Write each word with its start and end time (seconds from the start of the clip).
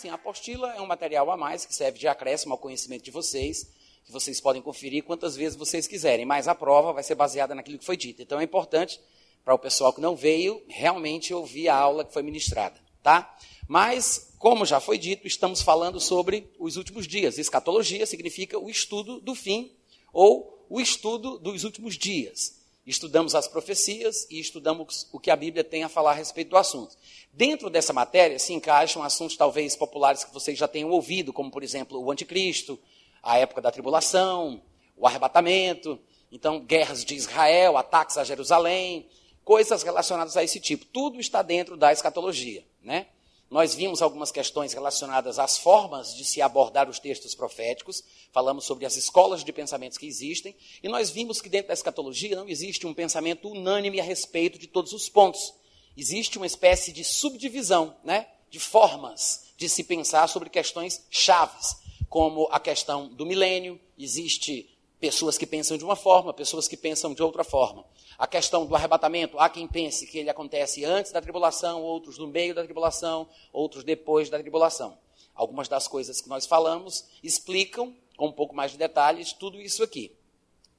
assim, 0.00 0.08
a 0.08 0.14
apostila 0.14 0.74
é 0.74 0.80
um 0.80 0.86
material 0.86 1.30
a 1.30 1.36
mais 1.36 1.66
que 1.66 1.74
serve 1.74 1.98
de 1.98 2.08
acréscimo 2.08 2.54
ao 2.54 2.58
conhecimento 2.58 3.04
de 3.04 3.10
vocês, 3.10 3.70
que 4.04 4.10
vocês 4.10 4.40
podem 4.40 4.62
conferir 4.62 5.04
quantas 5.04 5.36
vezes 5.36 5.58
vocês 5.58 5.86
quiserem, 5.86 6.24
mas 6.24 6.48
a 6.48 6.54
prova 6.54 6.92
vai 6.92 7.02
ser 7.02 7.14
baseada 7.14 7.54
naquilo 7.54 7.78
que 7.78 7.84
foi 7.84 7.98
dito. 7.98 8.22
Então 8.22 8.40
é 8.40 8.44
importante 8.44 8.98
para 9.44 9.54
o 9.54 9.58
pessoal 9.58 9.92
que 9.92 10.00
não 10.00 10.16
veio 10.16 10.62
realmente 10.68 11.34
ouvir 11.34 11.68
a 11.68 11.76
aula 11.76 12.04
que 12.04 12.12
foi 12.14 12.22
ministrada, 12.22 12.80
tá? 13.02 13.36
Mas, 13.68 14.32
como 14.38 14.64
já 14.64 14.80
foi 14.80 14.96
dito, 14.96 15.26
estamos 15.26 15.60
falando 15.60 16.00
sobre 16.00 16.50
os 16.58 16.76
últimos 16.76 17.06
dias. 17.06 17.36
Escatologia 17.36 18.06
significa 18.06 18.58
o 18.58 18.70
estudo 18.70 19.20
do 19.20 19.34
fim 19.34 19.70
ou 20.12 20.66
o 20.68 20.80
estudo 20.80 21.38
dos 21.38 21.62
últimos 21.62 21.96
dias. 21.96 22.59
Estudamos 22.86 23.34
as 23.34 23.46
profecias 23.46 24.26
e 24.30 24.40
estudamos 24.40 25.08
o 25.12 25.20
que 25.20 25.30
a 25.30 25.36
Bíblia 25.36 25.62
tem 25.62 25.84
a 25.84 25.88
falar 25.88 26.12
a 26.12 26.14
respeito 26.14 26.50
do 26.50 26.56
assunto. 26.56 26.96
Dentro 27.32 27.68
dessa 27.68 27.92
matéria 27.92 28.38
se 28.38 28.52
encaixam 28.52 29.02
assuntos 29.02 29.36
talvez 29.36 29.76
populares 29.76 30.24
que 30.24 30.32
vocês 30.32 30.58
já 30.58 30.66
tenham 30.66 30.90
ouvido, 30.90 31.32
como 31.32 31.50
por 31.50 31.62
exemplo 31.62 32.02
o 32.02 32.10
anticristo, 32.10 32.78
a 33.22 33.38
época 33.38 33.60
da 33.60 33.70
tribulação, 33.70 34.62
o 34.96 35.06
arrebatamento, 35.06 36.00
então 36.32 36.60
guerras 36.60 37.04
de 37.04 37.14
Israel, 37.14 37.76
ataques 37.76 38.16
a 38.16 38.24
Jerusalém, 38.24 39.06
coisas 39.44 39.82
relacionadas 39.82 40.36
a 40.36 40.42
esse 40.42 40.58
tipo. 40.58 40.86
Tudo 40.86 41.20
está 41.20 41.42
dentro 41.42 41.76
da 41.76 41.92
escatologia, 41.92 42.64
né? 42.82 43.06
Nós 43.50 43.74
vimos 43.74 44.00
algumas 44.00 44.30
questões 44.30 44.72
relacionadas 44.72 45.36
às 45.40 45.58
formas 45.58 46.14
de 46.14 46.24
se 46.24 46.40
abordar 46.40 46.88
os 46.88 47.00
textos 47.00 47.34
proféticos, 47.34 48.04
falamos 48.30 48.64
sobre 48.64 48.86
as 48.86 48.96
escolas 48.96 49.42
de 49.42 49.52
pensamentos 49.52 49.98
que 49.98 50.06
existem, 50.06 50.54
e 50.80 50.88
nós 50.88 51.10
vimos 51.10 51.40
que 51.40 51.48
dentro 51.48 51.68
da 51.68 51.74
escatologia 51.74 52.36
não 52.36 52.48
existe 52.48 52.86
um 52.86 52.94
pensamento 52.94 53.48
unânime 53.48 53.98
a 53.98 54.04
respeito 54.04 54.56
de 54.56 54.68
todos 54.68 54.92
os 54.92 55.08
pontos. 55.08 55.52
Existe 55.96 56.36
uma 56.36 56.46
espécie 56.46 56.92
de 56.92 57.02
subdivisão, 57.02 57.96
né, 58.04 58.28
de 58.48 58.60
formas 58.60 59.50
de 59.56 59.68
se 59.68 59.82
pensar 59.82 60.28
sobre 60.28 60.48
questões 60.48 61.04
chaves, 61.10 61.76
como 62.08 62.46
a 62.52 62.60
questão 62.60 63.08
do 63.08 63.26
milênio, 63.26 63.80
existe 63.98 64.70
pessoas 65.00 65.36
que 65.36 65.46
pensam 65.46 65.76
de 65.76 65.84
uma 65.84 65.96
forma, 65.96 66.32
pessoas 66.32 66.68
que 66.68 66.76
pensam 66.76 67.12
de 67.12 67.22
outra 67.22 67.42
forma. 67.42 67.84
A 68.20 68.26
questão 68.26 68.66
do 68.66 68.76
arrebatamento, 68.76 69.38
há 69.38 69.48
quem 69.48 69.66
pense 69.66 70.06
que 70.06 70.18
ele 70.18 70.28
acontece 70.28 70.84
antes 70.84 71.10
da 71.10 71.22
tribulação, 71.22 71.80
outros 71.80 72.18
no 72.18 72.26
meio 72.26 72.54
da 72.54 72.62
tribulação, 72.62 73.26
outros 73.50 73.82
depois 73.82 74.28
da 74.28 74.38
tribulação. 74.38 74.98
Algumas 75.34 75.68
das 75.68 75.88
coisas 75.88 76.20
que 76.20 76.28
nós 76.28 76.44
falamos 76.44 77.06
explicam, 77.22 77.96
com 78.18 78.26
um 78.26 78.32
pouco 78.32 78.54
mais 78.54 78.72
de 78.72 78.76
detalhes, 78.76 79.32
tudo 79.32 79.58
isso 79.58 79.82
aqui. 79.82 80.14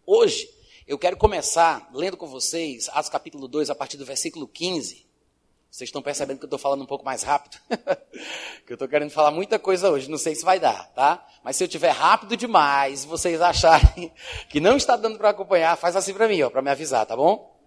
Hoje, 0.06 0.53
eu 0.86 1.00
quero 1.00 1.17
começar 1.17 1.89
lendo 1.95 2.16
com 2.16 2.28
vocês 2.28 2.88
Atos 2.89 3.09
capítulo 3.09 3.48
2, 3.48 3.72
a 3.72 3.76
partir 3.76 3.98
do 3.98 4.05
versículo 4.05 4.48
15. 4.48 5.03
Vocês 5.72 5.88
estão 5.88 6.02
percebendo 6.02 6.38
que 6.38 6.44
eu 6.44 6.47
estou 6.47 6.59
falando 6.59 6.83
um 6.83 6.86
pouco 6.86 7.05
mais 7.05 7.23
rápido? 7.23 7.58
que 8.67 8.73
eu 8.73 8.75
estou 8.75 8.89
querendo 8.89 9.09
falar 9.09 9.31
muita 9.31 9.58
coisa 9.58 9.89
hoje, 9.89 10.11
não 10.11 10.17
sei 10.17 10.36
se 10.36 10.44
vai 10.44 10.59
dar, 10.59 10.91
tá? 10.91 11.25
Mas 11.45 11.55
se 11.55 11.64
eu 11.64 11.67
tiver 11.67 11.91
rápido 11.91 12.36
demais, 12.36 13.05
vocês 13.05 13.39
acharem 13.39 14.11
que 14.49 14.59
não 14.59 14.75
está 14.75 14.97
dando 14.97 15.17
para 15.17 15.30
acompanhar, 15.30 15.77
faz 15.77 15.95
assim 15.95 16.14
para 16.14 16.27
mim, 16.27 16.42
ó, 16.42 16.49
para 16.49 16.61
me 16.61 16.69
avisar, 16.69 17.05
tá 17.05 17.16
bom? 17.16 17.58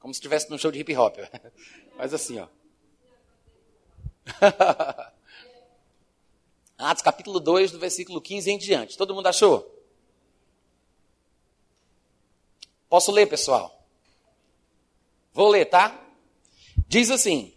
Como 0.00 0.12
se 0.12 0.18
estivesse 0.18 0.50
num 0.50 0.58
show 0.58 0.72
de 0.72 0.80
hip 0.80 0.96
hop. 0.96 1.16
faz 1.96 2.12
assim, 2.12 2.40
ó. 2.40 2.48
Atos 6.76 7.04
capítulo 7.04 7.38
2, 7.38 7.70
do 7.70 7.78
versículo 7.78 8.20
15 8.20 8.50
em 8.50 8.58
diante. 8.58 8.98
Todo 8.98 9.14
mundo 9.14 9.28
achou? 9.28 9.72
Posso 12.88 13.12
ler, 13.12 13.26
pessoal? 13.26 13.80
Vou 15.32 15.48
ler, 15.48 15.66
tá? 15.66 16.03
Diz 16.88 17.10
assim. 17.10 17.52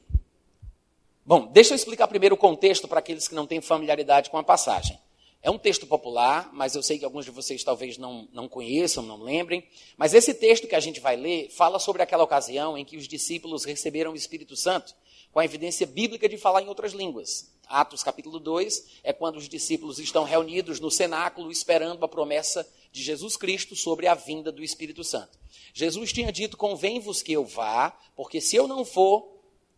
Bom, 1.26 1.48
deixa 1.52 1.74
eu 1.74 1.76
explicar 1.76 2.08
primeiro 2.08 2.36
o 2.36 2.38
contexto 2.38 2.88
para 2.88 3.00
aqueles 3.00 3.28
que 3.28 3.36
não 3.36 3.46
têm 3.46 3.60
familiaridade 3.60 4.30
com 4.30 4.38
a 4.38 4.44
passagem. 4.44 4.98
É 5.42 5.52
um 5.52 5.58
texto 5.58 5.86
popular, 5.86 6.50
mas 6.52 6.76
eu 6.76 6.82
sei 6.82 6.98
que 6.98 7.06
alguns 7.06 7.26
de 7.26 7.32
vocês 7.32 7.64
talvez 7.64 7.98
não, 7.98 8.28
não 8.34 8.48
conheçam, 8.48 9.04
não 9.04 9.22
lembrem. 9.22 9.64
Mas 9.96 10.14
esse 10.14 10.34
texto 10.34 10.68
que 10.68 10.76
a 10.76 10.80
gente 10.80 11.00
vai 11.00 11.16
ler 11.16 11.50
fala 11.50 11.80
sobre 11.80 12.02
aquela 12.02 12.24
ocasião 12.24 12.78
em 12.78 12.84
que 12.84 12.98
os 12.98 13.08
discípulos 13.08 13.64
receberam 13.64 14.12
o 14.12 14.16
Espírito 14.16 14.56
Santo, 14.56 14.96
com 15.38 15.42
a 15.42 15.46
evidência 15.46 15.86
bíblica 15.86 16.28
de 16.28 16.36
falar 16.36 16.64
em 16.64 16.68
outras 16.68 16.94
línguas. 16.94 17.48
Atos 17.68 18.02
capítulo 18.02 18.40
2 18.40 19.02
é 19.04 19.14
quando 19.14 19.36
os 19.36 19.48
discípulos 19.48 20.00
estão 20.00 20.24
reunidos 20.24 20.80
no 20.80 20.90
cenáculo 20.90 21.52
esperando 21.52 22.04
a 22.04 22.08
promessa 22.08 22.68
de 22.92 23.04
Jesus 23.04 23.38
Cristo 23.38 23.76
sobre 23.76 24.08
a 24.08 24.16
vinda 24.16 24.52
do 24.52 24.64
Espírito 24.64 25.04
Santo. 25.04 25.38
Jesus 25.76 26.12
tinha 26.12 26.32
dito: 26.32 26.58
Convém-vos 26.58 27.22
que 27.22 27.34
eu 27.34 27.46
vá, 27.46 27.96
porque 28.16 28.42
se 28.42 28.56
eu 28.56 28.68
não 28.68 28.84
for, 28.84 29.32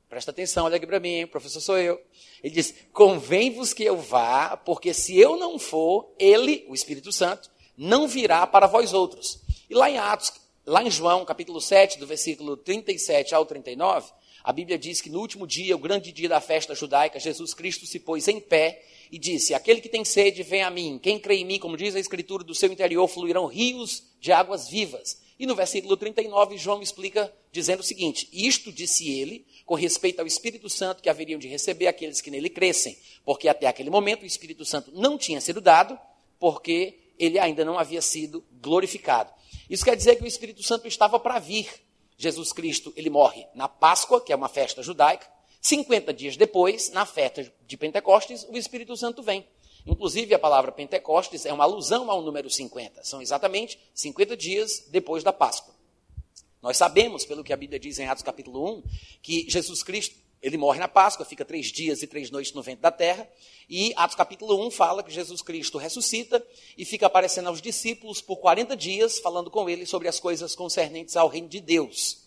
presta 0.08 0.32
atenção, 0.32 0.64
olha 0.64 0.78
aqui 0.78 0.88
para 0.88 0.98
mim, 0.98 1.28
professor 1.28 1.60
sou 1.60 1.78
eu. 1.78 2.02
Ele 2.42 2.54
diz: 2.54 2.74
Convém-vos 2.94 3.74
que 3.74 3.84
eu 3.84 3.98
vá, 3.98 4.56
porque 4.56 4.94
se 4.94 5.20
eu 5.20 5.36
não 5.36 5.60
for, 5.60 6.10
ele, 6.18 6.66
o 6.70 6.74
Espírito 6.74 7.12
Santo, 7.12 7.52
não 7.78 8.08
virá 8.08 8.48
para 8.48 8.66
vós 8.66 8.94
outros. 8.94 9.42
E 9.70 9.76
lá 9.76 9.90
em 9.90 9.98
Atos, 9.98 10.32
lá 10.66 10.82
em 10.82 10.90
João, 10.90 11.26
capítulo 11.26 11.60
7, 11.60 12.00
do 12.00 12.08
versículo 12.08 12.56
37 12.56 13.36
ao 13.36 13.46
39, 13.46 14.10
a 14.44 14.54
Bíblia 14.54 14.78
diz 14.78 15.02
que 15.02 15.10
no 15.10 15.20
último 15.20 15.46
dia, 15.46 15.76
o 15.76 15.80
grande 15.80 16.12
dia 16.12 16.30
da 16.30 16.40
festa 16.40 16.74
judaica, 16.74 17.20
Jesus 17.20 17.54
Cristo 17.54 17.86
se 17.86 18.00
pôs 18.00 18.28
em 18.28 18.40
pé 18.40 18.84
e 19.12 19.18
disse: 19.18 19.54
Aquele 19.54 19.82
que 19.82 19.90
tem 19.90 20.06
sede, 20.06 20.44
vem 20.44 20.64
a 20.64 20.70
mim. 20.70 21.00
Quem 21.02 21.20
crê 21.20 21.36
em 21.36 21.46
mim, 21.46 21.60
como 21.60 21.78
diz 21.78 21.96
a 21.96 22.00
Escritura, 22.00 22.44
do 22.44 22.56
seu 22.56 22.72
interior 22.72 23.08
fluirão 23.08 23.46
rios 23.46 24.04
de 24.20 24.32
águas 24.32 24.70
vivas. 24.70 25.22
E 25.38 25.46
no 25.46 25.56
versículo 25.56 25.96
39, 25.96 26.58
João 26.58 26.82
explica 26.82 27.34
dizendo 27.52 27.80
o 27.80 27.84
seguinte: 27.84 28.28
Isto 28.32 28.72
disse 28.72 29.10
ele 29.10 29.46
com 29.66 29.76
respeito 29.76 30.20
ao 30.20 30.28
Espírito 30.28 30.70
Santo 30.70 31.02
que 31.02 31.10
haveriam 31.10 31.40
de 31.40 31.48
receber 31.48 31.88
aqueles 31.88 32.22
que 32.22 32.32
nele 32.32 32.50
crescem, 32.50 32.98
porque 33.24 33.48
até 33.48 33.68
aquele 33.68 33.90
momento 33.90 34.24
o 34.24 34.26
Espírito 34.26 34.66
Santo 34.66 34.92
não 34.94 35.18
tinha 35.18 35.40
sido 35.40 35.62
dado, 35.62 35.98
porque 36.40 36.98
ele 37.18 37.38
ainda 37.38 37.64
não 37.66 37.78
havia 37.78 38.02
sido 38.02 38.44
glorificado. 38.62 39.32
Isso 39.70 39.86
quer 39.86 39.96
dizer 39.96 40.16
que 40.16 40.24
o 40.24 40.28
Espírito 40.28 40.64
Santo 40.64 40.88
estava 40.88 41.20
para 41.20 41.40
vir. 41.40 41.70
Jesus 42.20 42.52
Cristo, 42.52 42.92
ele 42.98 43.10
morre 43.10 43.48
na 43.56 43.70
Páscoa, 43.70 44.20
que 44.20 44.34
é 44.34 44.36
uma 44.36 44.50
festa 44.50 44.84
judaica. 44.84 45.26
50 45.62 46.14
dias 46.14 46.36
depois, 46.36 46.92
na 46.92 47.06
festa 47.06 47.50
de 47.66 47.78
Pentecostes, 47.78 48.46
o 48.50 48.58
Espírito 48.58 48.98
Santo 48.98 49.24
vem. 49.24 49.48
Inclusive, 49.88 50.36
a 50.36 50.40
palavra 50.40 50.70
Pentecostes 50.70 51.46
é 51.46 51.54
uma 51.54 51.64
alusão 51.64 52.12
ao 52.12 52.22
número 52.22 52.50
50. 52.50 53.06
São 53.06 53.22
exatamente 53.22 53.80
50 53.96 54.36
dias 54.36 54.86
depois 54.90 55.24
da 55.24 55.32
Páscoa. 55.32 55.74
Nós 56.62 56.76
sabemos, 56.76 57.24
pelo 57.24 57.42
que 57.42 57.54
a 57.54 57.58
Bíblia 57.58 57.80
diz 57.80 57.98
em 58.00 58.08
Atos 58.10 58.22
capítulo 58.22 58.80
1, 58.80 58.84
que 59.22 59.50
Jesus 59.50 59.82
Cristo, 59.82 60.18
ele 60.42 60.58
morre 60.58 60.80
na 60.80 60.88
Páscoa, 60.88 61.26
fica 61.26 61.44
três 61.44 61.68
dias 61.68 62.02
e 62.02 62.08
três 62.08 62.32
noites 62.32 62.54
no 62.54 62.64
vento 62.64 62.80
da 62.80 62.92
terra. 62.92 63.28
E 63.70 63.94
Atos 63.96 64.16
capítulo 64.16 64.66
1 64.68 64.72
fala 64.72 65.04
que 65.04 65.12
Jesus 65.12 65.42
Cristo 65.42 65.78
ressuscita 65.78 66.46
e 66.78 66.86
fica 66.86 67.08
aparecendo 67.08 67.48
aos 67.48 67.62
discípulos 67.62 68.22
por 68.22 68.38
40 68.38 68.76
dias, 68.76 69.20
falando 69.20 69.52
com 69.52 69.70
eles 69.70 69.90
sobre 69.90 70.08
as 70.08 70.20
coisas 70.20 70.56
concernentes 70.56 71.18
ao 71.18 71.28
reino 71.28 71.50
de 71.50 71.60
Deus. 71.60 72.20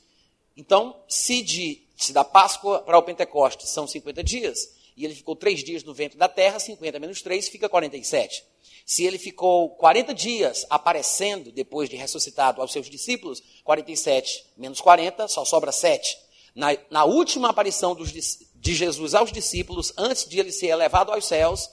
Então, 0.56 1.02
se, 1.08 1.42
de, 1.42 1.82
se 1.96 2.12
da 2.12 2.22
Páscoa 2.22 2.80
para 2.80 2.98
o 2.98 3.02
Pentecostes 3.02 3.70
são 3.70 3.86
50 3.86 4.22
dias, 4.22 4.74
e 4.94 5.06
ele 5.06 5.14
ficou 5.14 5.34
três 5.34 5.64
dias 5.64 5.82
no 5.82 5.94
vento 5.94 6.18
da 6.18 6.28
terra, 6.28 6.58
50 6.58 6.98
menos 6.98 7.22
3 7.22 7.48
fica 7.48 7.68
47. 7.68 8.44
Se 8.84 9.04
ele 9.04 9.16
ficou 9.16 9.70
40 9.76 10.12
dias 10.12 10.66
aparecendo 10.68 11.50
depois 11.50 11.88
de 11.88 11.96
ressuscitado 11.96 12.60
aos 12.60 12.72
seus 12.72 12.90
discípulos, 12.90 13.42
47 13.64 14.44
menos 14.56 14.82
40, 14.82 15.28
só 15.28 15.46
sobra 15.46 15.72
7. 15.72 16.18
Na, 16.54 16.76
na 16.90 17.04
última 17.04 17.48
aparição 17.48 17.94
dos, 17.94 18.12
de 18.12 18.74
Jesus 18.74 19.14
aos 19.14 19.32
discípulos, 19.32 19.92
antes 19.96 20.28
de 20.28 20.38
ele 20.38 20.52
ser 20.52 20.68
elevado 20.68 21.10
aos 21.10 21.24
céus, 21.26 21.70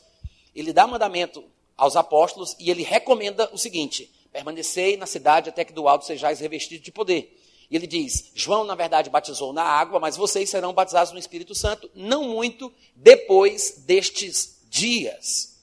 ele 0.56 0.74
dá 0.74 0.88
mandamento 0.88 1.44
aos 1.78 1.96
apóstolos 1.96 2.56
e 2.60 2.70
ele 2.72 2.84
recomenda 2.84 3.50
o 3.54 3.58
seguinte: 3.58 4.12
permanecei 4.32 4.98
na 4.98 5.06
cidade 5.06 5.50
até 5.50 5.64
que 5.64 5.74
do 5.74 5.88
alto 5.88 6.06
sejais 6.06 6.40
revestidos 6.40 6.84
de 6.84 6.92
poder. 6.92 7.38
E 7.70 7.76
ele 7.76 7.86
diz: 7.86 8.32
João, 8.34 8.64
na 8.64 8.76
verdade, 8.76 9.10
batizou 9.10 9.54
na 9.54 9.64
água, 9.64 10.00
mas 10.00 10.18
vocês 10.18 10.50
serão 10.50 10.74
batizados 10.74 11.12
no 11.14 11.20
Espírito 11.20 11.54
Santo, 11.54 11.90
não 11.94 12.24
muito 12.24 12.74
depois 12.96 13.84
destes 13.86 14.60
dias. 14.70 15.60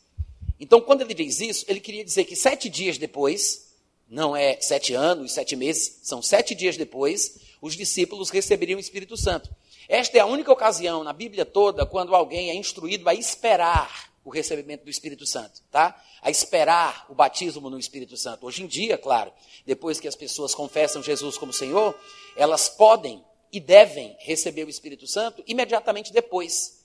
Então, 0.58 0.80
quando 0.80 1.02
ele 1.02 1.14
diz 1.14 1.40
isso, 1.40 1.64
ele 1.68 1.80
queria 1.80 2.04
dizer 2.04 2.24
que 2.24 2.36
sete 2.36 2.68
dias 2.68 2.96
depois, 2.96 3.72
não 4.08 4.34
é 4.34 4.58
sete 4.60 4.94
anos, 4.94 5.32
sete 5.32 5.54
meses, 5.54 6.00
são 6.02 6.22
sete 6.22 6.54
dias 6.54 6.76
depois, 6.76 7.38
os 7.60 7.76
discípulos 7.76 8.30
receberiam 8.30 8.76
o 8.76 8.80
Espírito 8.80 9.16
Santo. 9.16 9.50
Esta 9.88 10.18
é 10.18 10.20
a 10.20 10.26
única 10.26 10.52
ocasião 10.52 11.04
na 11.04 11.12
Bíblia 11.12 11.44
toda 11.44 11.86
quando 11.86 12.14
alguém 12.14 12.50
é 12.50 12.54
instruído 12.54 13.08
a 13.08 13.14
esperar 13.14 14.10
o 14.24 14.30
recebimento 14.30 14.84
do 14.84 14.90
Espírito 14.90 15.24
Santo, 15.24 15.62
tá? 15.70 16.02
A 16.20 16.30
esperar 16.30 17.06
o 17.08 17.14
batismo 17.14 17.70
no 17.70 17.78
Espírito 17.78 18.16
Santo. 18.16 18.44
Hoje 18.44 18.64
em 18.64 18.66
dia, 18.66 18.98
claro, 18.98 19.32
depois 19.64 20.00
que 20.00 20.08
as 20.08 20.16
pessoas 20.16 20.52
confessam 20.52 21.00
Jesus 21.00 21.38
como 21.38 21.52
Senhor, 21.52 21.96
elas 22.36 22.68
podem 22.68 23.24
e 23.52 23.60
devem 23.60 24.16
receber 24.18 24.64
o 24.64 24.68
Espírito 24.68 25.06
Santo 25.06 25.44
imediatamente 25.46 26.12
depois. 26.12 26.75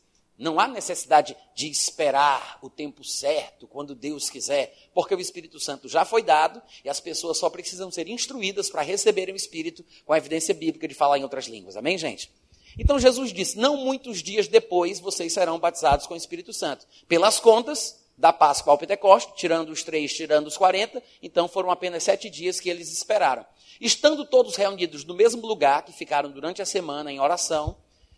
Não 0.42 0.60
há 0.60 0.68
necessidade 0.68 1.38
de 1.54 1.70
esperar 1.70 2.58
o 2.64 2.70
tempo 2.70 3.04
certo, 3.04 3.68
quando 3.68 3.94
Deus 3.94 4.28
quiser, 4.28 4.76
porque 4.92 5.14
o 5.14 5.20
Espírito 5.20 5.60
Santo 5.60 5.88
já 5.88 6.04
foi 6.04 6.24
dado 6.24 6.60
e 6.84 6.90
as 6.90 7.00
pessoas 7.00 7.38
só 7.38 7.48
precisam 7.48 7.92
ser 7.92 8.08
instruídas 8.08 8.68
para 8.68 8.82
receberem 8.82 9.36
o 9.36 9.38
Espírito 9.38 9.86
com 10.04 10.14
a 10.14 10.18
evidência 10.18 10.56
bíblica 10.56 10.88
de 10.88 10.96
falar 10.96 11.20
em 11.20 11.24
outras 11.24 11.46
línguas. 11.46 11.78
Amém, 11.78 11.96
gente? 11.96 12.32
Então 12.76 12.98
Jesus 12.98 13.32
disse: 13.32 13.60
Não 13.60 13.78
muitos 13.78 14.24
dias 14.24 14.48
depois 14.48 15.00
vocês 15.00 15.32
serão 15.32 15.60
batizados 15.60 16.08
com 16.08 16.16
o 16.16 16.18
Espírito 16.18 16.52
Santo. 16.52 16.88
Pelas 17.08 17.40
contas 17.40 18.04
da 18.18 18.34
Páscoa 18.34 18.74
ao 18.74 18.80
Pentecoste, 18.80 19.34
tirando 19.36 19.70
os 19.70 19.84
três, 19.84 20.12
tirando 20.12 20.48
os 20.48 20.58
quarenta, 20.58 21.04
então 21.22 21.48
foram 21.48 21.70
apenas 21.70 22.02
sete 22.02 22.32
dias 22.32 22.60
que 22.60 22.68
eles 22.68 22.92
esperaram. 22.92 23.46
Estando 23.80 24.26
todos 24.26 24.56
reunidos 24.56 25.06
no 25.06 25.14
mesmo 25.14 25.46
lugar, 25.46 25.86
que 25.86 25.94
ficaram 25.94 26.32
durante 26.32 26.64
a 26.64 26.66
semana 26.66 27.12
em 27.12 27.20
oração, 27.20 27.78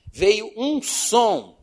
veio 0.10 0.54
um 0.56 0.82
som, 0.82 1.58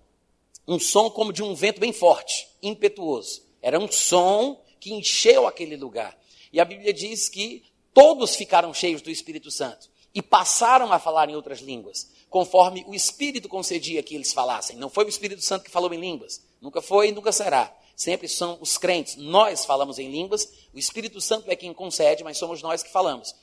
um 0.66 0.78
som 0.78 1.10
como 1.10 1.32
de 1.32 1.42
um 1.42 1.54
vento 1.54 1.80
bem 1.80 1.92
forte, 1.92 2.48
impetuoso. 2.62 3.42
Era 3.60 3.78
um 3.78 3.90
som 3.90 4.62
que 4.78 4.92
encheu 4.92 5.46
aquele 5.46 5.76
lugar. 5.76 6.18
E 6.52 6.60
a 6.60 6.64
Bíblia 6.64 6.92
diz 6.92 7.28
que 7.28 7.64
todos 7.92 8.34
ficaram 8.34 8.72
cheios 8.72 9.02
do 9.02 9.10
Espírito 9.10 9.50
Santo 9.50 9.88
e 10.14 10.20
passaram 10.20 10.92
a 10.92 10.98
falar 10.98 11.28
em 11.28 11.36
outras 11.36 11.60
línguas, 11.60 12.10
conforme 12.28 12.84
o 12.86 12.94
Espírito 12.94 13.48
concedia 13.48 14.02
que 14.02 14.14
eles 14.14 14.32
falassem. 14.32 14.76
Não 14.76 14.90
foi 14.90 15.04
o 15.04 15.08
Espírito 15.08 15.42
Santo 15.42 15.64
que 15.64 15.70
falou 15.70 15.92
em 15.92 16.00
línguas, 16.00 16.42
nunca 16.60 16.80
foi 16.80 17.08
e 17.08 17.12
nunca 17.12 17.32
será. 17.32 17.74
Sempre 17.94 18.28
são 18.28 18.56
os 18.60 18.78
crentes. 18.78 19.16
Nós 19.16 19.64
falamos 19.64 19.98
em 19.98 20.10
línguas, 20.10 20.50
o 20.72 20.78
Espírito 20.78 21.20
Santo 21.20 21.50
é 21.50 21.56
quem 21.56 21.74
concede, 21.74 22.24
mas 22.24 22.38
somos 22.38 22.62
nós 22.62 22.82
que 22.82 22.90
falamos. 22.90 23.34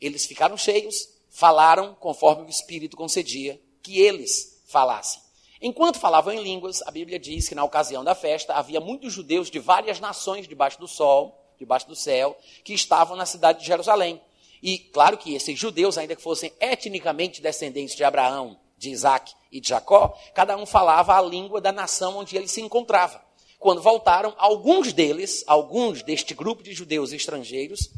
Eles 0.00 0.24
ficaram 0.24 0.56
cheios, 0.56 1.08
falaram 1.30 1.94
conforme 1.94 2.44
o 2.44 2.48
Espírito 2.48 2.96
concedia 2.96 3.60
que 3.82 4.00
eles 4.00 4.62
falassem. 4.66 5.23
Enquanto 5.66 5.98
falavam 5.98 6.34
em 6.34 6.42
línguas, 6.42 6.82
a 6.82 6.90
Bíblia 6.90 7.18
diz 7.18 7.48
que 7.48 7.54
na 7.54 7.64
ocasião 7.64 8.04
da 8.04 8.14
festa 8.14 8.52
havia 8.52 8.82
muitos 8.82 9.14
judeus 9.14 9.50
de 9.50 9.58
várias 9.58 9.98
nações 9.98 10.46
debaixo 10.46 10.78
do 10.78 10.86
sol, 10.86 11.42
debaixo 11.58 11.88
do 11.88 11.96
céu, 11.96 12.36
que 12.62 12.74
estavam 12.74 13.16
na 13.16 13.24
cidade 13.24 13.60
de 13.60 13.66
Jerusalém. 13.66 14.20
E 14.62 14.76
claro 14.76 15.16
que 15.16 15.34
esses 15.34 15.58
judeus, 15.58 15.96
ainda 15.96 16.14
que 16.14 16.20
fossem 16.20 16.52
etnicamente 16.60 17.40
descendentes 17.40 17.96
de 17.96 18.04
Abraão, 18.04 18.58
de 18.76 18.90
Isaac 18.90 19.32
e 19.50 19.58
de 19.58 19.70
Jacó, 19.70 20.14
cada 20.34 20.54
um 20.54 20.66
falava 20.66 21.16
a 21.16 21.22
língua 21.22 21.62
da 21.62 21.72
nação 21.72 22.18
onde 22.18 22.36
ele 22.36 22.46
se 22.46 22.60
encontrava. 22.60 23.24
Quando 23.58 23.80
voltaram, 23.80 24.34
alguns 24.36 24.92
deles, 24.92 25.44
alguns 25.46 26.02
deste 26.02 26.34
grupo 26.34 26.62
de 26.62 26.74
judeus 26.74 27.10
estrangeiros, 27.10 27.88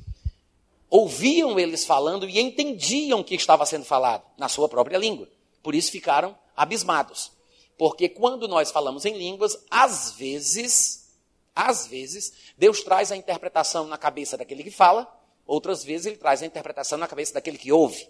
ouviam 0.89 1.59
eles 1.59 1.85
falando 1.85 2.29
e 2.29 2.39
entendiam 2.39 3.19
o 3.19 3.25
que 3.25 3.35
estava 3.35 3.67
sendo 3.67 3.85
falado 3.85 4.23
na 4.39 4.49
sua 4.49 4.69
própria 4.69 4.99
língua. 4.99 5.29
Por 5.65 5.75
isso 5.75 5.91
ficaram 5.91 6.39
abismados. 6.57 7.35
Porque 7.77 8.09
quando 8.09 8.49
nós 8.49 8.71
falamos 8.71 9.05
em 9.05 9.17
línguas, 9.17 9.59
às 9.71 10.13
vezes, 10.13 11.11
às 11.55 11.87
vezes, 11.87 12.33
Deus 12.57 12.83
traz 12.83 13.13
a 13.13 13.17
interpretação 13.17 13.87
na 13.87 13.99
cabeça 13.99 14.37
daquele 14.37 14.63
que 14.63 14.71
fala, 14.71 15.13
Outras 15.47 15.85
vezes 15.85 16.07
ele 16.07 16.17
traz 16.17 16.43
a 16.43 16.47
interpretação 16.47 16.99
na 16.99 17.07
cabeça 17.07 17.33
daquele 17.33 17.57
que 17.57 17.71
ouve. 17.71 18.09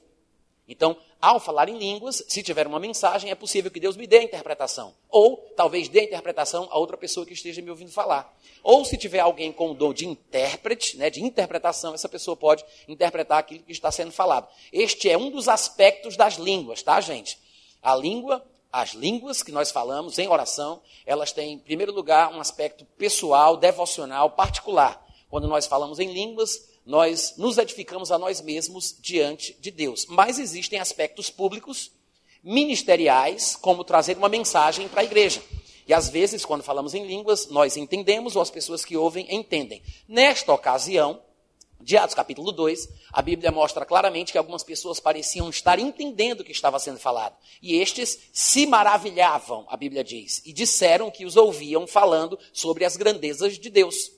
Então, 0.69 0.97
ao 1.21 1.39
falar 1.39 1.69
em 1.69 1.79
línguas, 1.79 2.25
se 2.27 2.43
tiver 2.43 2.67
uma 2.67 2.81
mensagem, 2.81 3.31
é 3.31 3.37
possível 3.37 3.71
que 3.71 3.79
Deus 3.79 3.97
me 3.97 4.05
dê 4.05 4.19
a 4.19 4.23
interpretação. 4.23 4.95
Ou 5.09 5.37
talvez 5.55 5.89
dê 5.89 6.01
a 6.01 6.05
interpretação 6.05 6.67
a 6.73 6.79
outra 6.79 6.97
pessoa 6.97 7.25
que 7.25 7.35
esteja 7.35 7.63
me 7.63 7.71
ouvindo 7.71 7.93
falar. 7.93 8.37
Ou 8.65 8.85
se 8.85 8.97
tiver 8.97 9.21
alguém 9.21 9.53
com 9.53 9.71
o 9.71 9.75
dom 9.75 9.93
de 9.93 10.09
intérprete, 10.09 10.97
né, 10.97 11.09
de 11.09 11.23
interpretação, 11.23 11.95
essa 11.95 12.09
pessoa 12.09 12.37
pode 12.37 12.65
interpretar 12.89 13.39
aquilo 13.39 13.63
que 13.63 13.71
está 13.71 13.93
sendo 13.93 14.11
falado. 14.11 14.49
Este 14.73 15.09
é 15.09 15.17
um 15.17 15.31
dos 15.31 15.47
aspectos 15.47 16.17
das 16.17 16.35
línguas, 16.35 16.83
tá, 16.83 17.01
gente? 17.01 17.39
A 17.81 17.95
língua, 17.95 18.45
as 18.73 18.95
línguas 18.95 19.43
que 19.43 19.53
nós 19.53 19.71
falamos 19.71 20.19
em 20.19 20.29
oração, 20.29 20.83
elas 21.05 21.33
têm, 21.33 21.55
em 21.55 21.59
primeiro 21.59 21.93
lugar, 21.93 22.33
um 22.33 22.41
aspecto 22.41 22.85
pessoal, 22.97 23.57
devocional, 23.57 24.31
particular. 24.31 25.05
Quando 25.29 25.49
nós 25.49 25.67
falamos 25.67 25.99
em 25.99 26.13
línguas, 26.13 26.69
nós 26.85 27.35
nos 27.37 27.59
edificamos 27.59 28.13
a 28.13 28.19
nós 28.19 28.41
mesmos 28.41 28.97
diante 29.01 29.57
de 29.61 29.71
Deus. 29.71 30.07
Mas 30.07 30.39
existem 30.39 30.79
aspectos 30.79 31.31
públicos, 31.31 31.91
ministeriais, 32.43 33.57
como 33.57 33.83
trazer 33.83 34.17
uma 34.17 34.29
mensagem 34.29 34.89
para 34.89 35.01
a 35.01 35.05
igreja. 35.05 35.43
E 35.87 35.95
às 35.95 36.09
vezes, 36.09 36.45
quando 36.45 36.63
falamos 36.63 36.95
em 36.95 37.07
línguas, 37.07 37.49
nós 37.49 37.77
entendemos 37.77 38.37
ou 38.37 38.43
as 38.43 38.51
pessoas 38.51 38.85
que 38.85 38.97
ouvem 38.97 39.27
entendem. 39.35 39.83
Nesta 40.09 40.53
ocasião, 40.53 41.21
de 41.81 41.97
Atos 41.97 42.15
capítulo 42.15 42.53
2, 42.53 42.89
a 43.13 43.23
Bíblia 43.23 43.53
mostra 43.53 43.85
claramente 43.85 44.33
que 44.33 44.39
algumas 44.39 44.63
pessoas 44.63 44.99
pareciam 44.99 45.49
estar 45.49 45.79
entendendo 45.79 46.41
o 46.41 46.45
que 46.45 46.53
estava 46.53 46.79
sendo 46.79 46.99
falado. 46.99 47.37
E 47.63 47.77
estes 47.77 48.19
se 48.33 48.67
maravilhavam, 48.67 49.65
a 49.69 49.77
Bíblia 49.77 50.03
diz, 50.03 50.43
e 50.45 50.53
disseram 50.53 51.11
que 51.11 51.25
os 51.25 51.37
ouviam 51.37 51.87
falando 51.87 52.39
sobre 52.53 52.85
as 52.85 52.97
grandezas 52.97 53.59
de 53.59 53.71
Deus. 53.71 54.13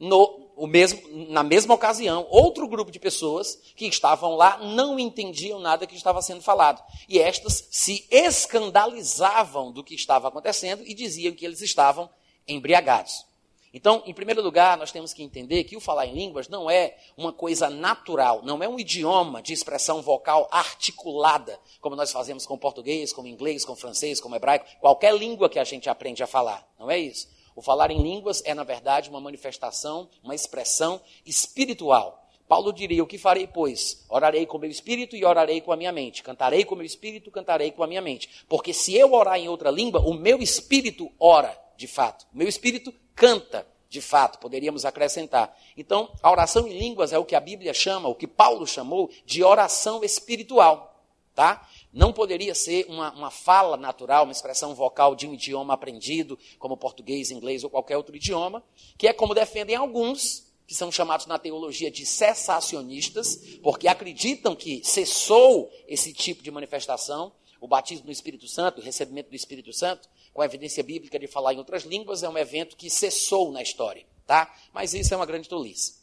No, 0.00 0.48
o 0.56 0.66
mesmo, 0.66 1.00
na 1.28 1.42
mesma 1.42 1.74
ocasião, 1.74 2.26
outro 2.30 2.66
grupo 2.66 2.90
de 2.90 2.98
pessoas 2.98 3.58
que 3.76 3.86
estavam 3.86 4.34
lá 4.34 4.58
não 4.58 4.98
entendiam 4.98 5.60
nada 5.60 5.86
que 5.86 5.96
estava 5.96 6.22
sendo 6.22 6.42
falado. 6.42 6.82
E 7.08 7.18
estas 7.18 7.68
se 7.70 8.06
escandalizavam 8.10 9.70
do 9.70 9.84
que 9.84 9.94
estava 9.94 10.28
acontecendo 10.28 10.82
e 10.84 10.94
diziam 10.94 11.34
que 11.34 11.44
eles 11.44 11.60
estavam 11.60 12.08
embriagados. 12.46 13.27
Então, 13.72 14.02
em 14.06 14.14
primeiro 14.14 14.42
lugar, 14.42 14.78
nós 14.78 14.90
temos 14.90 15.12
que 15.12 15.22
entender 15.22 15.64
que 15.64 15.76
o 15.76 15.80
falar 15.80 16.06
em 16.06 16.14
línguas 16.14 16.48
não 16.48 16.70
é 16.70 16.96
uma 17.16 17.32
coisa 17.32 17.68
natural, 17.68 18.42
não 18.42 18.62
é 18.62 18.68
um 18.68 18.78
idioma 18.78 19.42
de 19.42 19.52
expressão 19.52 20.00
vocal 20.00 20.48
articulada, 20.50 21.58
como 21.80 21.96
nós 21.96 22.10
fazemos 22.10 22.46
com 22.46 22.56
português, 22.56 23.12
com 23.12 23.26
inglês, 23.26 23.64
com 23.64 23.76
francês, 23.76 24.20
com 24.20 24.34
hebraico, 24.34 24.66
qualquer 24.80 25.14
língua 25.14 25.48
que 25.48 25.58
a 25.58 25.64
gente 25.64 25.90
aprende 25.90 26.22
a 26.22 26.26
falar. 26.26 26.66
Não 26.78 26.90
é 26.90 26.98
isso. 26.98 27.28
O 27.54 27.60
falar 27.60 27.90
em 27.90 28.00
línguas 28.00 28.42
é, 28.44 28.54
na 28.54 28.64
verdade, 28.64 29.10
uma 29.10 29.20
manifestação, 29.20 30.08
uma 30.22 30.34
expressão 30.34 31.00
espiritual. 31.26 32.24
Paulo 32.48 32.72
diria: 32.72 33.02
O 33.02 33.06
que 33.06 33.18
farei, 33.18 33.46
pois? 33.46 34.04
Orarei 34.08 34.46
com 34.46 34.58
meu 34.58 34.70
espírito 34.70 35.14
e 35.14 35.24
orarei 35.24 35.60
com 35.60 35.72
a 35.72 35.76
minha 35.76 35.92
mente. 35.92 36.22
Cantarei 36.22 36.64
com 36.64 36.74
meu 36.74 36.86
espírito, 36.86 37.30
cantarei 37.30 37.70
com 37.70 37.82
a 37.82 37.86
minha 37.86 38.00
mente. 38.00 38.44
Porque 38.48 38.72
se 38.72 38.94
eu 38.94 39.12
orar 39.12 39.38
em 39.38 39.48
outra 39.48 39.70
língua, 39.70 40.00
o 40.00 40.14
meu 40.14 40.38
espírito 40.38 41.10
ora, 41.20 41.56
de 41.76 41.86
fato. 41.86 42.26
O 42.32 42.38
meu 42.38 42.48
espírito 42.48 42.94
canta, 43.18 43.66
de 43.90 44.00
fato, 44.00 44.38
poderíamos 44.38 44.84
acrescentar. 44.84 45.56
Então, 45.76 46.10
a 46.22 46.30
oração 46.30 46.68
em 46.68 46.78
línguas 46.78 47.12
é 47.12 47.18
o 47.18 47.24
que 47.24 47.34
a 47.34 47.40
Bíblia 47.40 47.74
chama, 47.74 48.08
o 48.08 48.14
que 48.14 48.26
Paulo 48.26 48.66
chamou 48.66 49.10
de 49.26 49.42
oração 49.42 50.04
espiritual. 50.04 50.94
Tá? 51.34 51.68
Não 51.92 52.12
poderia 52.12 52.54
ser 52.54 52.86
uma, 52.88 53.12
uma 53.12 53.30
fala 53.30 53.76
natural, 53.76 54.24
uma 54.24 54.32
expressão 54.32 54.74
vocal 54.74 55.14
de 55.14 55.26
um 55.26 55.34
idioma 55.34 55.74
aprendido, 55.74 56.38
como 56.58 56.76
português, 56.76 57.30
inglês 57.30 57.64
ou 57.64 57.70
qualquer 57.70 57.96
outro 57.96 58.14
idioma, 58.14 58.62
que 58.96 59.06
é 59.06 59.12
como 59.12 59.34
defendem 59.34 59.76
alguns, 59.76 60.46
que 60.66 60.74
são 60.74 60.92
chamados 60.92 61.26
na 61.26 61.38
teologia 61.38 61.90
de 61.90 62.04
cessacionistas, 62.04 63.36
porque 63.62 63.88
acreditam 63.88 64.54
que 64.54 64.82
cessou 64.84 65.70
esse 65.86 66.12
tipo 66.12 66.42
de 66.42 66.50
manifestação, 66.50 67.32
o 67.60 67.66
batismo 67.66 68.06
do 68.06 68.12
Espírito 68.12 68.46
Santo, 68.46 68.80
o 68.80 68.84
recebimento 68.84 69.30
do 69.30 69.36
Espírito 69.36 69.72
Santo, 69.72 70.08
com 70.38 70.42
a 70.42 70.44
evidência 70.44 70.84
bíblica 70.84 71.18
de 71.18 71.26
falar 71.26 71.52
em 71.52 71.58
outras 71.58 71.82
línguas, 71.82 72.22
é 72.22 72.28
um 72.28 72.38
evento 72.38 72.76
que 72.76 72.88
cessou 72.88 73.50
na 73.50 73.60
história, 73.60 74.06
tá? 74.24 74.48
Mas 74.72 74.94
isso 74.94 75.12
é 75.12 75.16
uma 75.16 75.26
grande 75.26 75.48
tolice. 75.48 75.96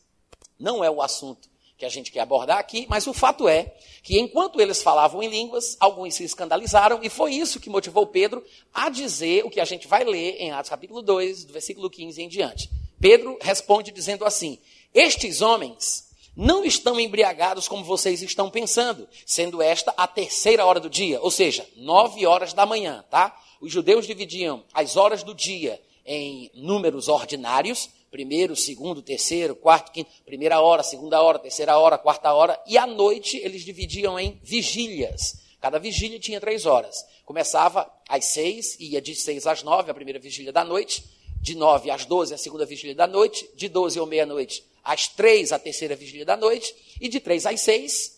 Não 0.59 0.83
é 0.83 0.91
o 0.91 1.01
assunto 1.01 1.47
que 1.77 1.85
a 1.85 1.89
gente 1.89 2.11
quer 2.11 2.19
abordar 2.19 2.57
aqui, 2.57 2.85
mas 2.89 3.07
o 3.07 3.13
fato 3.13 3.47
é 3.47 3.73
que 4.03 4.19
enquanto 4.19 4.59
eles 4.59 4.83
falavam 4.83 5.23
em 5.23 5.29
línguas, 5.29 5.77
alguns 5.79 6.15
se 6.15 6.25
escandalizaram, 6.25 6.99
e 7.01 7.09
foi 7.09 7.33
isso 7.33 7.61
que 7.61 7.69
motivou 7.69 8.07
Pedro 8.07 8.43
a 8.73 8.89
dizer 8.89 9.45
o 9.45 9.49
que 9.49 9.61
a 9.61 9.63
gente 9.63 9.87
vai 9.87 10.03
ler 10.03 10.35
em 10.37 10.51
Atos 10.51 10.69
capítulo 10.69 11.01
2, 11.01 11.45
do 11.45 11.53
versículo 11.53 11.89
15 11.89 12.21
em 12.21 12.27
diante. 12.27 12.69
Pedro 12.99 13.39
responde 13.41 13.89
dizendo 13.89 14.25
assim: 14.25 14.59
Estes 14.93 15.41
homens 15.41 16.09
não 16.35 16.65
estão 16.65 16.99
embriagados 16.99 17.69
como 17.69 17.85
vocês 17.85 18.21
estão 18.21 18.49
pensando, 18.49 19.07
sendo 19.25 19.61
esta 19.61 19.93
a 19.95 20.05
terceira 20.05 20.65
hora 20.65 20.81
do 20.81 20.89
dia, 20.89 21.21
ou 21.21 21.31
seja, 21.31 21.65
nove 21.77 22.25
horas 22.25 22.51
da 22.51 22.65
manhã, 22.65 23.05
tá? 23.09 23.33
Os 23.62 23.71
judeus 23.71 24.05
dividiam 24.05 24.63
as 24.74 24.97
horas 24.97 25.24
do 25.24 25.33
dia 25.33 25.79
em 26.05 26.51
números 26.53 27.07
ordinários, 27.07 27.89
primeiro, 28.12 28.55
segundo, 28.55 29.01
terceiro, 29.01 29.55
quarto, 29.55 29.91
quinto, 29.91 30.09
primeira 30.25 30.62
hora, 30.62 30.83
segunda 30.83 31.21
hora, 31.21 31.39
terceira 31.39 31.77
hora, 31.77 31.97
quarta 31.97 32.31
hora, 32.33 32.59
e 32.67 32.77
à 32.77 32.85
noite 32.85 33.38
eles 33.38 33.63
dividiam 33.63 34.19
em 34.19 34.39
vigílias. 34.43 35.43
Cada 35.59 35.79
vigília 35.79 36.19
tinha 36.19 36.39
três 36.39 36.65
horas. 36.65 36.95
Começava 37.25 37.91
às 38.07 38.25
seis, 38.25 38.77
ia 38.79 39.01
de 39.01 39.15
seis 39.15 39.47
às 39.47 39.63
nove, 39.63 39.89
a 39.89 39.93
primeira 39.93 40.19
vigília 40.19 40.53
da 40.53 40.63
noite, 40.63 41.03
de 41.41 41.55
nove 41.55 41.89
às 41.89 42.05
doze, 42.05 42.33
a 42.33 42.38
segunda 42.38 42.65
vigília 42.65 42.95
da 42.95 43.07
noite, 43.07 43.50
de 43.55 43.67
doze 43.67 44.00
ou 44.00 44.05
meia-noite, 44.05 44.63
às 44.83 45.07
três, 45.07 45.51
a 45.51 45.59
terceira 45.59 45.95
vigília 45.95 46.25
da 46.25 46.38
noite, 46.38 46.74
e 47.01 47.07
de 47.07 47.19
três 47.19 47.45
às 47.45 47.59
seis, 47.62 48.14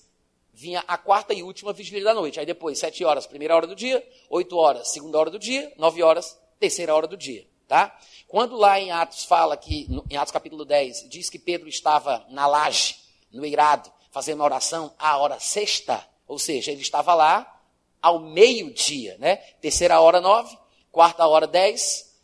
vinha 0.58 0.84
a 0.88 0.98
quarta 0.98 1.36
e 1.36 1.44
última 1.44 1.72
vigília 1.72 2.04
da 2.04 2.16
noite. 2.16 2.40
Aí 2.40 2.46
depois, 2.46 2.80
sete 2.80 3.06
horas, 3.06 3.28
primeira 3.28 3.56
hora 3.56 3.68
do 3.68 3.76
dia, 3.76 4.04
oito 4.28 4.58
horas, 4.58 4.88
segunda 4.88 5.20
hora 5.20 5.30
do 5.30 5.38
dia, 5.38 5.72
nove 5.78 6.02
horas, 6.02 6.36
terceira 6.60 6.96
hora 6.96 7.06
do 7.06 7.16
dia. 7.16 7.48
Tá? 7.68 7.96
Quando 8.28 8.56
lá 8.56 8.80
em 8.80 8.90
Atos 8.90 9.24
fala 9.24 9.56
que, 9.56 9.88
em 10.10 10.18
Atos 10.18 10.32
capítulo 10.32 10.66
10, 10.66 11.10
diz 11.10 11.30
que 11.30 11.38
Pedro 11.38 11.70
estava 11.70 12.26
na 12.30 12.48
laje, 12.48 12.96
no 13.32 13.46
eirado, 13.46 13.92
fazendo 14.10 14.40
uma 14.40 14.46
oração 14.46 14.92
à 14.98 15.18
hora 15.18 15.40
sexta, 15.40 16.04
ou 16.28 16.40
seja, 16.40 16.72
ele 16.72 16.82
estava 16.82 17.14
lá 17.14 17.62
ao 18.02 18.20
meio-dia, 18.20 19.16
né? 19.20 19.36
Terceira 19.62 20.02
hora, 20.02 20.20
nove, 20.20 20.58
quarta 20.92 21.28
hora, 21.28 21.46
dez, 21.46 22.18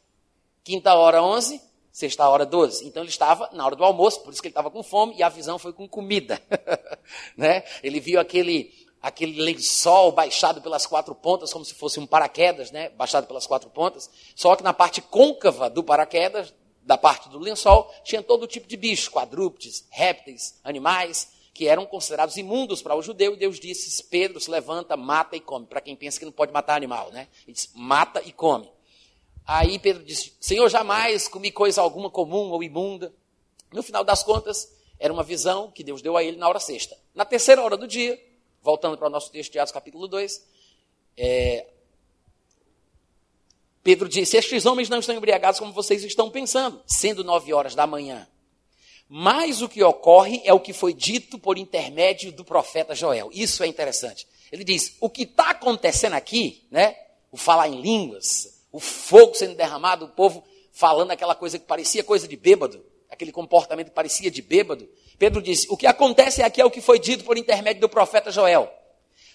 quinta 0.64 0.96
hora, 0.96 1.22
onze, 1.22 1.62
sexta 1.94 2.28
hora, 2.28 2.46
doze. 2.46 2.86
Então 2.86 3.04
ele 3.04 3.10
estava 3.10 3.48
na 3.54 3.64
hora 3.64 3.76
do 3.76 3.84
almoço, 3.84 4.22
por 4.22 4.34
isso 4.34 4.42
que 4.42 4.48
ele 4.48 4.52
estava 4.52 4.72
com 4.72 4.82
fome, 4.82 5.16
e 5.16 5.24
a 5.24 5.30
visão 5.30 5.60
foi 5.60 5.72
com 5.72 5.88
comida, 5.88 6.42
né? 7.38 7.64
Ele 7.84 8.00
viu 8.00 8.20
aquele 8.20 8.74
aquele 9.00 9.42
lençol 9.42 10.14
baixado 10.14 10.62
pelas 10.62 10.86
quatro 10.86 11.14
pontas, 11.14 11.52
como 11.52 11.66
se 11.66 11.74
fosse 11.74 12.00
um 12.00 12.08
paraquedas, 12.08 12.72
né? 12.72 12.90
Baixado 12.90 13.28
pelas 13.28 13.46
quatro 13.46 13.70
pontas. 13.70 14.10
Só 14.34 14.56
que 14.56 14.64
na 14.64 14.74
parte 14.74 15.02
côncava 15.02 15.70
do 15.70 15.84
paraquedas, 15.84 16.54
da 16.82 16.98
parte 16.98 17.30
do 17.30 17.38
lençol, 17.38 17.94
tinha 18.04 18.24
todo 18.24 18.48
tipo 18.48 18.66
de 18.66 18.78
bicho, 18.78 19.12
quadrúpedes, 19.12 19.86
répteis, 19.90 20.60
animais, 20.64 21.32
que 21.54 21.68
eram 21.68 21.86
considerados 21.86 22.38
imundos 22.38 22.82
para 22.82 22.96
o 22.96 23.02
judeu, 23.02 23.34
e 23.34 23.38
Deus 23.38 23.60
disse: 23.60 24.04
Pedro 24.06 24.40
se 24.40 24.50
levanta, 24.50 24.98
mata 24.98 25.36
e 25.36 25.42
come. 25.42 25.68
Para 25.68 25.82
quem 25.82 25.96
pensa 25.96 26.18
que 26.18 26.26
não 26.26 26.32
pode 26.32 26.54
matar 26.54 26.76
animal, 26.76 27.12
né? 27.12 27.28
Ele 27.46 27.54
disse: 27.54 27.70
mata 27.76 28.22
e 28.26 28.32
come. 28.32 28.72
Aí 29.46 29.78
Pedro 29.80 30.04
disse: 30.04 30.34
Senhor, 30.40 30.70
jamais 30.70 31.28
comi 31.28 31.52
coisa 31.52 31.82
alguma 31.82 32.10
comum 32.10 32.50
ou 32.52 32.64
imunda. 32.64 33.14
No 33.72 33.84
final 33.84 34.04
das 34.04 34.24
contas, 34.24 34.72
era 35.00 35.12
uma 35.12 35.24
visão 35.24 35.72
que 35.72 35.84
Deus 35.84 36.02
deu 36.02 36.16
a 36.16 36.24
ele 36.24 36.38
na 36.38 36.48
hora 36.48 36.60
sexta. 36.60 36.98
Na 37.14 37.26
terceira 37.26 37.62
hora 37.62 37.76
do 37.76 37.88
dia, 37.88 38.20
voltando 38.62 38.98
para 38.98 39.08
o 39.08 39.12
nosso 39.12 39.32
texto 39.32 39.52
de 39.52 39.60
Atos 39.60 39.74
capítulo 39.74 40.08
2, 40.08 40.46
é, 41.18 41.68
Pedro 43.84 44.08
disse: 44.08 44.38
Estes 44.38 44.66
homens 44.66 44.90
não 44.90 45.00
estão 45.00 45.16
embriagados 45.16 45.60
como 45.60 45.74
vocês 45.74 46.04
estão 46.04 46.32
pensando, 46.32 46.82
sendo 46.88 47.24
nove 47.24 47.54
horas 47.54 47.76
da 47.76 47.86
manhã. 47.86 48.28
Mas 49.10 49.62
o 49.62 49.68
que 49.68 49.84
ocorre 49.84 50.42
é 50.46 50.54
o 50.54 50.60
que 50.60 50.72
foi 50.72 50.94
dito 50.94 51.38
por 51.38 51.58
intermédio 51.58 52.32
do 52.32 52.46
profeta 52.46 52.96
Joel. 52.96 53.30
Isso 53.34 53.62
é 53.64 53.68
interessante. 53.68 54.26
Ele 54.52 54.64
diz: 54.64 54.96
o 55.02 55.10
que 55.10 55.24
está 55.24 55.50
acontecendo 55.50 56.14
aqui, 56.14 56.66
né? 56.72 56.96
O 57.30 57.38
falar 57.38 57.68
em 57.68 57.82
línguas, 57.82 58.63
o 58.74 58.80
fogo 58.80 59.36
sendo 59.36 59.56
derramado, 59.56 60.06
o 60.06 60.10
povo 60.10 60.44
falando 60.74 61.12
aquela 61.12 61.36
coisa 61.36 61.60
que 61.60 61.66
parecia 61.66 62.04
coisa 62.04 62.28
de 62.28 62.36
bêbado, 62.36 62.84
aquele 63.10 63.32
comportamento 63.32 63.90
que 63.90 63.96
parecia 63.96 64.32
de 64.32 64.42
bêbado. 64.42 64.90
Pedro 65.18 65.42
disse: 65.42 65.68
o 65.70 65.78
que 65.78 65.86
acontece 65.86 66.42
aqui 66.42 66.60
é 66.60 66.66
o 66.66 66.72
que 66.72 66.82
foi 66.82 67.00
dito 67.00 67.24
por 67.24 67.38
intermédio 67.38 67.80
do 67.82 67.88
profeta 67.88 68.32
Joel. 68.32 68.70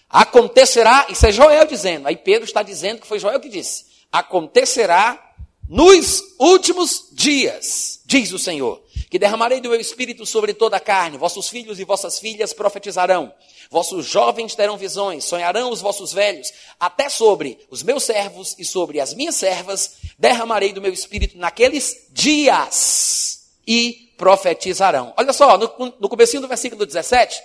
Acontecerá, 0.09 1.07
isso 1.09 1.25
é 1.25 1.31
Joel 1.31 1.65
dizendo, 1.65 2.07
aí 2.07 2.17
Pedro 2.17 2.43
está 2.43 2.61
dizendo 2.61 2.99
que 2.99 3.07
foi 3.07 3.17
Joel 3.17 3.39
que 3.39 3.47
disse: 3.49 3.85
acontecerá 4.11 5.33
nos 5.67 6.21
últimos 6.37 7.09
dias, 7.13 8.01
diz 8.05 8.33
o 8.33 8.39
Senhor, 8.39 8.83
que 9.09 9.17
derramarei 9.17 9.59
do 9.59 9.69
meu 9.69 9.79
espírito 9.79 10.25
sobre 10.25 10.53
toda 10.53 10.77
a 10.77 10.79
carne, 10.79 11.17
vossos 11.17 11.49
filhos 11.49 11.79
e 11.79 11.83
vossas 11.83 12.19
filhas 12.19 12.53
profetizarão, 12.53 13.33
vossos 13.71 14.05
jovens 14.05 14.53
terão 14.53 14.77
visões, 14.77 15.25
sonharão 15.25 15.71
os 15.71 15.81
vossos 15.81 16.13
velhos, 16.13 16.53
até 16.79 17.09
sobre 17.09 17.57
os 17.71 17.81
meus 17.81 18.03
servos 18.03 18.55
e 18.59 18.63
sobre 18.63 18.99
as 18.99 19.13
minhas 19.13 19.35
servas 19.35 19.95
derramarei 20.17 20.71
do 20.71 20.81
meu 20.81 20.93
espírito 20.93 21.37
naqueles 21.37 22.07
dias 22.11 23.49
e 23.67 24.13
profetizarão. 24.15 25.13
Olha 25.17 25.33
só, 25.33 25.57
no, 25.57 25.93
no 25.99 26.09
comecinho 26.09 26.41
do 26.41 26.47
versículo 26.47 26.85
17, 26.85 27.41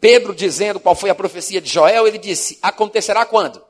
Pedro 0.00 0.34
dizendo 0.34 0.80
qual 0.80 0.96
foi 0.96 1.10
a 1.10 1.14
profecia 1.14 1.60
de 1.60 1.68
Joel, 1.70 2.08
ele 2.08 2.18
disse: 2.18 2.58
acontecerá 2.60 3.24
quando? 3.24 3.62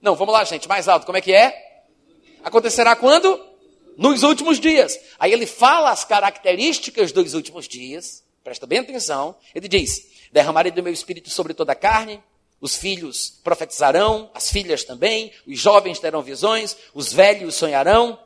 Não, 0.00 0.16
vamos 0.16 0.32
lá, 0.32 0.42
gente, 0.44 0.66
mais 0.68 0.88
alto. 0.88 1.06
Como 1.06 1.18
é 1.18 1.20
que 1.20 1.32
é? 1.32 1.84
Acontecerá 2.42 2.96
quando? 2.96 3.47
Nos 3.98 4.22
últimos 4.22 4.60
dias. 4.60 4.96
Aí 5.18 5.32
ele 5.32 5.44
fala 5.44 5.90
as 5.90 6.04
características 6.04 7.10
dos 7.10 7.34
últimos 7.34 7.66
dias. 7.66 8.22
Presta 8.44 8.64
bem 8.64 8.78
atenção. 8.78 9.34
Ele 9.52 9.66
diz: 9.66 10.06
Derramarei 10.32 10.70
do 10.70 10.84
meu 10.84 10.92
espírito 10.92 11.28
sobre 11.30 11.52
toda 11.52 11.72
a 11.72 11.74
carne. 11.74 12.22
Os 12.60 12.76
filhos 12.76 13.40
profetizarão, 13.42 14.30
as 14.32 14.50
filhas 14.50 14.84
também, 14.84 15.32
os 15.46 15.58
jovens 15.58 15.98
terão 15.98 16.22
visões, 16.22 16.76
os 16.94 17.12
velhos 17.12 17.56
sonharão. 17.56 18.16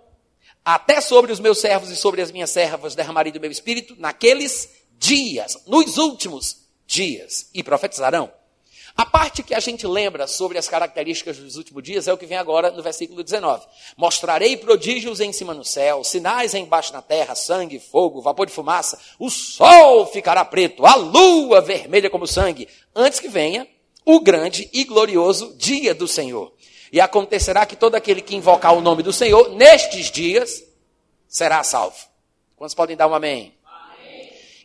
Até 0.62 1.00
sobre 1.00 1.32
os 1.32 1.40
meus 1.40 1.58
servos 1.58 1.88
e 1.88 1.96
sobre 1.96 2.20
as 2.20 2.30
minhas 2.30 2.50
servas 2.50 2.94
derramarei 2.94 3.32
do 3.32 3.40
meu 3.40 3.50
espírito 3.50 3.96
naqueles 3.98 4.68
dias, 4.98 5.58
nos 5.66 5.96
últimos 5.96 6.68
dias, 6.86 7.48
e 7.54 7.62
profetizarão. 7.62 8.30
A 8.96 9.06
parte 9.06 9.42
que 9.42 9.54
a 9.54 9.60
gente 9.60 9.86
lembra 9.86 10.26
sobre 10.26 10.58
as 10.58 10.68
características 10.68 11.38
dos 11.38 11.56
últimos 11.56 11.82
dias 11.82 12.06
é 12.06 12.12
o 12.12 12.18
que 12.18 12.26
vem 12.26 12.36
agora 12.36 12.70
no 12.70 12.82
versículo 12.82 13.22
19. 13.22 13.64
Mostrarei 13.96 14.56
prodígios 14.56 15.20
em 15.20 15.32
cima 15.32 15.54
no 15.54 15.64
céu, 15.64 16.04
sinais 16.04 16.54
embaixo 16.54 16.92
na 16.92 17.00
terra, 17.00 17.34
sangue, 17.34 17.78
fogo, 17.78 18.20
vapor 18.20 18.46
de 18.46 18.52
fumaça. 18.52 18.98
O 19.18 19.30
sol 19.30 20.06
ficará 20.06 20.44
preto, 20.44 20.84
a 20.84 20.94
lua 20.94 21.60
vermelha 21.60 22.10
como 22.10 22.26
sangue, 22.26 22.68
antes 22.94 23.18
que 23.18 23.28
venha 23.28 23.66
o 24.04 24.20
grande 24.20 24.68
e 24.72 24.84
glorioso 24.84 25.54
dia 25.56 25.94
do 25.94 26.06
Senhor. 26.06 26.52
E 26.92 27.00
acontecerá 27.00 27.64
que 27.64 27.76
todo 27.76 27.94
aquele 27.94 28.20
que 28.20 28.36
invocar 28.36 28.74
o 28.74 28.82
nome 28.82 29.02
do 29.02 29.12
Senhor 29.12 29.50
nestes 29.54 30.10
dias 30.10 30.62
será 31.26 31.62
salvo. 31.64 31.96
Quantos 32.54 32.74
podem 32.74 32.96
dar 32.96 33.08
um 33.08 33.14
amém? 33.14 33.54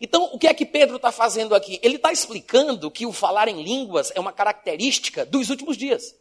Então, 0.01 0.29
o 0.33 0.37
que 0.37 0.47
é 0.47 0.53
que 0.53 0.65
Pedro 0.65 0.97
está 0.97 1.11
fazendo 1.11 1.55
aqui? 1.55 1.79
Ele 1.81 1.95
está 1.95 2.11
explicando 2.11 2.91
que 2.91 3.05
o 3.05 3.11
falar 3.11 3.47
em 3.47 3.63
línguas 3.63 4.11
é 4.15 4.19
uma 4.19 4.31
característica 4.31 5.25
dos 5.25 5.49
últimos 5.49 5.77
dias. 5.77 6.15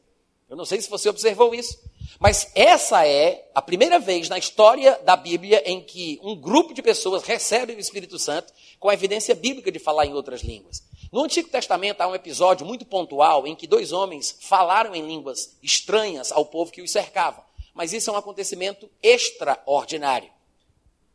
Eu 0.48 0.56
não 0.56 0.64
sei 0.64 0.80
se 0.80 0.88
você 0.88 1.08
observou 1.08 1.54
isso, 1.54 1.78
mas 2.20 2.50
essa 2.54 3.06
é 3.06 3.50
a 3.54 3.60
primeira 3.60 3.98
vez 3.98 4.28
na 4.28 4.38
história 4.38 4.98
da 5.04 5.16
Bíblia 5.16 5.62
em 5.66 5.80
que 5.80 6.20
um 6.22 6.36
grupo 6.36 6.72
de 6.72 6.82
pessoas 6.82 7.24
recebe 7.24 7.74
o 7.74 7.80
Espírito 7.80 8.18
Santo 8.18 8.52
com 8.78 8.88
a 8.88 8.94
evidência 8.94 9.34
bíblica 9.34 9.72
de 9.72 9.78
falar 9.78 10.06
em 10.06 10.14
outras 10.14 10.42
línguas. 10.42 10.82
No 11.12 11.24
Antigo 11.24 11.48
Testamento 11.48 12.00
há 12.00 12.06
um 12.06 12.14
episódio 12.14 12.66
muito 12.66 12.84
pontual 12.84 13.46
em 13.46 13.54
que 13.54 13.66
dois 13.66 13.92
homens 13.92 14.36
falaram 14.40 14.94
em 14.94 15.06
línguas 15.06 15.56
estranhas 15.62 16.30
ao 16.30 16.46
povo 16.46 16.72
que 16.72 16.82
os 16.82 16.90
cercava. 16.90 17.44
Mas 17.74 17.92
isso 17.92 18.08
é 18.08 18.12
um 18.12 18.16
acontecimento 18.16 18.88
extraordinário. 19.02 20.30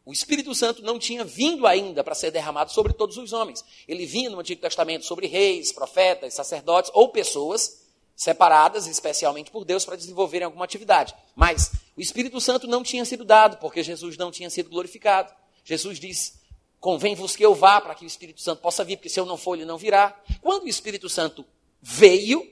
O 0.04 0.12
Espírito 0.12 0.54
Santo 0.56 0.82
não 0.82 0.98
tinha 0.98 1.24
vindo 1.24 1.68
ainda 1.68 2.04
para 2.04 2.16
ser 2.16 2.32
derramado 2.32 2.72
sobre 2.72 2.92
todos 2.94 3.18
os 3.18 3.34
homens. 3.34 3.64
Ele 3.88 4.06
vinha 4.06 4.30
no 4.30 4.40
Antigo 4.40 4.62
Testamento 4.62 5.06
sobre 5.06 5.28
reis, 5.28 5.72
profetas, 5.72 6.34
sacerdotes 6.34 6.92
ou 6.94 7.10
pessoas 7.10 7.82
separadas 8.16 8.86
especialmente 8.86 9.50
por 9.50 9.66
Deus 9.66 9.84
para 9.84 9.96
desenvolverem 9.96 10.46
alguma 10.46 10.66
atividade. 10.66 11.14
Mas 11.36 11.72
o 11.96 12.02
Espírito 12.02 12.40
Santo 12.40 12.68
não 12.68 12.84
tinha 12.84 13.06
sido 13.06 13.26
dado 13.26 13.58
porque 13.58 13.82
Jesus 13.82 14.18
não 14.18 14.32
tinha 14.32 14.50
sido 14.50 14.70
glorificado. 14.70 15.34
Jesus 15.64 16.00
disse: 16.00 16.34
Convém-vos 16.80 17.36
que 17.36 17.46
eu 17.46 17.54
vá 17.54 17.80
para 17.80 17.96
que 17.96 18.04
o 18.04 18.08
Espírito 18.08 18.42
Santo 18.42 18.62
possa 18.62 18.84
vir, 18.84 18.98
porque 18.98 19.10
se 19.10 19.20
eu 19.20 19.26
não 19.26 19.38
for, 19.38 19.56
ele 19.56 19.66
não 19.66 19.78
virá. 19.78 20.20
Quando 20.42 20.64
o 20.64 20.68
Espírito 20.68 21.10
Santo 21.10 21.46
veio, 21.82 22.48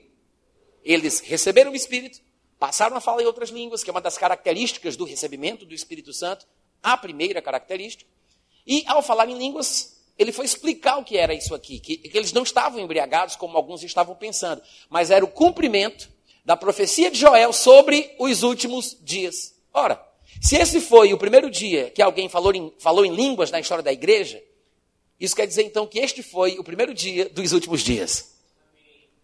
eles 0.84 1.20
receberam 1.20 1.72
o 1.72 1.76
Espírito, 1.76 2.20
passaram 2.58 2.96
a 2.96 3.00
falar 3.00 3.22
em 3.22 3.26
outras 3.26 3.50
línguas, 3.50 3.82
que 3.82 3.90
é 3.90 3.92
uma 3.92 4.00
das 4.00 4.16
características 4.16 4.96
do 4.96 5.04
recebimento 5.04 5.64
do 5.64 5.74
Espírito 5.74 6.12
Santo 6.12 6.46
a 6.82 6.96
primeira 6.96 7.40
característica. 7.42 8.08
E 8.66 8.84
ao 8.86 9.02
falar 9.02 9.28
em 9.28 9.36
línguas, 9.36 10.00
ele 10.18 10.32
foi 10.32 10.44
explicar 10.44 10.98
o 10.98 11.04
que 11.04 11.16
era 11.16 11.32
isso 11.32 11.54
aqui, 11.54 11.80
que, 11.80 11.96
que 11.96 12.16
eles 12.16 12.32
não 12.32 12.42
estavam 12.42 12.78
embriagados 12.78 13.36
como 13.36 13.56
alguns 13.56 13.82
estavam 13.82 14.14
pensando, 14.14 14.62
mas 14.88 15.10
era 15.10 15.24
o 15.24 15.28
cumprimento 15.28 16.10
da 16.44 16.56
profecia 16.56 17.10
de 17.10 17.18
Joel 17.18 17.52
sobre 17.52 18.14
os 18.18 18.42
últimos 18.42 18.96
dias. 19.00 19.54
Ora, 19.72 20.00
se 20.40 20.56
esse 20.56 20.80
foi 20.80 21.12
o 21.12 21.18
primeiro 21.18 21.50
dia 21.50 21.90
que 21.90 22.02
alguém 22.02 22.28
falou 22.28 22.54
em, 22.54 22.72
falou 22.78 23.04
em 23.04 23.14
línguas 23.14 23.50
na 23.50 23.60
história 23.60 23.82
da 23.82 23.92
igreja, 23.92 24.42
isso 25.18 25.36
quer 25.36 25.46
dizer 25.46 25.64
então 25.64 25.86
que 25.86 25.98
este 25.98 26.22
foi 26.22 26.58
o 26.58 26.64
primeiro 26.64 26.94
dia 26.94 27.28
dos 27.28 27.52
últimos 27.52 27.82
dias. 27.82 28.34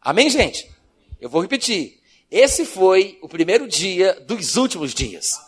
Amém, 0.00 0.28
gente? 0.28 0.70
Eu 1.20 1.28
vou 1.28 1.40
repetir. 1.40 2.00
Esse 2.30 2.64
foi 2.64 3.18
o 3.22 3.28
primeiro 3.28 3.66
dia 3.66 4.14
dos 4.20 4.56
últimos 4.56 4.92
dias. 4.92 5.40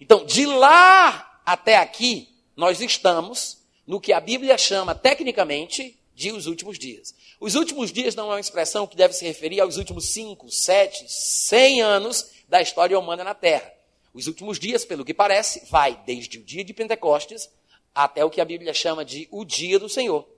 Então, 0.00 0.24
de 0.24 0.46
lá 0.46 1.27
até 1.48 1.76
aqui, 1.76 2.28
nós 2.54 2.78
estamos 2.82 3.56
no 3.86 3.98
que 3.98 4.12
a 4.12 4.20
Bíblia 4.20 4.58
chama 4.58 4.94
tecnicamente 4.94 5.98
de 6.14 6.30
os 6.30 6.46
últimos 6.46 6.78
dias. 6.78 7.14
Os 7.40 7.54
últimos 7.54 7.90
dias 7.90 8.14
não 8.14 8.26
é 8.26 8.34
uma 8.34 8.40
expressão 8.40 8.86
que 8.86 8.94
deve 8.94 9.14
se 9.14 9.24
referir 9.24 9.58
aos 9.58 9.78
últimos 9.78 10.10
5, 10.10 10.50
7, 10.50 11.06
100 11.08 11.80
anos 11.80 12.32
da 12.46 12.60
história 12.60 12.98
humana 12.98 13.24
na 13.24 13.32
Terra. 13.32 13.72
Os 14.12 14.26
últimos 14.26 14.58
dias, 14.58 14.84
pelo 14.84 15.06
que 15.06 15.14
parece, 15.14 15.64
vai 15.70 15.98
desde 16.04 16.36
o 16.36 16.44
dia 16.44 16.62
de 16.62 16.74
Pentecostes 16.74 17.48
até 17.94 18.22
o 18.22 18.28
que 18.28 18.42
a 18.42 18.44
Bíblia 18.44 18.74
chama 18.74 19.02
de 19.02 19.26
o 19.30 19.42
dia 19.42 19.78
do 19.78 19.88
Senhor. 19.88 20.28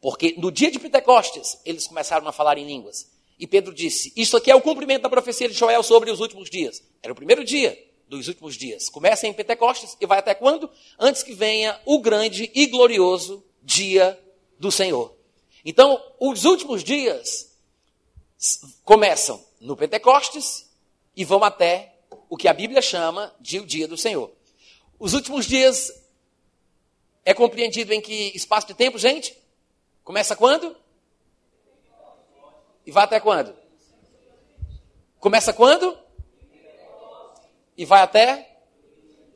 Porque 0.00 0.34
no 0.38 0.50
dia 0.50 0.70
de 0.70 0.78
Pentecostes, 0.78 1.58
eles 1.66 1.86
começaram 1.86 2.26
a 2.26 2.32
falar 2.32 2.56
em 2.56 2.64
línguas. 2.64 3.10
E 3.38 3.46
Pedro 3.46 3.74
disse: 3.74 4.10
Isso 4.16 4.38
aqui 4.38 4.50
é 4.50 4.54
o 4.54 4.62
cumprimento 4.62 5.02
da 5.02 5.10
profecia 5.10 5.50
de 5.50 5.54
Joel 5.54 5.82
sobre 5.82 6.10
os 6.10 6.20
últimos 6.20 6.48
dias. 6.48 6.82
Era 7.02 7.12
o 7.12 7.16
primeiro 7.16 7.44
dia 7.44 7.78
dos 8.08 8.28
últimos 8.28 8.56
dias. 8.56 8.88
Começa 8.88 9.26
em 9.26 9.32
Pentecostes 9.32 9.96
e 10.00 10.06
vai 10.06 10.18
até 10.18 10.34
quando? 10.34 10.70
Antes 10.98 11.22
que 11.22 11.34
venha 11.34 11.80
o 11.84 11.98
grande 11.98 12.50
e 12.54 12.66
glorioso 12.66 13.44
dia 13.62 14.18
do 14.58 14.70
Senhor. 14.70 15.14
Então, 15.64 16.02
os 16.20 16.44
últimos 16.44 16.84
dias 16.84 17.52
começam 18.84 19.42
no 19.60 19.76
Pentecostes 19.76 20.70
e 21.16 21.24
vão 21.24 21.42
até 21.42 21.94
o 22.28 22.36
que 22.36 22.48
a 22.48 22.52
Bíblia 22.52 22.82
chama 22.82 23.34
de 23.40 23.58
o 23.58 23.66
dia 23.66 23.88
do 23.88 23.96
Senhor. 23.96 24.30
Os 24.98 25.14
últimos 25.14 25.46
dias 25.46 25.92
é 27.24 27.32
compreendido 27.32 27.92
em 27.92 28.00
que 28.00 28.32
espaço 28.34 28.66
de 28.66 28.74
tempo, 28.74 28.98
gente? 28.98 29.36
Começa 30.02 30.36
quando? 30.36 30.76
E 32.86 32.90
vai 32.90 33.04
até 33.04 33.18
quando? 33.18 33.56
Começa 35.18 35.52
quando? 35.52 35.96
E 37.76 37.84
vai 37.84 38.02
até, 38.02 38.58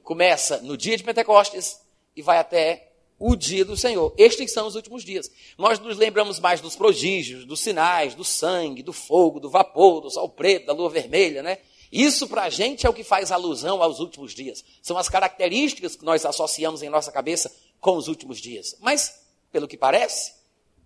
começa 0.03 0.59
no 0.63 0.77
dia 0.77 0.97
de 0.97 1.05
Pentecostes 1.05 1.81
e 2.17 2.23
vai 2.23 2.39
até 2.39 2.93
o 3.19 3.35
dia 3.35 3.65
do 3.65 3.77
Senhor. 3.77 4.15
Estes 4.17 4.53
são 4.53 4.67
os 4.67 4.77
últimos 4.77 5.03
dias. 5.03 5.31
Nós 5.57 5.79
nos 5.79 5.97
lembramos 5.97 6.39
mais 6.39 6.61
dos 6.61 6.77
prodígios, 6.77 7.45
dos 7.45 7.61
sinais, 7.61 8.15
do 8.15 8.25
sangue, 8.25 8.83
do 8.83 8.93
fogo, 8.93 9.41
do 9.41 9.51
vapor, 9.51 10.01
do 10.01 10.11
sol 10.11 10.29
preto, 10.29 10.67
da 10.67 10.73
lua 10.73 10.89
vermelha, 10.89 11.43
né? 11.43 11.59
Isso 11.91 12.29
para 12.29 12.43
a 12.43 12.51
gente 12.51 12.87
é 12.87 12.91
o 12.91 12.93
que 12.93 13.03
faz 13.03 13.33
alusão 13.33 13.83
aos 13.83 13.99
últimos 13.99 14.35
dias. 14.35 14.65
São 14.83 14.99
as 14.99 15.09
características 15.09 15.97
que 15.97 16.05
nós 16.05 16.25
associamos 16.25 16.83
em 16.83 16.91
nossa 16.91 17.11
cabeça 17.11 17.53
com 17.81 17.97
os 17.97 18.09
últimos 18.09 18.39
dias. 18.39 18.77
Mas, 18.81 19.23
pelo 19.51 19.67
que 19.67 19.77
parece, 19.77 20.35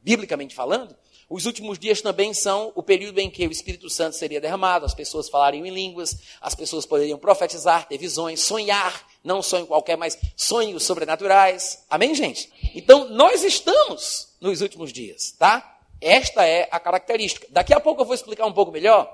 biblicamente 0.01 0.55
falando, 0.55 0.97
os 1.35 1.47
últimos 1.47 1.79
dias 1.79 2.03
também 2.03 2.35
são 2.35 2.73
o 2.75 2.83
período 2.83 3.19
em 3.19 3.31
que 3.31 3.47
o 3.47 3.51
Espírito 3.51 3.89
Santo 3.89 4.17
seria 4.17 4.39
derramado, 4.39 4.85
as 4.85 4.93
pessoas 4.93 5.31
falariam 5.31 5.65
em 5.65 5.71
línguas, 5.71 6.19
as 6.39 6.55
pessoas 6.55 6.85
poderiam 6.85 7.19
profetizar, 7.19 7.89
ter 7.89 7.97
visões, 7.97 8.39
sonhar, 8.43 9.09
não 9.25 9.41
sonho 9.41 9.67
qualquer, 9.67 9.97
mas 9.97 10.19
sonhos 10.37 10.83
sobrenaturais. 10.83 11.87
Amém, 11.89 12.15
gente? 12.15 12.53
Então, 12.75 13.09
nós 13.09 13.43
estamos 13.45 14.29
nos 14.43 14.61
últimos 14.61 14.93
dias, 14.93 15.33
tá? 15.39 15.81
Esta 16.03 16.47
é 16.47 16.69
a 16.71 16.79
característica. 16.79 17.47
Daqui 17.49 17.73
a 17.73 17.81
pouco 17.81 18.03
eu 18.03 18.07
vou 18.07 18.15
explicar 18.15 18.45
um 18.45 18.53
pouco 18.53 18.71
melhor 18.71 19.11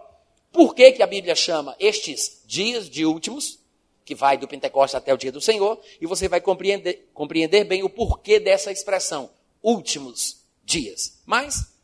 por 0.51 0.75
que, 0.75 0.91
que 0.91 1.05
a 1.05 1.07
Bíblia 1.07 1.37
chama 1.37 1.77
estes 1.79 2.43
dias 2.45 2.91
de 2.91 3.07
últimos, 3.07 3.61
que 4.05 4.17
vai 4.17 4.37
do 4.37 4.49
Pentecostes 4.49 4.97
até 4.97 5.15
o 5.15 5.17
dia 5.17 5.31
do 5.31 5.41
Senhor, 5.41 5.81
e 6.01 6.07
você 6.07 6.27
vai 6.27 6.41
compreender, 6.41 7.11
compreender 7.15 7.63
bem 7.63 7.85
o 7.85 7.89
porquê 7.89 8.41
dessa 8.41 8.73
expressão, 8.73 9.31
últimos 9.63 10.39
dias. 10.65 11.21
Mas 11.25 11.78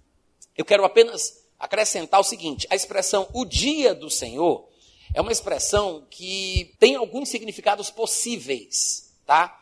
eu 0.56 0.64
quero 0.64 0.84
apenas 0.84 1.44
acrescentar 1.58 2.20
o 2.20 2.24
seguinte: 2.24 2.66
a 2.70 2.74
expressão 2.74 3.28
o 3.32 3.44
dia 3.44 3.94
do 3.94 4.10
Senhor 4.10 4.68
é 5.14 5.20
uma 5.20 5.32
expressão 5.32 6.06
que 6.10 6.74
tem 6.78 6.96
alguns 6.96 7.28
significados 7.28 7.90
possíveis, 7.90 9.14
tá? 9.24 9.60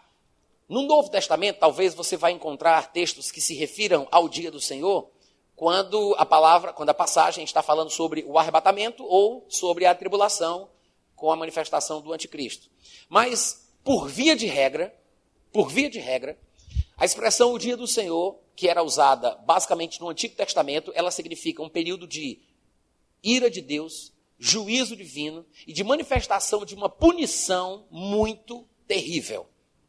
No 0.68 0.82
Novo 0.82 1.10
Testamento, 1.10 1.58
talvez 1.58 1.94
você 1.94 2.16
vai 2.16 2.32
encontrar 2.32 2.92
textos 2.92 3.30
que 3.30 3.40
se 3.40 3.54
refiram 3.54 4.08
ao 4.10 4.28
dia 4.28 4.50
do 4.50 4.60
Senhor, 4.60 5.10
quando 5.54 6.14
a 6.18 6.24
palavra, 6.24 6.72
quando 6.72 6.88
a 6.88 6.94
passagem 6.94 7.44
está 7.44 7.62
falando 7.62 7.90
sobre 7.90 8.24
o 8.26 8.38
arrebatamento 8.38 9.04
ou 9.04 9.44
sobre 9.48 9.84
a 9.84 9.94
tribulação 9.94 10.70
com 11.14 11.30
a 11.30 11.36
manifestação 11.36 12.00
do 12.00 12.12
anticristo. 12.12 12.70
Mas 13.08 13.68
por 13.84 14.08
via 14.08 14.34
de 14.34 14.46
regra, 14.46 14.94
por 15.52 15.68
via 15.68 15.90
de 15.90 15.98
regra, 15.98 16.38
a 17.02 17.04
expressão 17.04 17.52
o 17.52 17.58
dia 17.58 17.76
do 17.76 17.84
Senhor 17.84 18.38
que 18.54 18.68
era 18.68 18.80
usada 18.80 19.34
basicamente 19.44 20.00
no 20.00 20.08
Antigo 20.08 20.36
Testamento, 20.36 20.92
ela 20.94 21.10
significa 21.10 21.60
um 21.60 21.68
período 21.68 22.06
de 22.06 22.38
ira 23.20 23.50
de 23.50 23.60
Deus, 23.60 24.12
juízo 24.38 24.94
divino 24.94 25.44
e 25.66 25.72
de 25.72 25.82
manifestação 25.82 26.64
de 26.64 26.76
uma 26.76 26.88
punição 26.88 27.88
muito 27.90 28.64
terrível, 28.86 29.48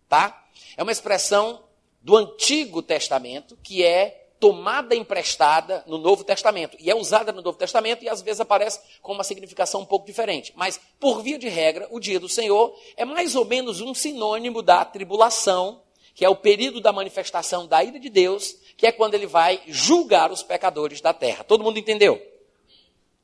tá? 0.09 0.43
É 0.75 0.81
uma 0.81 0.91
expressão 0.91 1.63
do 2.01 2.17
Antigo 2.17 2.81
Testamento 2.81 3.59
que 3.61 3.83
é 3.83 4.31
tomada 4.39 4.95
emprestada 4.95 5.83
no 5.85 5.99
Novo 5.99 6.23
Testamento 6.23 6.75
e 6.79 6.89
é 6.89 6.95
usada 6.95 7.31
no 7.31 7.43
Novo 7.43 7.59
Testamento 7.59 8.03
e 8.03 8.09
às 8.09 8.23
vezes 8.23 8.41
aparece 8.41 8.79
com 9.03 9.13
uma 9.13 9.23
significação 9.23 9.81
um 9.81 9.85
pouco 9.85 10.07
diferente. 10.07 10.51
Mas 10.55 10.79
por 10.99 11.21
via 11.21 11.37
de 11.37 11.47
regra, 11.47 11.87
o 11.91 11.99
dia 11.99 12.19
do 12.19 12.27
Senhor 12.27 12.75
é 12.97 13.05
mais 13.05 13.35
ou 13.35 13.45
menos 13.45 13.81
um 13.81 13.93
sinônimo 13.93 14.63
da 14.63 14.83
tribulação 14.83 15.82
que 16.13 16.23
é 16.23 16.29
o 16.29 16.35
período 16.35 16.79
da 16.79 16.93
manifestação 16.93 17.67
da 17.67 17.83
ira 17.83 17.99
de 17.99 18.09
Deus, 18.09 18.55
que 18.77 18.85
é 18.85 18.91
quando 18.91 19.13
ele 19.15 19.25
vai 19.25 19.61
julgar 19.67 20.31
os 20.31 20.43
pecadores 20.43 21.01
da 21.01 21.13
terra. 21.13 21.43
Todo 21.43 21.63
mundo 21.63 21.79
entendeu? 21.79 22.21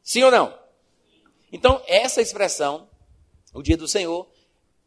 Sim 0.01 0.23
ou 0.23 0.31
não? 0.31 0.57
Então, 1.51 1.81
essa 1.87 2.21
expressão, 2.21 2.87
o 3.53 3.61
dia 3.61 3.77
do 3.77 3.87
Senhor, 3.87 4.27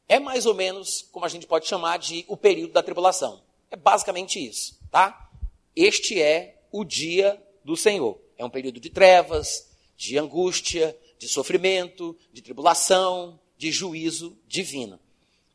é 0.09 0.19
mais 0.19 0.47
ou 0.47 0.55
menos 0.55 1.03
como 1.13 1.25
a 1.25 1.29
gente 1.29 1.47
pode 1.47 1.67
chamar 1.67 1.99
de 1.99 2.25
o 2.29 2.37
período 2.37 2.73
da 2.73 2.83
tribulação. 2.83 3.43
É 3.71 3.77
basicamente 3.77 4.45
isso, 4.45 4.79
tá? 4.91 5.31
Este 5.75 6.21
é 6.21 6.61
o 6.71 6.85
dia 6.85 7.43
do 7.65 7.77
Senhor. 7.77 8.21
É 8.37 8.45
um 8.45 8.51
período 8.51 8.81
de 8.81 8.91
trevas, 8.91 9.71
de 9.97 10.19
angústia, 10.19 10.97
de 11.19 11.29
sofrimento, 11.29 12.17
de 12.33 12.43
tribulação, 12.43 13.39
de 13.57 13.71
juízo 13.71 14.37
divino. 14.47 14.99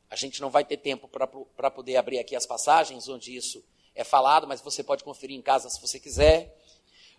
A 0.10 0.16
gente 0.16 0.40
não 0.40 0.50
vai 0.50 0.64
ter 0.64 0.78
tempo 0.78 1.08
para 1.08 1.70
poder 1.70 1.98
abrir 1.98 2.20
aqui 2.20 2.36
as 2.36 2.46
passagens 2.46 3.10
onde 3.10 3.36
isso 3.36 3.64
é 3.94 4.04
falado, 4.04 4.48
mas 4.48 4.62
você 4.62 4.82
pode 4.82 5.04
conferir 5.04 5.38
em 5.38 5.42
casa 5.42 5.70
se 5.70 5.82
você 5.82 6.00
quiser. 6.00 6.58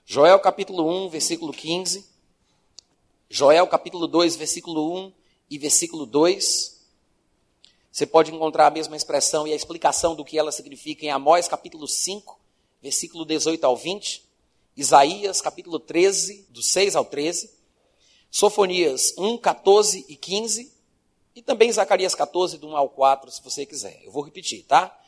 Joel 0.06 0.40
capítulo 0.40 0.88
1, 1.06 1.10
versículo 1.10 1.52
15. 1.52 2.08
Joel 3.28 3.66
capítulo 3.66 4.06
2, 4.06 4.36
versículo 4.36 4.94
1 5.06 5.12
e 5.50 5.58
versículo 5.58 6.06
2. 6.06 6.78
Você 7.92 8.06
pode 8.06 8.32
encontrar 8.32 8.68
a 8.68 8.70
mesma 8.70 8.96
expressão 8.96 9.46
e 9.46 9.52
a 9.52 9.56
explicação 9.56 10.14
do 10.14 10.24
que 10.24 10.38
ela 10.38 10.50
significa 10.52 11.04
em 11.04 11.10
Amós 11.10 11.46
capítulo 11.46 11.86
5, 11.86 12.40
versículo 12.80 13.26
18 13.26 13.62
ao 13.64 13.76
20. 13.76 14.26
Isaías 14.74 15.42
capítulo 15.42 15.78
13, 15.78 16.46
do 16.48 16.62
6 16.62 16.96
ao 16.96 17.04
13. 17.04 17.50
Sofonias 18.30 19.12
1, 19.18 19.36
14 19.36 20.06
e 20.08 20.16
15 20.16 20.77
e 21.38 21.42
também 21.42 21.70
Zacarias 21.70 22.16
14, 22.16 22.58
do 22.58 22.66
1 22.66 22.76
ao 22.76 22.88
4, 22.88 23.30
se 23.30 23.40
você 23.40 23.64
quiser. 23.64 24.02
Eu 24.04 24.10
vou 24.10 24.24
repetir, 24.24 24.64
tá? 24.64 24.98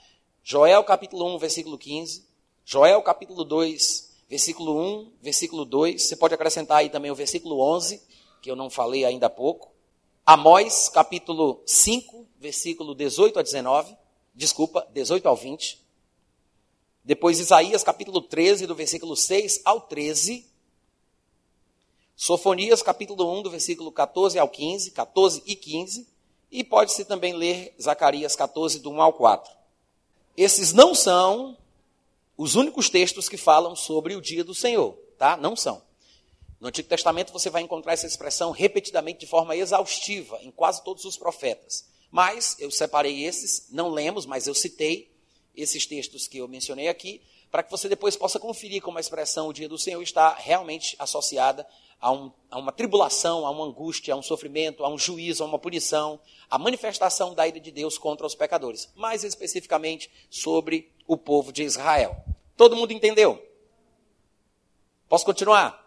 Joel 0.45 0.85
capítulo 0.85 1.27
1, 1.35 1.39
versículo 1.39 1.77
15. 1.77 2.25
Joel 2.65 3.03
capítulo 3.03 3.43
2, 3.43 4.13
versículo 4.29 4.81
1, 4.81 5.13
versículo 5.21 5.65
2. 5.65 6.01
Você 6.01 6.15
pode 6.15 6.33
acrescentar 6.33 6.79
aí 6.79 6.89
também 6.89 7.11
o 7.11 7.17
versículo 7.17 7.61
11, 7.61 8.01
que 8.41 8.49
eu 8.49 8.55
não 8.55 8.71
falei 8.71 9.05
ainda 9.05 9.27
há 9.27 9.29
pouco. 9.29 9.73
Amós 10.25 10.89
capítulo 10.89 11.65
5, 11.67 12.25
versículo 12.39 12.95
18 12.95 13.37
a 13.41 13.43
19. 13.43 13.97
Desculpa, 14.33 14.87
18 14.93 15.27
ao 15.27 15.35
20. 15.35 15.85
Depois 17.05 17.41
Isaías 17.41 17.83
capítulo 17.83 18.23
13, 18.23 18.69
do 18.69 18.75
versículo 18.77 19.17
6 19.17 19.63
ao 19.65 19.81
13. 19.81 20.47
Sofonias 22.15 22.83
capítulo 22.85 23.29
1, 23.41 23.43
do 23.43 23.51
versículo 23.51 23.91
14 23.91 24.39
ao 24.39 24.49
15, 24.49 24.93
14 24.93 25.43
e 25.45 25.57
15. 25.57 26.20
E 26.51 26.65
pode-se 26.65 27.05
também 27.05 27.35
ler 27.35 27.75
Zacarias 27.81 28.35
14, 28.35 28.81
do 28.81 28.91
1 28.91 29.03
ao 29.03 29.13
4. 29.13 29.53
Esses 30.37 30.73
não 30.73 30.95
são 30.95 31.57
os 32.37 32.55
únicos 32.55 32.89
textos 32.89 33.29
que 33.29 33.37
falam 33.37 33.77
sobre 33.77 34.17
o 34.17 34.21
dia 34.21 34.43
do 34.43 34.55
Senhor, 34.55 34.93
tá? 35.19 35.37
Não 35.37 35.55
são. 35.55 35.83
No 36.59 36.69
Antigo 36.69 36.89
Testamento 36.89 37.33
você 37.33 37.49
vai 37.49 37.63
encontrar 37.63 37.93
essa 37.93 38.07
expressão 38.07 38.51
repetidamente 38.51 39.21
de 39.21 39.27
forma 39.27 39.57
exaustiva 39.57 40.39
em 40.43 40.51
quase 40.51 40.83
todos 40.85 41.05
os 41.05 41.17
profetas. 41.17 41.87
Mas 42.11 42.57
eu 42.59 42.71
separei 42.71 43.25
esses, 43.25 43.69
não 43.71 43.89
lemos, 43.89 44.27
mas 44.27 44.47
eu 44.47 44.55
citei 44.55 45.11
esses 45.57 45.87
textos 45.87 46.27
que 46.27 46.39
eu 46.39 46.49
mencionei 46.49 46.89
aqui, 46.89 47.23
para 47.51 47.63
que 47.63 47.71
você 47.71 47.89
depois 47.89 48.17
possa 48.17 48.39
conferir 48.39 48.81
como 48.81 48.99
a 48.99 49.01
expressão 49.01 49.49
o 49.49 49.53
dia 49.53 49.69
do 49.69 49.79
Senhor 49.79 50.01
está 50.03 50.35
realmente 50.35 50.95
associada 50.99 51.67
a, 52.01 52.11
um, 52.13 52.33
a, 52.51 52.59
uma 52.59 52.73
tribulação, 52.73 53.45
a 53.45 53.51
uma 53.51 53.65
angústia, 53.65 54.15
a 54.15 54.17
um 54.17 54.23
sofrimento, 54.23 54.85
a 54.85 54.89
um 54.89 54.97
juízo, 54.97 55.43
a 55.43 55.47
uma 55.47 55.59
punição, 55.59 56.19
a 56.49 56.59
manifestação 56.59 57.35
da 57.35 57.47
ira 57.47 57.61
de 57.61 57.71
Deus 57.71 57.99
contra 57.99 58.27
os 58.27 58.35
pecadores, 58.35 58.89
mais 58.95 59.25
especificamente 59.25 60.11
sobre 60.31 60.91
o 61.07 61.17
povo 61.17 61.53
de 61.53 61.63
Israel. 61.63 62.17
Todo 62.57 62.77
mundo 62.77 62.93
entendeu? 62.93 63.45
Posso 65.09 65.25
continuar? 65.25 65.87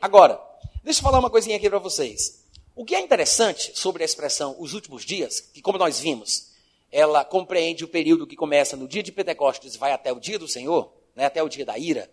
Agora, 0.00 0.40
deixa 0.82 1.00
eu 1.00 1.04
falar 1.04 1.18
uma 1.18 1.30
coisinha 1.30 1.56
aqui 1.56 1.68
para 1.68 1.78
vocês. 1.78 2.44
O 2.74 2.84
que 2.84 2.94
é 2.94 3.00
interessante 3.00 3.78
sobre 3.78 4.02
a 4.02 4.06
expressão 4.06 4.56
os 4.58 4.72
últimos 4.72 5.04
dias, 5.04 5.40
que 5.40 5.60
como 5.60 5.76
nós 5.76 5.98
vimos, 5.98 6.52
ela 6.90 7.24
compreende 7.24 7.84
o 7.84 7.88
período 7.88 8.26
que 8.26 8.36
começa 8.36 8.76
no 8.76 8.88
dia 8.88 9.02
de 9.02 9.12
Pentecostes 9.12 9.74
e 9.74 9.78
vai 9.78 9.92
até 9.92 10.12
o 10.12 10.20
dia 10.20 10.38
do 10.38 10.48
Senhor, 10.48 10.99
né, 11.14 11.26
até 11.26 11.42
o 11.42 11.48
dia 11.48 11.64
da 11.64 11.78
ira, 11.78 12.10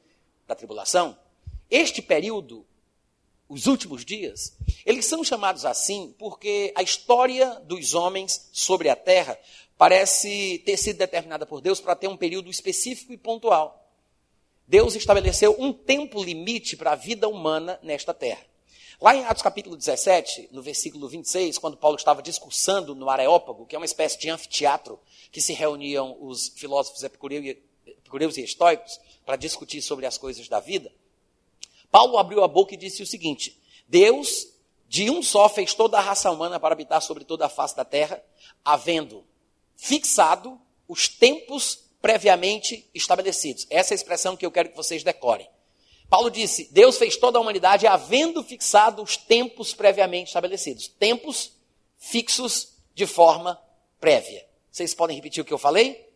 da 0.47 0.55
tribulação. 0.55 1.17
Este 1.69 2.01
período 2.01 2.65
os 3.49 3.65
últimos 3.65 4.03
dias, 4.03 4.57
eles 4.86 5.05
são 5.05 5.23
chamados 5.23 5.63
assim 5.65 6.13
porque 6.19 6.73
a 6.75 6.83
história 6.83 7.62
dos 7.62 7.93
homens 7.93 8.49
sobre 8.51 8.89
a 8.89 8.95
terra 8.95 9.39
parece 9.77 10.62
ter 10.65 10.75
sido 10.75 10.97
determinada 10.97 11.45
por 11.45 11.62
Deus 11.62 11.79
para 11.79 11.95
ter 11.95 12.07
um 12.07 12.17
período 12.17 12.49
específico 12.49 13.13
e 13.13 13.17
pontual. 13.17 13.86
Deus 14.67 14.95
estabeleceu 14.95 15.55
um 15.57 15.71
tempo 15.71 16.21
limite 16.21 16.75
para 16.75 16.91
a 16.91 16.95
vida 16.95 17.29
humana 17.29 17.79
nesta 17.81 18.13
terra. 18.13 18.45
Lá 18.99 19.15
em 19.15 19.23
Atos 19.23 19.43
capítulo 19.43 19.77
17, 19.77 20.49
no 20.51 20.62
versículo 20.62 21.07
26, 21.07 21.57
quando 21.60 21.77
Paulo 21.77 21.95
estava 21.95 22.21
discursando 22.21 22.95
no 22.95 23.10
Areópago, 23.10 23.65
que 23.65 23.75
é 23.75 23.79
uma 23.79 23.86
espécie 23.86 24.19
de 24.19 24.29
anfiteatro 24.29 24.99
que 25.31 25.39
se 25.39 25.53
reuniam 25.53 26.17
os 26.19 26.49
filósofos 26.49 27.03
epicureus 28.08 28.38
e 28.38 28.43
estoicos 28.43 29.00
para 29.26 29.36
discutir 29.36 29.82
sobre 29.82 30.06
as 30.06 30.17
coisas 30.17 30.48
da 30.48 30.60
vida, 30.60 30.91
Paulo 31.91 32.17
abriu 32.17 32.43
a 32.43 32.48
boca 32.48 32.74
e 32.74 32.78
disse 32.78 33.04
o 33.04 33.08
seguinte: 33.08 33.62
Deus, 33.88 34.48
de 34.88 35.10
um 35.10 35.22
só, 35.22 35.48
fez 35.50 35.74
toda 35.74 35.98
a 35.98 36.02
raça 36.02 36.32
humana 36.32 36.60
para 36.60 36.74
habitar 36.74 37.02
sobre 37.02 37.26
toda 37.26 37.46
a 37.46 37.50
face 37.50 37.76
da 37.76 37.86
terra, 37.86 38.24
havendo 38.63 39.24
fixado 39.76 40.60
os 40.88 41.08
tempos 41.08 41.86
previamente 42.02 42.89
estabelecidos. 42.93 43.67
Essa 43.70 43.93
é 43.93 43.96
a 43.96 44.00
expressão 44.00 44.36
que 44.36 44.46
eu 44.46 44.52
quero 44.52 44.70
que 44.70 44.78
vocês 44.78 45.04
decorem. 45.04 45.50
Paulo 46.10 46.30
disse: 46.30 46.70
Deus 46.72 46.98
fez 46.98 47.17
toda 47.17 47.38
a 47.38 47.41
humanidade 47.41 47.86
havendo 47.86 48.43
fixado 48.43 49.04
os 49.04 49.17
tempos 49.17 49.74
previamente 49.74 50.28
estabelecidos. 50.28 50.88
Tempos 50.88 51.52
fixos 51.98 52.74
de 52.96 53.06
forma 53.06 53.62
prévia. 54.00 54.46
Vocês 54.72 54.93
podem 54.93 55.15
repetir 55.15 55.41
o 55.41 55.46
que 55.46 55.54
eu 55.54 55.58
falei? 55.58 56.08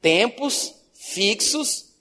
tempos 0.00 0.74
fixos 1.00 1.94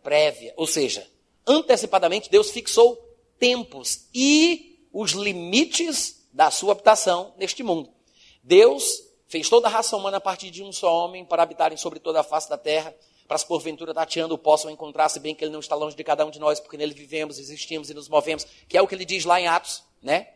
prévia. 0.00 0.54
Ou 0.56 0.68
seja, 0.68 1.04
antecipadamente 1.44 2.30
Deus 2.30 2.50
fixou 2.50 2.96
tempos 3.40 4.06
e 4.14 4.86
os 4.92 5.10
limites 5.10 6.28
da 6.32 6.48
sua 6.48 6.72
habitação 6.72 7.34
neste 7.36 7.64
mundo. 7.64 7.92
Deus 8.40 9.02
fez 9.26 9.48
toda 9.48 9.66
a 9.66 9.70
raça 9.70 9.96
humana 9.96 10.18
a 10.18 10.20
partir 10.20 10.48
de 10.50 10.62
um 10.62 10.70
só 10.70 11.04
homem 11.04 11.24
para 11.24 11.42
habitarem 11.42 11.76
sobre 11.76 11.98
toda 11.98 12.20
a 12.20 12.24
face 12.24 12.48
da 12.48 12.56
terra, 12.56 12.94
para 13.26 13.36
se 13.36 13.44
porventura 13.44 13.92
tateando 13.92 14.38
possam 14.38 14.70
encontrar-se 14.70 15.18
bem 15.18 15.34
que 15.34 15.44
ele 15.44 15.52
não 15.52 15.58
está 15.58 15.74
longe 15.74 15.96
de 15.96 16.04
cada 16.04 16.24
um 16.24 16.30
de 16.30 16.38
nós, 16.38 16.60
porque 16.60 16.76
nele 16.76 16.94
vivemos, 16.94 17.40
existimos 17.40 17.90
e 17.90 17.94
nos 17.94 18.08
movemos, 18.08 18.46
que 18.68 18.78
é 18.78 18.80
o 18.80 18.86
que 18.86 18.94
ele 18.94 19.04
diz 19.04 19.24
lá 19.24 19.40
em 19.40 19.48
Atos, 19.48 19.82
né? 20.00 20.28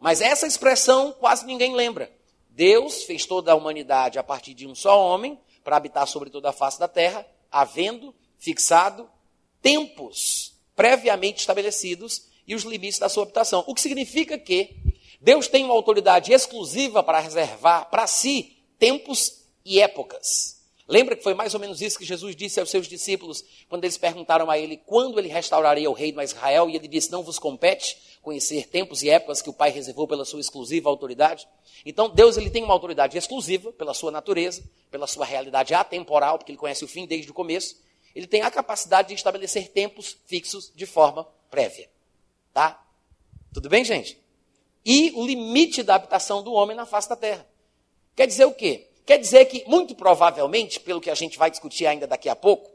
Mas 0.00 0.20
essa 0.20 0.48
expressão 0.48 1.12
quase 1.12 1.46
ninguém 1.46 1.76
lembra. 1.76 2.10
Deus 2.50 3.04
fez 3.04 3.24
toda 3.24 3.52
a 3.52 3.54
humanidade 3.54 4.18
a 4.18 4.24
partir 4.24 4.52
de 4.52 4.66
um 4.66 4.74
só 4.74 5.00
homem 5.00 5.38
para 5.62 5.76
habitar 5.76 6.06
sobre 6.06 6.30
toda 6.30 6.50
a 6.50 6.52
face 6.52 6.78
da 6.78 6.88
terra, 6.88 7.26
havendo 7.50 8.14
fixado 8.38 9.08
tempos 9.60 10.54
previamente 10.74 11.40
estabelecidos 11.40 12.28
e 12.46 12.54
os 12.54 12.64
limites 12.64 12.98
da 12.98 13.08
sua 13.08 13.22
habitação. 13.24 13.64
O 13.66 13.74
que 13.74 13.80
significa 13.80 14.38
que 14.38 14.76
Deus 15.20 15.46
tem 15.46 15.64
uma 15.64 15.74
autoridade 15.74 16.32
exclusiva 16.32 17.02
para 17.02 17.20
reservar 17.20 17.88
para 17.90 18.06
si 18.06 18.56
tempos 18.78 19.44
e 19.64 19.80
épocas. 19.80 20.61
Lembra 20.92 21.16
que 21.16 21.22
foi 21.22 21.32
mais 21.32 21.54
ou 21.54 21.60
menos 21.60 21.80
isso 21.80 21.98
que 21.98 22.04
Jesus 22.04 22.36
disse 22.36 22.60
aos 22.60 22.68
seus 22.68 22.86
discípulos 22.86 23.42
quando 23.66 23.82
eles 23.84 23.96
perguntaram 23.96 24.50
a 24.50 24.58
ele 24.58 24.76
quando 24.76 25.18
ele 25.18 25.28
restauraria 25.28 25.88
o 25.88 25.94
reino 25.94 26.20
a 26.20 26.24
Israel 26.24 26.68
e 26.68 26.76
ele 26.76 26.86
disse: 26.86 27.10
Não 27.10 27.22
vos 27.22 27.38
compete 27.38 27.96
conhecer 28.20 28.68
tempos 28.68 29.02
e 29.02 29.08
épocas 29.08 29.40
que 29.40 29.48
o 29.48 29.54
Pai 29.54 29.70
reservou 29.70 30.06
pela 30.06 30.26
sua 30.26 30.38
exclusiva 30.38 30.90
autoridade. 30.90 31.48
Então, 31.86 32.10
Deus 32.10 32.36
ele 32.36 32.50
tem 32.50 32.62
uma 32.62 32.74
autoridade 32.74 33.16
exclusiva 33.16 33.72
pela 33.72 33.94
sua 33.94 34.10
natureza, 34.10 34.62
pela 34.90 35.06
sua 35.06 35.24
realidade 35.24 35.72
atemporal, 35.72 36.36
porque 36.36 36.52
ele 36.52 36.58
conhece 36.58 36.84
o 36.84 36.88
fim 36.88 37.06
desde 37.06 37.30
o 37.30 37.34
começo. 37.34 37.74
Ele 38.14 38.26
tem 38.26 38.42
a 38.42 38.50
capacidade 38.50 39.08
de 39.08 39.14
estabelecer 39.14 39.68
tempos 39.68 40.18
fixos 40.26 40.70
de 40.76 40.84
forma 40.84 41.26
prévia. 41.50 41.88
Tá? 42.52 42.86
Tudo 43.50 43.70
bem, 43.70 43.82
gente? 43.82 44.20
E 44.84 45.10
o 45.16 45.26
limite 45.26 45.82
da 45.82 45.94
habitação 45.94 46.42
do 46.42 46.52
homem 46.52 46.76
na 46.76 46.84
face 46.84 47.08
da 47.08 47.16
terra. 47.16 47.48
Quer 48.14 48.26
dizer 48.26 48.44
o 48.44 48.52
quê? 48.52 48.91
Quer 49.04 49.18
dizer 49.18 49.46
que, 49.46 49.64
muito 49.66 49.94
provavelmente, 49.94 50.78
pelo 50.78 51.00
que 51.00 51.10
a 51.10 51.14
gente 51.14 51.38
vai 51.38 51.50
discutir 51.50 51.86
ainda 51.86 52.06
daqui 52.06 52.28
a 52.28 52.36
pouco, 52.36 52.70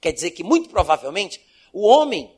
quer 0.00 0.12
dizer 0.12 0.32
que, 0.32 0.44
muito 0.44 0.68
provavelmente, 0.68 1.40
o 1.72 1.86
homem, 1.86 2.30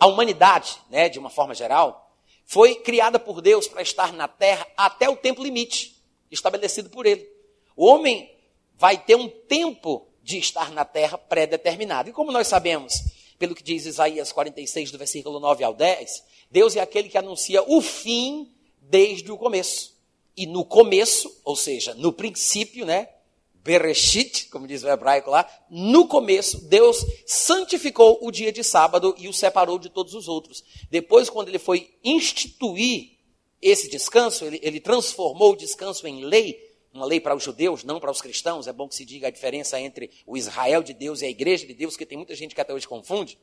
a 0.00 0.06
humanidade, 0.06 0.78
né, 0.88 1.08
de 1.08 1.18
uma 1.18 1.30
forma 1.30 1.54
geral, 1.54 2.14
foi 2.44 2.76
criada 2.76 3.18
por 3.18 3.40
Deus 3.40 3.66
para 3.66 3.82
estar 3.82 4.12
na 4.12 4.28
terra 4.28 4.66
até 4.76 5.08
o 5.08 5.16
tempo 5.16 5.42
limite 5.42 6.00
estabelecido 6.30 6.88
por 6.88 7.04
ele. 7.04 7.28
O 7.76 7.86
homem 7.86 8.30
vai 8.74 8.96
ter 8.96 9.16
um 9.16 9.28
tempo 9.28 10.06
de 10.22 10.38
estar 10.38 10.70
na 10.70 10.84
terra 10.84 11.18
pré-determinado. 11.18 12.08
E 12.08 12.12
como 12.12 12.30
nós 12.30 12.46
sabemos, 12.46 12.94
pelo 13.38 13.54
que 13.54 13.62
diz 13.62 13.86
Isaías 13.86 14.32
46, 14.32 14.90
do 14.90 14.98
versículo 14.98 15.40
9 15.40 15.64
ao 15.64 15.74
10, 15.74 16.24
Deus 16.50 16.76
é 16.76 16.80
aquele 16.80 17.08
que 17.08 17.18
anuncia 17.18 17.62
o 17.62 17.80
fim 17.80 18.52
desde 18.80 19.30
o 19.30 19.38
começo. 19.38 19.95
E 20.36 20.46
no 20.46 20.64
começo, 20.64 21.40
ou 21.44 21.56
seja, 21.56 21.94
no 21.94 22.12
princípio, 22.12 22.84
né? 22.84 23.08
Bereshit, 23.66 24.48
como 24.48 24.66
diz 24.66 24.84
o 24.84 24.88
hebraico 24.88 25.28
lá, 25.28 25.48
no 25.68 26.06
começo, 26.06 26.68
Deus 26.68 27.04
santificou 27.26 28.18
o 28.22 28.30
dia 28.30 28.52
de 28.52 28.62
sábado 28.62 29.12
e 29.18 29.26
o 29.26 29.32
separou 29.32 29.76
de 29.76 29.88
todos 29.88 30.14
os 30.14 30.28
outros. 30.28 30.62
Depois, 30.88 31.28
quando 31.28 31.48
ele 31.48 31.58
foi 31.58 31.92
instituir 32.04 33.16
esse 33.60 33.90
descanso, 33.90 34.44
ele, 34.44 34.60
ele 34.62 34.78
transformou 34.78 35.52
o 35.52 35.56
descanso 35.56 36.06
em 36.06 36.24
lei, 36.24 36.64
uma 36.94 37.04
lei 37.04 37.18
para 37.18 37.34
os 37.34 37.42
judeus, 37.42 37.82
não 37.82 37.98
para 37.98 38.10
os 38.10 38.20
cristãos. 38.20 38.68
É 38.68 38.72
bom 38.72 38.88
que 38.88 38.94
se 38.94 39.04
diga 39.04 39.26
a 39.26 39.32
diferença 39.32 39.80
entre 39.80 40.10
o 40.24 40.36
Israel 40.36 40.82
de 40.82 40.94
Deus 40.94 41.20
e 41.20 41.26
a 41.26 41.30
igreja 41.30 41.66
de 41.66 41.74
Deus, 41.74 41.96
que 41.96 42.06
tem 42.06 42.16
muita 42.16 42.36
gente 42.36 42.54
que 42.54 42.60
até 42.60 42.72
hoje 42.72 42.86
confunde. 42.86 43.36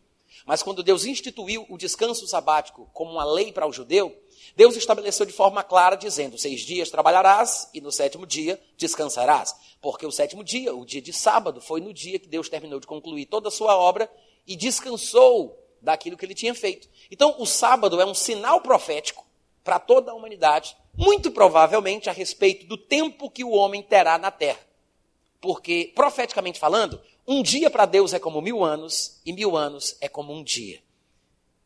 Mas 0.46 0.62
quando 0.62 0.84
Deus 0.84 1.06
instituiu 1.06 1.65
o 1.69 1.78
descanso 1.78 2.28
sabático 2.28 2.89
como 2.93 3.12
uma 3.12 3.24
lei 3.24 3.52
para 3.52 3.67
o 3.67 3.72
judeu, 3.72 4.15
Deus 4.56 4.76
estabeleceu 4.76 5.26
de 5.26 5.34
forma 5.34 5.63
clara, 5.63 5.96
dizendo: 5.96 6.38
seis 6.38 6.62
dias 6.62 6.89
trabalharás 6.89 7.69
e 7.74 7.82
no 7.82 7.91
sétimo 7.91 8.26
dia 8.26 8.62
descansarás. 8.78 9.56
Porque 9.82 10.06
o 10.06 10.12
sétimo 10.12 10.43
dia, 10.43 10.76
o 10.76 10.86
dia 10.86 11.02
de 11.02 11.13
sábado, 11.13 11.62
foi 11.62 11.82
no 11.82 11.93
dia 11.93 12.19
que 12.19 12.28
Deus 12.28 12.50
terminou 12.50 12.80
de 12.80 12.88
concluir 12.88 13.26
toda 13.26 13.48
a 13.48 13.52
sua 13.52 13.78
obra 13.78 14.12
e 14.46 14.56
descansou 14.56 15.60
daquilo 15.82 16.17
que 16.17 16.26
ele 16.26 16.36
tinha 16.36 16.56
feito. 16.56 16.89
Então, 17.12 17.36
o 17.39 17.46
sábado 17.46 18.00
é 18.00 18.06
um 18.06 18.13
sinal 18.13 18.62
profético 18.62 19.26
para 19.63 19.80
toda 19.80 20.12
a 20.12 20.13
humanidade, 20.13 20.76
muito 20.96 21.32
provavelmente 21.32 22.10
a 22.10 22.13
respeito 22.13 22.65
do 22.65 22.78
tempo 22.78 23.30
que 23.30 23.43
o 23.43 23.52
homem 23.52 23.82
terá 23.82 24.17
na 24.17 24.32
terra. 24.32 24.60
Porque, 25.41 25.91
profeticamente 25.96 26.60
falando, 26.60 27.02
um 27.27 27.41
dia 27.41 27.69
para 27.69 27.86
Deus 27.86 28.13
é 28.13 28.19
como 28.19 28.41
mil 28.41 28.63
anos, 28.63 29.19
e 29.25 29.31
mil 29.31 29.55
anos 29.55 29.95
é 30.01 30.09
como 30.09 30.33
um 30.33 30.43
dia. 30.43 30.81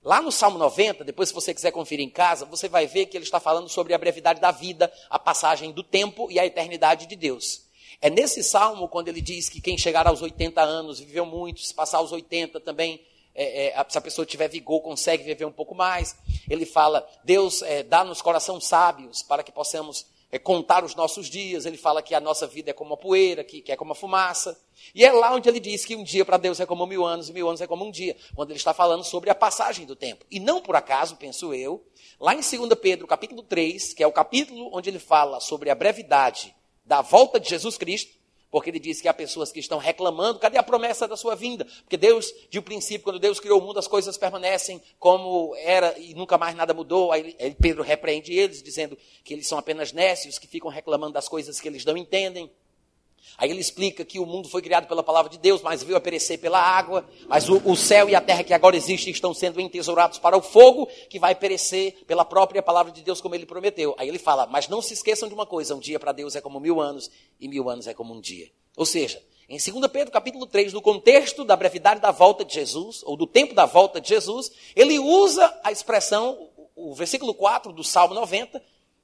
Lá 0.03 0.21
no 0.21 0.31
Salmo 0.31 0.57
90, 0.57 1.03
depois 1.03 1.29
se 1.29 1.35
você 1.35 1.53
quiser 1.53 1.71
conferir 1.71 2.05
em 2.05 2.09
casa, 2.09 2.45
você 2.45 2.69
vai 2.69 2.87
ver 2.87 3.07
que 3.07 3.17
ele 3.17 3.25
está 3.25 3.39
falando 3.39 3.67
sobre 3.67 3.93
a 3.93 3.97
brevidade 3.97 4.39
da 4.39 4.51
vida, 4.51 4.91
a 5.09 5.19
passagem 5.19 5.71
do 5.71 5.83
tempo 5.83 6.31
e 6.31 6.39
a 6.39 6.45
eternidade 6.45 7.07
de 7.07 7.15
Deus. 7.15 7.63
É 7.99 8.09
nesse 8.09 8.43
salmo 8.43 8.87
quando 8.87 9.07
ele 9.07 9.19
diz 9.19 9.49
que 9.49 9.59
quem 9.59 9.77
chegar 9.77 10.07
aos 10.07 10.21
80 10.21 10.61
anos 10.61 10.99
viveu 10.99 11.25
muito, 11.25 11.61
se 11.61 11.73
passar 11.73 11.97
aos 11.97 12.11
80 12.11 12.59
também, 12.59 13.01
é, 13.33 13.67
é, 13.67 13.85
se 13.89 13.97
a 13.97 14.01
pessoa 14.01 14.25
tiver 14.25 14.47
vigor, 14.47 14.81
consegue 14.81 15.23
viver 15.23 15.45
um 15.45 15.51
pouco 15.51 15.75
mais. 15.75 16.15
Ele 16.49 16.65
fala, 16.65 17.07
Deus 17.23 17.61
é, 17.61 17.83
dá-nos 17.83 18.21
coração 18.21 18.61
sábios 18.61 19.23
para 19.23 19.43
que 19.43 19.51
possamos 19.51 20.05
é 20.31 20.37
contar 20.37 20.83
os 20.83 20.95
nossos 20.95 21.29
dias. 21.29 21.65
Ele 21.65 21.77
fala 21.77 22.01
que 22.01 22.13
a 22.13 22.19
nossa 22.19 22.45
vida 22.45 22.71
é 22.71 22.73
como 22.73 22.93
a 22.93 22.97
poeira, 22.97 23.43
que, 23.43 23.61
que 23.61 23.71
é 23.71 23.75
como 23.75 23.91
a 23.91 23.95
fumaça. 23.95 24.59
E 24.93 25.03
é 25.03 25.11
lá 25.11 25.33
onde 25.33 25.47
ele 25.47 25.59
diz 25.59 25.85
que 25.85 25.95
um 25.95 26.03
dia 26.03 26.25
para 26.25 26.37
Deus 26.37 26.59
é 26.59 26.65
como 26.65 26.85
mil 26.85 27.05
anos, 27.05 27.29
e 27.29 27.33
mil 27.33 27.47
anos 27.47 27.61
é 27.61 27.67
como 27.67 27.85
um 27.85 27.91
dia. 27.91 28.15
Quando 28.35 28.51
ele 28.51 28.57
está 28.57 28.73
falando 28.73 29.03
sobre 29.03 29.29
a 29.29 29.35
passagem 29.35 29.85
do 29.85 29.95
tempo. 29.95 30.25
E 30.29 30.39
não 30.39 30.61
por 30.61 30.75
acaso, 30.75 31.15
penso 31.15 31.53
eu, 31.53 31.85
lá 32.19 32.33
em 32.33 32.41
2 32.41 32.73
Pedro, 32.81 33.07
capítulo 33.07 33.43
3, 33.43 33.93
que 33.93 34.03
é 34.03 34.07
o 34.07 34.11
capítulo 34.11 34.69
onde 34.73 34.89
ele 34.89 34.99
fala 34.99 35.39
sobre 35.39 35.69
a 35.69 35.75
brevidade 35.75 36.55
da 36.85 37.01
volta 37.01 37.39
de 37.39 37.49
Jesus 37.49 37.77
Cristo, 37.77 38.16
porque 38.49 38.69
ele 38.69 38.79
diz 38.79 39.01
que 39.01 39.07
há 39.07 39.13
pessoas 39.13 39.51
que 39.51 39.59
estão 39.59 39.77
reclamando, 39.77 40.39
cadê 40.39 40.57
a 40.57 40.63
promessa 40.63 41.07
da 41.07 41.17
sua 41.17 41.35
vinda? 41.35 41.65
Porque 41.83 41.97
Deus, 41.97 42.33
de 42.49 42.59
um 42.59 42.61
princípio, 42.61 43.03
quando 43.03 43.19
Deus 43.19 43.39
criou 43.39 43.59
o 43.59 43.63
mundo, 43.63 43.79
as 43.79 43.87
coisas 43.87 44.17
permanecem 44.17 44.81
como 44.99 45.53
era 45.57 45.97
e 45.99 46.13
nunca 46.13 46.37
mais 46.37 46.55
nada 46.55 46.73
mudou. 46.73 47.11
Aí 47.11 47.35
Pedro 47.59 47.83
repreende 47.83 48.33
eles, 48.33 48.63
dizendo 48.63 48.97
que 49.23 49.33
eles 49.33 49.47
são 49.47 49.57
apenas 49.57 49.91
nécios, 49.91 50.39
que 50.39 50.47
ficam 50.47 50.69
reclamando 50.69 51.13
das 51.13 51.27
coisas 51.27 51.59
que 51.59 51.67
eles 51.67 51.83
não 51.83 51.97
entendem. 51.97 52.51
Aí 53.37 53.51
ele 53.51 53.59
explica 53.59 54.03
que 54.03 54.19
o 54.19 54.25
mundo 54.25 54.49
foi 54.49 54.61
criado 54.61 54.87
pela 54.87 55.03
palavra 55.03 55.29
de 55.29 55.37
Deus, 55.37 55.61
mas 55.61 55.83
veio 55.83 55.97
a 55.97 56.01
perecer 56.01 56.39
pela 56.39 56.59
água. 56.59 57.07
Mas 57.27 57.47
o, 57.49 57.61
o, 57.65 57.75
céu 57.75 58.09
e 58.09 58.15
a 58.15 58.21
terra 58.21 58.43
que 58.43 58.53
agora 58.53 58.75
existem 58.75 59.11
estão 59.11 59.33
sendo 59.33 59.61
entesourados 59.61 60.17
para 60.17 60.37
o 60.37 60.41
fogo, 60.41 60.87
que 61.09 61.19
vai 61.19 61.35
perecer 61.35 62.03
pela 62.05 62.25
própria 62.25 62.63
palavra 62.63 62.91
de 62.91 63.01
Deus, 63.01 63.21
como 63.21 63.35
ele 63.35 63.45
prometeu. 63.45 63.95
Aí 63.97 64.07
ele 64.07 64.17
fala, 64.17 64.47
mas 64.47 64.67
não 64.67 64.81
se 64.81 64.93
esqueçam 64.93 65.27
de 65.27 65.35
uma 65.35 65.45
coisa: 65.45 65.75
um 65.75 65.79
dia 65.79 65.99
para 65.99 66.11
Deus 66.11 66.35
é 66.35 66.41
como 66.41 66.59
mil 66.59 66.81
anos, 66.81 67.11
e 67.39 67.47
mil 67.47 67.69
anos 67.69 67.87
é 67.87 67.93
como 67.93 68.13
um 68.13 68.19
dia. 68.19 68.49
Ou 68.75 68.85
seja, 68.85 69.21
em 69.49 69.57
2 69.57 69.87
Pedro 69.91 70.11
capítulo 70.11 70.45
3, 70.45 70.73
no 70.73 70.81
contexto 70.81 71.45
da 71.45 71.55
brevidade 71.55 72.01
da 72.01 72.11
volta 72.11 72.43
de 72.43 72.53
Jesus, 72.53 73.01
ou 73.05 73.15
do 73.15 73.25
tempo 73.25 73.53
da 73.53 73.65
volta 73.65 74.01
de 74.01 74.09
Jesus, 74.09 74.51
ele 74.75 74.99
usa 74.99 75.59
a 75.63 75.71
expressão, 75.71 76.49
o 76.75 76.93
versículo 76.93 77.33
4 77.33 77.71
do 77.71 77.83
Salmo 77.83 78.13
90, 78.13 78.61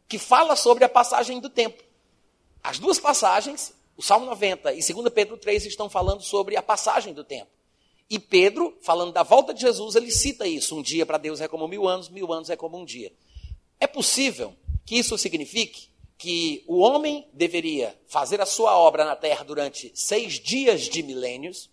que 0.08 0.18
fala 0.18 0.56
sobre 0.56 0.84
a 0.84 0.90
passagem 0.90 1.40
do 1.40 1.50
tempo. 1.50 1.82
As 2.64 2.78
duas 2.78 3.00
passagens 3.00 3.74
o 3.96 4.02
Salmo 4.02 4.26
90 4.26 4.74
e 4.74 4.80
2 4.80 5.10
Pedro 5.14 5.38
3 5.38 5.66
estão 5.66 5.90
falando 5.90 6.22
sobre 6.22 6.58
a 6.58 6.62
passagem 6.62 7.14
do 7.14 7.24
tempo. 7.24 7.52
E 8.10 8.20
Pedro, 8.20 8.78
falando 8.82 9.12
da 9.12 9.24
volta 9.24 9.54
de 9.54 9.62
Jesus, 9.62 9.96
ele 9.96 10.12
cita 10.12 10.48
isso. 10.48 10.78
Um 10.78 10.82
dia 10.82 11.06
para 11.06 11.18
Deus 11.18 11.42
é 11.42 11.48
como 11.48 11.68
mil 11.68 11.88
anos, 11.88 12.10
mil 12.10 12.32
anos 12.32 12.50
é 12.50 12.56
como 12.56 12.78
um 12.78 12.86
dia. 12.86 13.12
É 13.80 13.88
possível 13.88 14.56
que 14.86 14.98
isso 14.98 15.18
signifique 15.18 15.90
que 16.18 16.64
o 16.68 16.80
homem 16.80 17.28
deveria 17.34 18.00
fazer 18.08 18.40
a 18.40 18.46
sua 18.46 18.78
obra 18.78 19.04
na 19.04 19.16
terra 19.16 19.44
durante 19.44 19.92
seis 19.94 20.40
dias 20.40 20.82
de 20.82 21.04
milênios, 21.04 21.70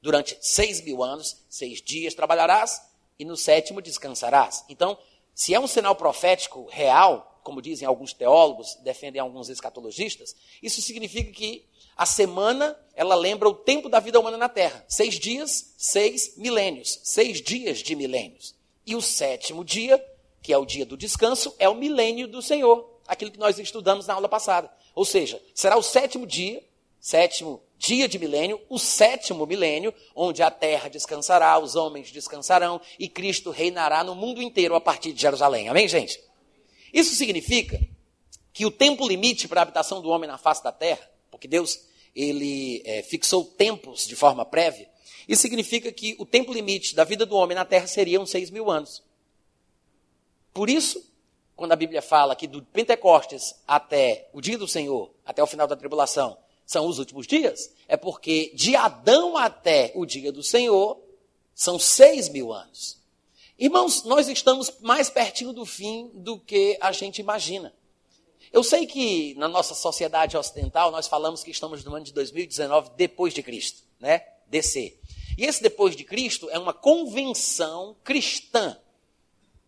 durante 0.00 0.36
seis 0.40 0.80
mil 0.80 1.02
anos, 1.02 1.44
seis 1.48 1.80
dias 1.82 2.14
trabalharás 2.14 2.82
e 3.18 3.24
no 3.24 3.36
sétimo 3.36 3.80
descansarás. 3.80 4.64
Então, 4.68 4.98
se 5.34 5.54
é 5.54 5.60
um 5.60 5.66
sinal 5.66 5.94
profético 5.94 6.66
real, 6.70 7.35
como 7.46 7.62
dizem 7.62 7.86
alguns 7.86 8.12
teólogos, 8.12 8.74
defendem 8.82 9.20
alguns 9.20 9.48
escatologistas, 9.48 10.34
isso 10.60 10.82
significa 10.82 11.30
que 11.30 11.64
a 11.96 12.04
semana, 12.04 12.76
ela 12.92 13.14
lembra 13.14 13.48
o 13.48 13.54
tempo 13.54 13.88
da 13.88 14.00
vida 14.00 14.18
humana 14.18 14.36
na 14.36 14.48
Terra. 14.48 14.84
Seis 14.88 15.14
dias, 15.14 15.72
seis 15.78 16.36
milênios. 16.36 16.98
Seis 17.04 17.40
dias 17.40 17.78
de 17.78 17.94
milênios. 17.94 18.52
E 18.84 18.96
o 18.96 19.00
sétimo 19.00 19.64
dia, 19.64 20.04
que 20.42 20.52
é 20.52 20.58
o 20.58 20.66
dia 20.66 20.84
do 20.84 20.96
descanso, 20.96 21.54
é 21.56 21.68
o 21.68 21.74
milênio 21.76 22.26
do 22.26 22.42
Senhor. 22.42 22.98
Aquilo 23.06 23.30
que 23.30 23.38
nós 23.38 23.60
estudamos 23.60 24.08
na 24.08 24.14
aula 24.14 24.28
passada. 24.28 24.68
Ou 24.92 25.04
seja, 25.04 25.40
será 25.54 25.76
o 25.76 25.82
sétimo 25.82 26.26
dia, 26.26 26.60
sétimo 27.00 27.62
dia 27.78 28.08
de 28.08 28.18
milênio, 28.18 28.60
o 28.68 28.76
sétimo 28.76 29.46
milênio, 29.46 29.94
onde 30.16 30.42
a 30.42 30.50
terra 30.50 30.88
descansará, 30.88 31.56
os 31.60 31.76
homens 31.76 32.10
descansarão 32.10 32.80
e 32.98 33.08
Cristo 33.08 33.50
reinará 33.50 34.02
no 34.02 34.16
mundo 34.16 34.42
inteiro 34.42 34.74
a 34.74 34.80
partir 34.80 35.12
de 35.12 35.22
Jerusalém. 35.22 35.68
Amém, 35.68 35.86
gente? 35.86 36.26
Isso 36.92 37.14
significa 37.14 37.80
que 38.52 38.64
o 38.64 38.70
tempo 38.70 39.06
limite 39.06 39.48
para 39.48 39.60
a 39.60 39.62
habitação 39.62 40.00
do 40.00 40.08
homem 40.08 40.28
na 40.28 40.38
face 40.38 40.62
da 40.62 40.72
terra, 40.72 41.08
porque 41.30 41.46
Deus 41.46 41.80
ele 42.14 42.82
é, 42.84 43.02
fixou 43.02 43.44
tempos 43.44 44.06
de 44.06 44.16
forma 44.16 44.44
prévia, 44.44 44.88
isso 45.28 45.42
significa 45.42 45.90
que 45.90 46.14
o 46.18 46.26
tempo 46.26 46.52
limite 46.52 46.94
da 46.94 47.04
vida 47.04 47.26
do 47.26 47.36
homem 47.36 47.54
na 47.54 47.64
Terra 47.64 47.86
seriam 47.86 48.24
seis 48.24 48.50
mil 48.50 48.70
anos. 48.70 49.02
Por 50.54 50.70
isso, 50.70 51.04
quando 51.56 51.72
a 51.72 51.76
Bíblia 51.76 52.00
fala 52.00 52.36
que 52.36 52.46
do 52.46 52.62
Pentecostes 52.62 53.54
até 53.66 54.28
o 54.32 54.40
dia 54.40 54.56
do 54.56 54.68
Senhor, 54.68 55.10
até 55.24 55.42
o 55.42 55.46
final 55.46 55.66
da 55.66 55.76
tribulação, 55.76 56.38
são 56.64 56.86
os 56.86 56.98
últimos 56.98 57.26
dias, 57.26 57.72
é 57.86 57.96
porque 57.96 58.52
de 58.54 58.74
Adão 58.74 59.36
até 59.36 59.92
o 59.94 60.06
dia 60.06 60.32
do 60.32 60.42
Senhor 60.42 61.00
são 61.54 61.78
seis 61.78 62.28
mil 62.28 62.52
anos. 62.52 62.98
Irmãos, 63.58 64.04
nós 64.04 64.28
estamos 64.28 64.70
mais 64.80 65.08
pertinho 65.08 65.50
do 65.50 65.64
fim 65.64 66.10
do 66.12 66.38
que 66.38 66.76
a 66.78 66.92
gente 66.92 67.20
imagina. 67.20 67.74
Eu 68.52 68.62
sei 68.62 68.86
que 68.86 69.34
na 69.36 69.48
nossa 69.48 69.74
sociedade 69.74 70.36
ocidental 70.36 70.90
nós 70.90 71.06
falamos 71.06 71.42
que 71.42 71.50
estamos 71.50 71.82
no 71.82 71.94
ano 71.94 72.04
de 72.04 72.12
2019 72.12 72.90
depois 72.96 73.32
de 73.32 73.42
Cristo, 73.42 73.82
né? 73.98 74.22
DC. 74.48 74.98
E 75.38 75.44
esse 75.44 75.62
depois 75.62 75.96
de 75.96 76.04
Cristo 76.04 76.50
é 76.50 76.58
uma 76.58 76.74
convenção 76.74 77.96
cristã. 78.04 78.78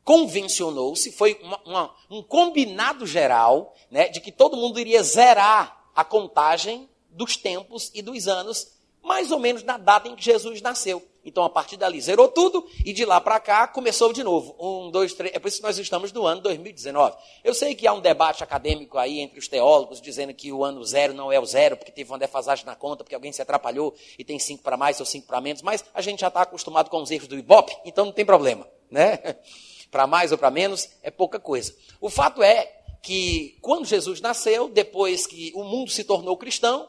Convencionou-se, 0.04 1.10
foi 1.10 1.40
uma, 1.42 1.60
uma, 1.64 1.94
um 2.10 2.22
combinado 2.22 3.06
geral, 3.06 3.74
né, 3.90 4.08
de 4.08 4.20
que 4.20 4.32
todo 4.32 4.56
mundo 4.56 4.78
iria 4.78 5.02
zerar 5.02 5.90
a 5.94 6.04
contagem 6.04 6.88
dos 7.10 7.36
tempos 7.36 7.90
e 7.94 8.02
dos 8.02 8.28
anos, 8.28 8.68
mais 9.02 9.30
ou 9.30 9.38
menos 9.38 9.62
na 9.62 9.78
data 9.78 10.08
em 10.08 10.14
que 10.14 10.24
Jesus 10.24 10.60
nasceu. 10.60 11.02
Então, 11.28 11.44
a 11.44 11.50
partir 11.50 11.76
dali, 11.76 12.00
zerou 12.00 12.26
tudo 12.28 12.66
e 12.82 12.90
de 12.90 13.04
lá 13.04 13.20
para 13.20 13.38
cá 13.38 13.68
começou 13.68 14.14
de 14.14 14.24
novo. 14.24 14.56
Um, 14.58 14.90
dois, 14.90 15.12
três. 15.12 15.34
É 15.34 15.38
por 15.38 15.48
isso 15.48 15.58
que 15.58 15.62
nós 15.62 15.78
estamos 15.78 16.10
no 16.10 16.26
ano 16.26 16.40
2019. 16.40 17.16
Eu 17.44 17.52
sei 17.52 17.74
que 17.74 17.86
há 17.86 17.92
um 17.92 18.00
debate 18.00 18.42
acadêmico 18.42 18.96
aí 18.96 19.20
entre 19.20 19.38
os 19.38 19.46
teólogos 19.46 20.00
dizendo 20.00 20.32
que 20.32 20.50
o 20.50 20.64
ano 20.64 20.82
zero 20.84 21.12
não 21.12 21.30
é 21.30 21.38
o 21.38 21.44
zero, 21.44 21.76
porque 21.76 21.92
teve 21.92 22.10
uma 22.10 22.18
defasagem 22.18 22.64
na 22.64 22.74
conta, 22.74 23.04
porque 23.04 23.14
alguém 23.14 23.30
se 23.30 23.42
atrapalhou 23.42 23.94
e 24.18 24.24
tem 24.24 24.38
cinco 24.38 24.62
para 24.62 24.74
mais 24.74 24.98
ou 25.00 25.04
cinco 25.04 25.26
para 25.26 25.38
menos, 25.38 25.60
mas 25.60 25.84
a 25.92 26.00
gente 26.00 26.20
já 26.20 26.28
está 26.28 26.40
acostumado 26.40 26.88
com 26.88 27.02
os 27.02 27.10
erros 27.10 27.28
do 27.28 27.38
Ibope, 27.38 27.76
então 27.84 28.06
não 28.06 28.12
tem 28.12 28.24
problema, 28.24 28.66
né? 28.90 29.18
para 29.92 30.06
mais 30.06 30.32
ou 30.32 30.38
para 30.38 30.50
menos 30.50 30.88
é 31.02 31.10
pouca 31.10 31.38
coisa. 31.38 31.76
O 32.00 32.08
fato 32.08 32.42
é 32.42 32.72
que 33.02 33.58
quando 33.60 33.84
Jesus 33.84 34.20
nasceu, 34.22 34.68
depois 34.70 35.26
que 35.26 35.52
o 35.54 35.62
mundo 35.62 35.90
se 35.90 36.04
tornou 36.04 36.38
cristão, 36.38 36.88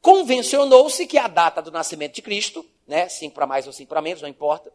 convencionou-se 0.00 1.06
que 1.06 1.18
a 1.18 1.28
data 1.28 1.60
do 1.60 1.70
nascimento 1.70 2.14
de 2.14 2.22
Cristo 2.22 2.64
né? 2.88 3.06
Cinco 3.08 3.34
para 3.34 3.46
mais 3.46 3.66
ou 3.66 3.72
cinco 3.72 3.90
para 3.90 4.00
menos, 4.00 4.22
não 4.22 4.28
importa. 4.28 4.72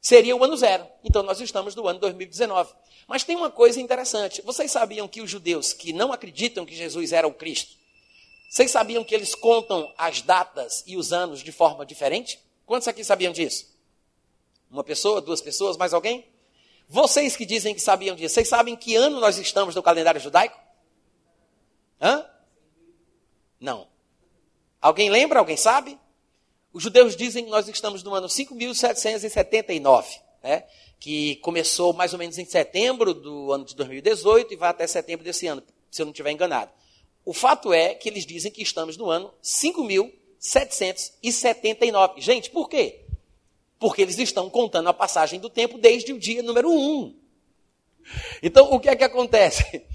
Seria 0.00 0.34
o 0.34 0.42
ano 0.42 0.56
zero. 0.56 0.86
Então 1.04 1.22
nós 1.22 1.38
estamos 1.40 1.74
no 1.74 1.86
ano 1.86 2.00
2019. 2.00 2.72
Mas 3.06 3.22
tem 3.22 3.36
uma 3.36 3.50
coisa 3.50 3.78
interessante. 3.78 4.40
Vocês 4.40 4.72
sabiam 4.72 5.06
que 5.06 5.20
os 5.20 5.30
judeus 5.30 5.74
que 5.74 5.92
não 5.92 6.10
acreditam 6.10 6.64
que 6.64 6.74
Jesus 6.74 7.12
era 7.12 7.28
o 7.28 7.34
Cristo, 7.34 7.76
vocês 8.48 8.70
sabiam 8.70 9.04
que 9.04 9.14
eles 9.14 9.34
contam 9.34 9.92
as 9.96 10.22
datas 10.22 10.82
e 10.86 10.96
os 10.96 11.12
anos 11.12 11.40
de 11.40 11.52
forma 11.52 11.84
diferente? 11.84 12.40
Quantos 12.64 12.88
aqui 12.88 13.04
sabiam 13.04 13.32
disso? 13.32 13.68
Uma 14.70 14.82
pessoa, 14.82 15.20
duas 15.20 15.40
pessoas, 15.40 15.76
mais 15.76 15.92
alguém? 15.92 16.26
Vocês 16.88 17.36
que 17.36 17.44
dizem 17.44 17.74
que 17.74 17.80
sabiam 17.80 18.16
disso, 18.16 18.34
vocês 18.34 18.48
sabem 18.48 18.74
que 18.74 18.96
ano 18.96 19.20
nós 19.20 19.38
estamos 19.38 19.74
no 19.74 19.82
calendário 19.82 20.20
judaico? 20.20 20.58
Hã? 22.00 22.26
Não. 23.60 23.86
Alguém 24.80 25.10
lembra? 25.10 25.38
Alguém 25.38 25.56
sabe? 25.56 25.98
Os 26.72 26.82
judeus 26.82 27.16
dizem 27.16 27.44
que 27.44 27.50
nós 27.50 27.68
estamos 27.68 28.02
no 28.02 28.14
ano 28.14 28.28
5.779, 28.28 30.20
né? 30.42 30.64
que 31.00 31.36
começou 31.36 31.92
mais 31.92 32.12
ou 32.12 32.18
menos 32.18 32.38
em 32.38 32.44
setembro 32.44 33.14
do 33.14 33.52
ano 33.52 33.64
de 33.64 33.74
2018 33.74 34.52
e 34.52 34.56
vai 34.56 34.70
até 34.70 34.86
setembro 34.86 35.24
desse 35.24 35.46
ano, 35.46 35.62
se 35.90 36.02
eu 36.02 36.06
não 36.06 36.12
estiver 36.12 36.30
enganado. 36.30 36.70
O 37.24 37.32
fato 37.32 37.72
é 37.72 37.94
que 37.94 38.08
eles 38.08 38.26
dizem 38.26 38.52
que 38.52 38.62
estamos 38.62 38.96
no 38.96 39.10
ano 39.10 39.32
5.779. 39.42 42.20
Gente, 42.20 42.50
por 42.50 42.68
quê? 42.68 43.00
Porque 43.78 44.02
eles 44.02 44.18
estão 44.18 44.50
contando 44.50 44.88
a 44.88 44.94
passagem 44.94 45.40
do 45.40 45.48
tempo 45.48 45.78
desde 45.78 46.12
o 46.12 46.18
dia 46.18 46.42
número 46.42 46.70
1. 46.70 47.18
Então, 48.42 48.70
o 48.72 48.78
que 48.78 48.88
é 48.88 48.96
que 48.96 49.04
acontece? 49.04 49.82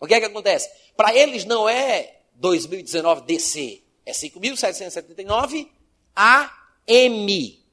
O 0.00 0.06
que 0.06 0.14
é 0.14 0.18
que 0.18 0.26
acontece? 0.26 0.68
Para 0.96 1.16
eles 1.16 1.44
não 1.44 1.68
é 1.68 2.16
2019 2.34 3.22
DC, 3.22 3.81
é 4.04 4.12
5.779 4.12 5.68
AM. 6.14 7.64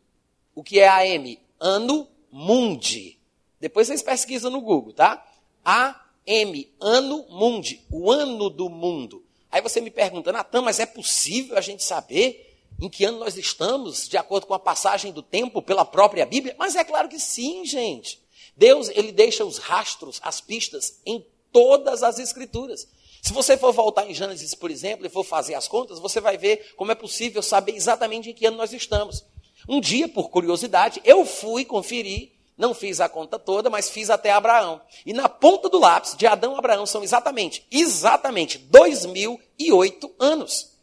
O 0.56 0.64
que 0.64 0.80
é 0.80 0.88
AM? 0.88 1.40
Ano 1.60 2.08
Mundi. 2.32 3.18
Depois 3.60 3.88
vocês 3.88 4.02
pesquisam 4.02 4.52
no 4.52 4.62
Google, 4.62 4.94
tá? 4.94 5.26
AM, 5.66 6.72
Ano 6.80 7.26
Mundi, 7.30 7.86
o 7.92 8.12
ano 8.12 8.50
do 8.50 8.70
mundo. 8.70 9.26
Aí 9.52 9.62
você 9.62 9.82
me 9.82 9.90
pergunta, 9.90 10.32
Natan, 10.32 10.62
mas 10.62 10.80
é 10.80 10.86
possível 10.86 11.58
a 11.58 11.62
gente 11.62 11.84
saber 11.84 12.58
em 12.80 12.88
que 12.88 13.04
ano 13.04 13.20
nós 13.20 13.36
estamos, 13.36 14.08
de 14.08 14.18
acordo 14.18 14.48
com 14.48 14.54
a 14.54 14.60
passagem 14.60 15.12
do 15.12 15.22
tempo 15.22 15.62
pela 15.62 15.84
própria 15.84 16.26
Bíblia? 16.26 16.56
Mas 16.58 16.76
é 16.76 16.84
claro 16.84 17.10
que 17.10 17.20
sim, 17.20 17.66
gente. 17.66 18.22
Deus, 18.56 18.90
ele 18.90 19.12
deixa 19.12 19.44
os 19.44 19.58
rastros, 19.58 20.20
as 20.24 20.40
pistas 20.40 21.00
em 21.06 21.26
todas 21.52 22.04
as 22.04 22.20
escrituras. 22.20 22.88
Se 23.22 23.34
você 23.34 23.58
for 23.58 23.74
voltar 23.74 24.10
em 24.10 24.14
Gênesis, 24.14 24.54
por 24.56 24.72
exemplo, 24.72 25.06
e 25.06 25.10
for 25.10 25.24
fazer 25.24 25.54
as 25.54 25.68
contas, 25.68 26.00
você 26.00 26.22
vai 26.22 26.38
ver 26.38 26.74
como 26.76 26.92
é 26.92 26.96
possível 26.96 27.42
saber 27.42 27.76
exatamente 27.76 28.30
em 28.30 28.34
que 28.34 28.46
ano 28.46 28.58
nós 28.58 28.74
estamos. 28.74 29.26
Um 29.68 29.82
dia, 29.82 30.08
por 30.08 30.30
curiosidade, 30.30 31.02
eu 31.04 31.26
fui 31.26 31.66
conferir, 31.66 32.32
não 32.58 32.74
fiz 32.74 33.00
a 33.00 33.08
conta 33.08 33.38
toda, 33.38 33.70
mas 33.70 33.90
fiz 33.90 34.10
até 34.10 34.32
Abraão. 34.32 34.82
E 35.06 35.14
na 35.14 35.30
ponta 35.30 35.70
do 35.70 35.80
lápis, 35.80 36.16
de 36.16 36.26
Adão 36.26 36.56
a 36.56 36.60
Abraão, 36.60 36.86
são 36.86 37.04
exatamente, 37.04 37.66
exatamente, 37.70 38.58
2008 38.58 40.16
anos. 40.20 40.78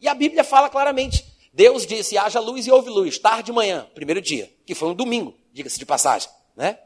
E 0.00 0.08
a 0.08 0.14
Bíblia 0.14 0.42
fala 0.44 0.68
claramente, 0.68 1.24
Deus 1.52 1.86
disse, 1.86 2.16
haja 2.16 2.40
luz 2.40 2.66
e 2.66 2.72
houve 2.72 2.90
luz, 2.90 3.18
tarde 3.18 3.44
de 3.44 3.52
manhã, 3.52 3.86
primeiro 3.94 4.20
dia, 4.20 4.50
que 4.64 4.74
foi 4.74 4.88
um 4.88 4.94
domingo, 4.94 5.34
diga-se 5.52 5.78
de 5.78 5.86
passagem, 5.86 6.28
né? 6.56 6.78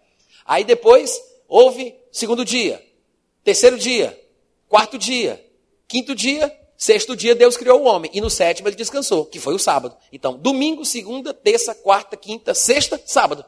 Aí 0.44 0.64
depois, 0.64 1.20
houve 1.48 1.94
segundo 2.10 2.44
dia, 2.44 2.84
terceiro 3.44 3.78
dia, 3.78 4.20
Quarto 4.68 4.98
dia. 4.98 5.44
Quinto 5.88 6.14
dia, 6.14 6.54
sexto 6.76 7.16
dia, 7.16 7.34
Deus 7.34 7.56
criou 7.56 7.82
o 7.82 7.84
homem. 7.84 8.10
E 8.12 8.20
no 8.20 8.28
sétimo 8.28 8.68
ele 8.68 8.76
descansou, 8.76 9.26
que 9.26 9.38
foi 9.38 9.54
o 9.54 9.58
sábado. 9.58 9.96
Então, 10.12 10.36
domingo, 10.36 10.84
segunda, 10.84 11.32
terça, 11.32 11.74
quarta, 11.74 12.16
quinta, 12.16 12.54
sexta, 12.54 13.00
sábado. 13.04 13.44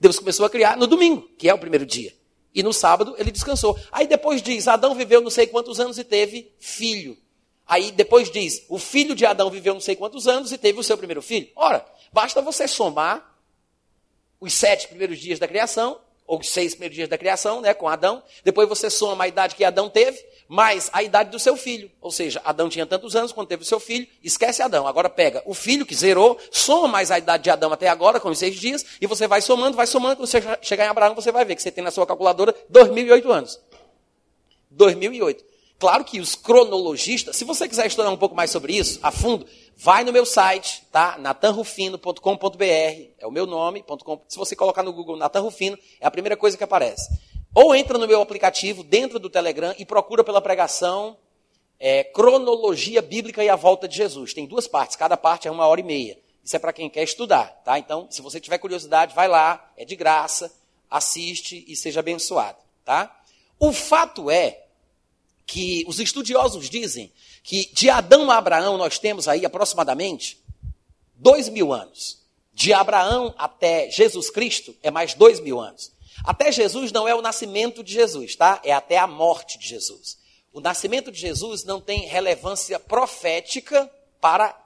Deus 0.00 0.18
começou 0.18 0.44
a 0.46 0.50
criar 0.50 0.76
no 0.76 0.86
domingo, 0.86 1.28
que 1.38 1.48
é 1.48 1.54
o 1.54 1.58
primeiro 1.58 1.86
dia. 1.86 2.14
E 2.54 2.62
no 2.62 2.72
sábado 2.72 3.14
ele 3.18 3.30
descansou. 3.30 3.78
Aí 3.92 4.06
depois 4.06 4.40
diz: 4.42 4.66
Adão 4.66 4.94
viveu 4.94 5.20
não 5.20 5.30
sei 5.30 5.46
quantos 5.46 5.78
anos 5.78 5.98
e 5.98 6.04
teve 6.04 6.50
filho. 6.58 7.16
Aí 7.66 7.90
depois 7.90 8.30
diz: 8.30 8.64
o 8.68 8.78
filho 8.78 9.14
de 9.14 9.26
Adão 9.26 9.50
viveu 9.50 9.74
não 9.74 9.80
sei 9.80 9.96
quantos 9.96 10.26
anos 10.26 10.52
e 10.52 10.58
teve 10.58 10.78
o 10.80 10.82
seu 10.82 10.96
primeiro 10.96 11.20
filho. 11.20 11.48
Ora, 11.54 11.84
basta 12.12 12.40
você 12.40 12.66
somar 12.66 13.36
os 14.40 14.54
sete 14.54 14.88
primeiros 14.88 15.18
dias 15.18 15.38
da 15.38 15.48
criação, 15.48 15.98
ou 16.26 16.40
os 16.40 16.48
seis 16.48 16.72
primeiros 16.72 16.96
dias 16.96 17.08
da 17.08 17.18
criação, 17.18 17.60
né, 17.60 17.72
com 17.74 17.88
Adão. 17.88 18.22
Depois 18.44 18.68
você 18.68 18.90
soma 18.90 19.24
a 19.24 19.28
idade 19.28 19.54
que 19.54 19.64
Adão 19.64 19.88
teve, 19.88 20.18
mais 20.48 20.90
a 20.92 21.02
idade 21.02 21.30
do 21.30 21.38
seu 21.38 21.56
filho. 21.56 21.90
Ou 22.00 22.10
seja, 22.10 22.40
Adão 22.44 22.68
tinha 22.68 22.86
tantos 22.86 23.16
anos 23.16 23.32
quando 23.32 23.48
teve 23.48 23.62
o 23.62 23.66
seu 23.66 23.80
filho, 23.80 24.06
esquece 24.22 24.62
Adão. 24.62 24.86
Agora 24.86 25.08
pega 25.08 25.42
o 25.46 25.54
filho 25.54 25.86
que 25.86 25.94
zerou, 25.94 26.38
soma 26.50 26.88
mais 26.88 27.10
a 27.10 27.18
idade 27.18 27.44
de 27.44 27.50
Adão 27.50 27.72
até 27.72 27.88
agora, 27.88 28.20
com 28.20 28.28
os 28.28 28.38
seis 28.38 28.56
dias, 28.56 28.84
e 29.00 29.06
você 29.06 29.26
vai 29.26 29.40
somando, 29.40 29.76
vai 29.76 29.86
somando. 29.86 30.16
Quando 30.16 30.28
você 30.28 30.42
chegar 30.62 30.84
em 30.84 30.88
Abraão, 30.88 31.14
você 31.14 31.32
vai 31.32 31.44
ver 31.44 31.56
que 31.56 31.62
você 31.62 31.70
tem 31.70 31.82
na 31.82 31.90
sua 31.90 32.06
calculadora 32.06 32.54
2008 32.68 33.32
anos. 33.32 33.60
2008. 34.70 35.44
Claro 35.78 36.04
que 36.04 36.20
os 36.20 36.34
cronologistas, 36.34 37.36
se 37.36 37.44
você 37.44 37.68
quiser 37.68 37.86
estudar 37.86 38.10
um 38.10 38.16
pouco 38.16 38.34
mais 38.34 38.50
sobre 38.50 38.74
isso, 38.74 38.98
a 39.02 39.10
fundo, 39.10 39.46
vai 39.76 40.04
no 40.04 40.12
meu 40.12 40.24
site, 40.24 40.82
tá? 40.90 41.18
natanrufino.com.br, 41.18 42.64
é 43.18 43.26
o 43.26 43.30
meu 43.30 43.44
nome, 43.44 43.82
.com. 43.82 44.22
se 44.26 44.38
você 44.38 44.56
colocar 44.56 44.82
no 44.82 44.92
Google 44.92 45.16
Natan 45.16 45.40
Rufino, 45.40 45.78
é 46.00 46.06
a 46.06 46.10
primeira 46.10 46.36
coisa 46.36 46.56
que 46.56 46.64
aparece. 46.64 47.10
Ou 47.56 47.74
entra 47.74 47.96
no 47.96 48.06
meu 48.06 48.20
aplicativo 48.20 48.84
dentro 48.84 49.18
do 49.18 49.30
Telegram 49.30 49.74
e 49.78 49.86
procura 49.86 50.22
pela 50.22 50.42
pregação 50.42 51.16
é, 51.80 52.04
Cronologia 52.04 53.00
Bíblica 53.00 53.42
e 53.42 53.48
a 53.48 53.56
Volta 53.56 53.88
de 53.88 53.96
Jesus. 53.96 54.34
Tem 54.34 54.44
duas 54.44 54.68
partes, 54.68 54.94
cada 54.94 55.16
parte 55.16 55.48
é 55.48 55.50
uma 55.50 55.66
hora 55.66 55.80
e 55.80 55.82
meia. 55.82 56.18
Isso 56.44 56.54
é 56.54 56.58
para 56.58 56.70
quem 56.70 56.90
quer 56.90 57.02
estudar, 57.02 57.46
tá? 57.64 57.78
Então, 57.78 58.08
se 58.10 58.20
você 58.20 58.38
tiver 58.38 58.58
curiosidade, 58.58 59.14
vai 59.14 59.26
lá, 59.26 59.72
é 59.74 59.86
de 59.86 59.96
graça, 59.96 60.54
assiste 60.90 61.64
e 61.66 61.74
seja 61.74 62.00
abençoado, 62.00 62.58
tá? 62.84 63.22
O 63.58 63.72
fato 63.72 64.30
é 64.30 64.64
que 65.46 65.82
os 65.88 65.98
estudiosos 65.98 66.68
dizem 66.68 67.10
que 67.42 67.70
de 67.72 67.88
Adão 67.88 68.30
a 68.30 68.36
Abraão 68.36 68.76
nós 68.76 68.98
temos 68.98 69.28
aí 69.28 69.46
aproximadamente 69.46 70.38
dois 71.14 71.48
mil 71.48 71.72
anos. 71.72 72.18
De 72.52 72.74
Abraão 72.74 73.34
até 73.38 73.90
Jesus 73.90 74.28
Cristo 74.28 74.76
é 74.82 74.90
mais 74.90 75.14
dois 75.14 75.40
mil 75.40 75.58
anos. 75.58 75.95
Até 76.24 76.50
Jesus 76.50 76.92
não 76.92 77.06
é 77.06 77.14
o 77.14 77.22
nascimento 77.22 77.82
de 77.82 77.92
Jesus, 77.92 78.36
tá? 78.36 78.60
É 78.64 78.72
até 78.72 78.98
a 78.98 79.06
morte 79.06 79.58
de 79.58 79.68
Jesus. 79.68 80.18
O 80.52 80.60
nascimento 80.60 81.12
de 81.12 81.18
Jesus 81.18 81.64
não 81.64 81.80
tem 81.80 82.06
relevância 82.06 82.80
profética 82.80 83.90
para 84.20 84.58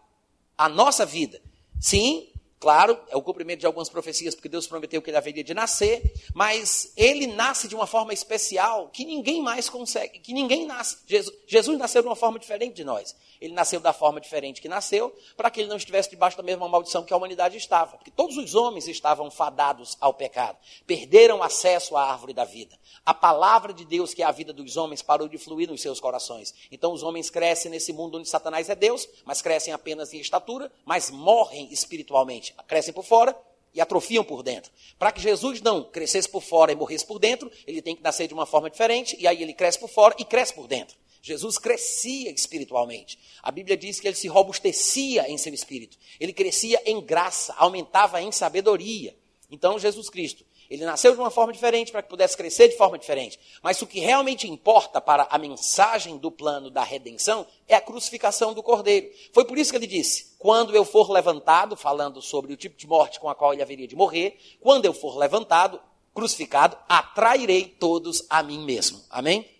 a 0.56 0.68
nossa 0.68 1.04
vida. 1.04 1.40
Sim, 1.80 2.29
Claro, 2.60 3.00
é 3.08 3.16
o 3.16 3.22
cumprimento 3.22 3.60
de 3.60 3.66
algumas 3.66 3.88
profecias, 3.88 4.34
porque 4.34 4.46
Deus 4.46 4.66
prometeu 4.66 5.00
que 5.00 5.08
ele 5.08 5.16
haveria 5.16 5.42
de 5.42 5.54
nascer, 5.54 6.12
mas 6.34 6.92
ele 6.94 7.26
nasce 7.26 7.66
de 7.66 7.74
uma 7.74 7.86
forma 7.86 8.12
especial 8.12 8.90
que 8.92 9.02
ninguém 9.02 9.40
mais 9.40 9.70
consegue, 9.70 10.18
que 10.18 10.34
ninguém 10.34 10.66
nasce. 10.66 10.98
Jesus, 11.06 11.34
Jesus 11.46 11.78
nasceu 11.78 12.02
de 12.02 12.08
uma 12.08 12.14
forma 12.14 12.38
diferente 12.38 12.74
de 12.74 12.84
nós. 12.84 13.16
Ele 13.40 13.54
nasceu 13.54 13.80
da 13.80 13.94
forma 13.94 14.20
diferente 14.20 14.60
que 14.60 14.68
nasceu, 14.68 15.16
para 15.34 15.50
que 15.50 15.60
ele 15.60 15.70
não 15.70 15.78
estivesse 15.78 16.10
debaixo 16.10 16.36
da 16.36 16.42
mesma 16.42 16.68
maldição 16.68 17.02
que 17.02 17.14
a 17.14 17.16
humanidade 17.16 17.56
estava. 17.56 17.96
Porque 17.96 18.10
todos 18.10 18.36
os 18.36 18.54
homens 18.54 18.86
estavam 18.86 19.30
fadados 19.30 19.96
ao 19.98 20.12
pecado, 20.12 20.58
perderam 20.86 21.42
acesso 21.42 21.96
à 21.96 22.12
árvore 22.12 22.34
da 22.34 22.44
vida. 22.44 22.78
A 23.06 23.14
palavra 23.14 23.72
de 23.72 23.86
Deus, 23.86 24.12
que 24.12 24.22
é 24.22 24.26
a 24.26 24.30
vida 24.30 24.52
dos 24.52 24.76
homens, 24.76 25.00
parou 25.00 25.26
de 25.26 25.38
fluir 25.38 25.70
nos 25.70 25.80
seus 25.80 25.98
corações. 25.98 26.54
Então 26.70 26.92
os 26.92 27.02
homens 27.02 27.30
crescem 27.30 27.70
nesse 27.70 27.94
mundo 27.94 28.18
onde 28.18 28.28
Satanás 28.28 28.68
é 28.68 28.74
Deus, 28.74 29.08
mas 29.24 29.40
crescem 29.40 29.72
apenas 29.72 30.12
em 30.12 30.20
estatura, 30.20 30.70
mas 30.84 31.10
morrem 31.10 31.72
espiritualmente. 31.72 32.49
Crescem 32.66 32.94
por 32.94 33.04
fora 33.04 33.36
e 33.72 33.80
atrofiam 33.80 34.24
por 34.24 34.42
dentro. 34.42 34.70
Para 34.98 35.12
que 35.12 35.20
Jesus 35.20 35.60
não 35.60 35.84
crescesse 35.84 36.28
por 36.28 36.42
fora 36.42 36.72
e 36.72 36.76
morresse 36.76 37.06
por 37.06 37.18
dentro, 37.18 37.50
ele 37.66 37.80
tem 37.80 37.94
que 37.94 38.02
nascer 38.02 38.26
de 38.26 38.34
uma 38.34 38.46
forma 38.46 38.70
diferente, 38.70 39.16
e 39.18 39.26
aí 39.26 39.42
ele 39.42 39.54
cresce 39.54 39.78
por 39.78 39.88
fora 39.88 40.14
e 40.18 40.24
cresce 40.24 40.54
por 40.54 40.66
dentro. 40.66 40.96
Jesus 41.22 41.58
crescia 41.58 42.30
espiritualmente. 42.30 43.18
A 43.42 43.50
Bíblia 43.50 43.76
diz 43.76 44.00
que 44.00 44.08
ele 44.08 44.16
se 44.16 44.26
robustecia 44.26 45.28
em 45.28 45.36
seu 45.36 45.52
espírito. 45.52 45.98
Ele 46.18 46.32
crescia 46.32 46.80
em 46.86 47.00
graça, 47.00 47.54
aumentava 47.58 48.22
em 48.22 48.32
sabedoria. 48.32 49.14
Então, 49.50 49.78
Jesus 49.78 50.08
Cristo, 50.08 50.44
ele 50.70 50.84
nasceu 50.84 51.12
de 51.12 51.18
uma 51.18 51.32
forma 51.32 51.52
diferente 51.52 51.90
para 51.90 52.00
que 52.00 52.08
pudesse 52.08 52.36
crescer 52.36 52.68
de 52.68 52.76
forma 52.76 52.96
diferente. 52.96 53.40
Mas 53.60 53.82
o 53.82 53.86
que 53.86 53.98
realmente 53.98 54.48
importa 54.48 55.00
para 55.00 55.26
a 55.28 55.36
mensagem 55.36 56.16
do 56.16 56.30
plano 56.30 56.70
da 56.70 56.84
redenção 56.84 57.44
é 57.66 57.74
a 57.74 57.80
crucificação 57.80 58.54
do 58.54 58.62
cordeiro. 58.62 59.10
Foi 59.32 59.44
por 59.44 59.58
isso 59.58 59.72
que 59.72 59.76
ele 59.76 59.88
disse: 59.88 60.36
quando 60.38 60.74
eu 60.76 60.84
for 60.84 61.10
levantado, 61.10 61.76
falando 61.76 62.22
sobre 62.22 62.52
o 62.52 62.56
tipo 62.56 62.76
de 62.76 62.86
morte 62.86 63.18
com 63.18 63.28
a 63.28 63.34
qual 63.34 63.52
ele 63.52 63.62
haveria 63.62 63.88
de 63.88 63.96
morrer, 63.96 64.38
quando 64.60 64.84
eu 64.84 64.94
for 64.94 65.18
levantado, 65.18 65.80
crucificado, 66.14 66.78
atrairei 66.88 67.64
todos 67.64 68.24
a 68.30 68.40
mim 68.40 68.64
mesmo. 68.64 69.02
Amém? 69.10 69.50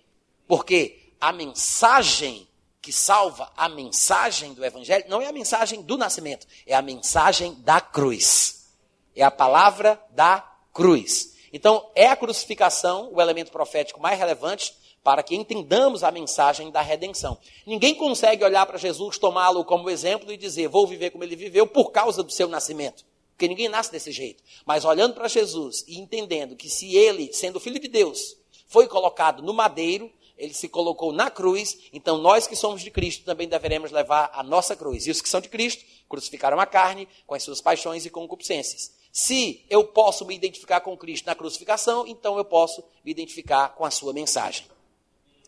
Porque 0.47 1.13
a 1.21 1.33
mensagem 1.33 2.47
que 2.81 2.93
salva, 2.93 3.53
a 3.57 3.69
mensagem 3.69 4.55
do 4.55 4.65
Evangelho, 4.65 5.05
não 5.09 5.21
é 5.21 5.27
a 5.27 5.33
mensagem 5.33 5.83
do 5.83 5.99
nascimento, 5.99 6.47
é 6.65 6.75
a 6.75 6.81
mensagem 6.81 7.55
da 7.61 7.81
cruz. 7.81 8.69
É 9.15 9.23
a 9.23 9.31
palavra 9.31 10.01
da 10.11 10.50
cruz. 10.73 11.37
Então, 11.53 11.89
é 11.95 12.07
a 12.07 12.17
crucificação 12.17 13.11
o 13.13 13.21
elemento 13.21 13.51
profético 13.51 14.01
mais 14.01 14.19
relevante 14.19 14.75
para 15.03 15.23
que 15.23 15.35
entendamos 15.35 16.05
a 16.05 16.11
mensagem 16.11 16.71
da 16.71 16.83
redenção. 16.83 17.39
Ninguém 17.67 17.95
consegue 17.95 18.45
olhar 18.45 18.67
para 18.67 18.79
Jesus, 18.79 19.19
tomá-lo 19.19 19.65
como 19.65 19.89
exemplo 19.89 20.31
e 20.33 20.37
dizer, 20.37 20.69
vou 20.69 20.87
viver 20.87 21.11
como 21.11 21.25
ele 21.25 21.37
viveu 21.37 21.67
por 21.67 21.91
causa 21.91 22.23
do 22.23 22.31
seu 22.31 22.49
nascimento. 22.49 23.05
Porque 23.33 23.49
ninguém 23.49 23.69
nasce 23.69 23.91
desse 23.91 24.13
jeito. 24.13 24.43
Mas 24.67 24.85
olhando 24.85 25.15
para 25.15 25.27
Jesus 25.27 25.85
e 25.89 25.99
entendendo 25.99 26.55
que 26.55 26.69
se 26.69 26.95
ele, 26.95 27.33
sendo 27.33 27.59
filho 27.59 27.81
de 27.81 27.89
Deus, 27.89 28.37
foi 28.69 28.87
colocado 28.87 29.43
no 29.43 29.55
madeiro, 29.55 30.13
ele 30.37 30.55
se 30.55 30.69
colocou 30.69 31.13
na 31.13 31.31
cruz, 31.31 31.79
então 31.93 32.19
nós 32.19 32.47
que 32.47 32.57
somos 32.57 32.83
de 32.83 32.91
Cristo 32.91 33.25
também 33.25 33.49
deveremos 33.49 33.91
levar 33.91 34.31
a 34.35 34.43
nossa 34.43 34.77
cruz. 34.77 35.07
E 35.07 35.11
os 35.11 35.21
que 35.21 35.29
são 35.29 35.41
de 35.41 35.49
Cristo 35.49 35.85
crucificaram 36.09 36.61
a 36.61 36.67
carne 36.67 37.09
com 37.27 37.35
as 37.35 37.43
suas 37.43 37.61
paixões 37.61 38.05
e 38.05 38.11
concupiscências. 38.11 38.93
Se 39.13 39.65
eu 39.69 39.85
posso 39.85 40.25
me 40.25 40.35
identificar 40.35 40.81
com 40.81 40.97
Cristo 40.97 41.27
na 41.27 41.35
crucificação, 41.35 42.07
então 42.07 42.39
eu 42.39 42.45
posso 42.45 42.83
me 43.05 43.11
identificar 43.11 43.71
com 43.71 43.85
a 43.85 43.91
sua 43.91 44.13
mensagem. 44.13 44.67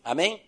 Amém? 0.03 0.41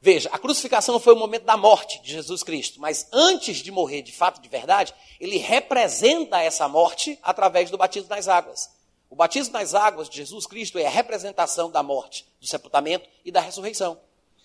Veja, 0.00 0.28
a 0.32 0.38
crucificação 0.38 0.98
foi 0.98 1.12
o 1.14 1.18
momento 1.18 1.44
da 1.44 1.56
morte 1.56 2.02
de 2.02 2.10
Jesus 2.10 2.42
Cristo, 2.42 2.80
mas 2.80 3.06
antes 3.12 3.58
de 3.58 3.70
morrer 3.70 4.02
de 4.02 4.12
fato, 4.12 4.40
de 4.40 4.48
verdade, 4.48 4.92
ele 5.20 5.36
representa 5.38 6.42
essa 6.42 6.68
morte 6.68 7.18
através 7.22 7.70
do 7.70 7.78
batismo 7.78 8.08
nas 8.08 8.26
águas. 8.26 8.68
O 9.08 9.14
batismo 9.14 9.52
nas 9.52 9.74
águas 9.74 10.08
de 10.08 10.16
Jesus 10.16 10.46
Cristo 10.46 10.78
é 10.78 10.86
a 10.86 10.90
representação 10.90 11.70
da 11.70 11.82
morte, 11.82 12.26
do 12.40 12.46
sepultamento 12.46 13.08
e 13.24 13.30
da 13.30 13.40
ressurreição. 13.40 14.00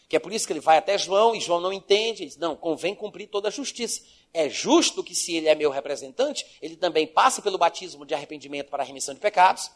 Que 0.09 0.15
é 0.15 0.19
por 0.19 0.31
isso 0.31 0.47
que 0.47 0.53
ele 0.53 0.59
vai 0.59 0.77
até 0.77 0.97
João 0.97 1.35
e 1.35 1.39
João 1.39 1.59
não 1.59 1.73
entende, 1.73 2.23
ele 2.23 2.29
diz: 2.29 2.37
não, 2.37 2.55
convém 2.55 2.95
cumprir 2.95 3.27
toda 3.27 3.49
a 3.49 3.51
justiça. 3.51 4.01
É 4.33 4.49
justo 4.49 5.03
que, 5.03 5.15
se 5.15 5.35
ele 5.35 5.47
é 5.47 5.55
meu 5.55 5.69
representante, 5.69 6.45
ele 6.61 6.75
também 6.75 7.05
passe 7.05 7.41
pelo 7.41 7.57
batismo 7.57 8.05
de 8.05 8.13
arrependimento 8.13 8.69
para 8.69 8.83
a 8.83 8.85
remissão 8.85 9.13
de 9.13 9.19
pecados. 9.19 9.69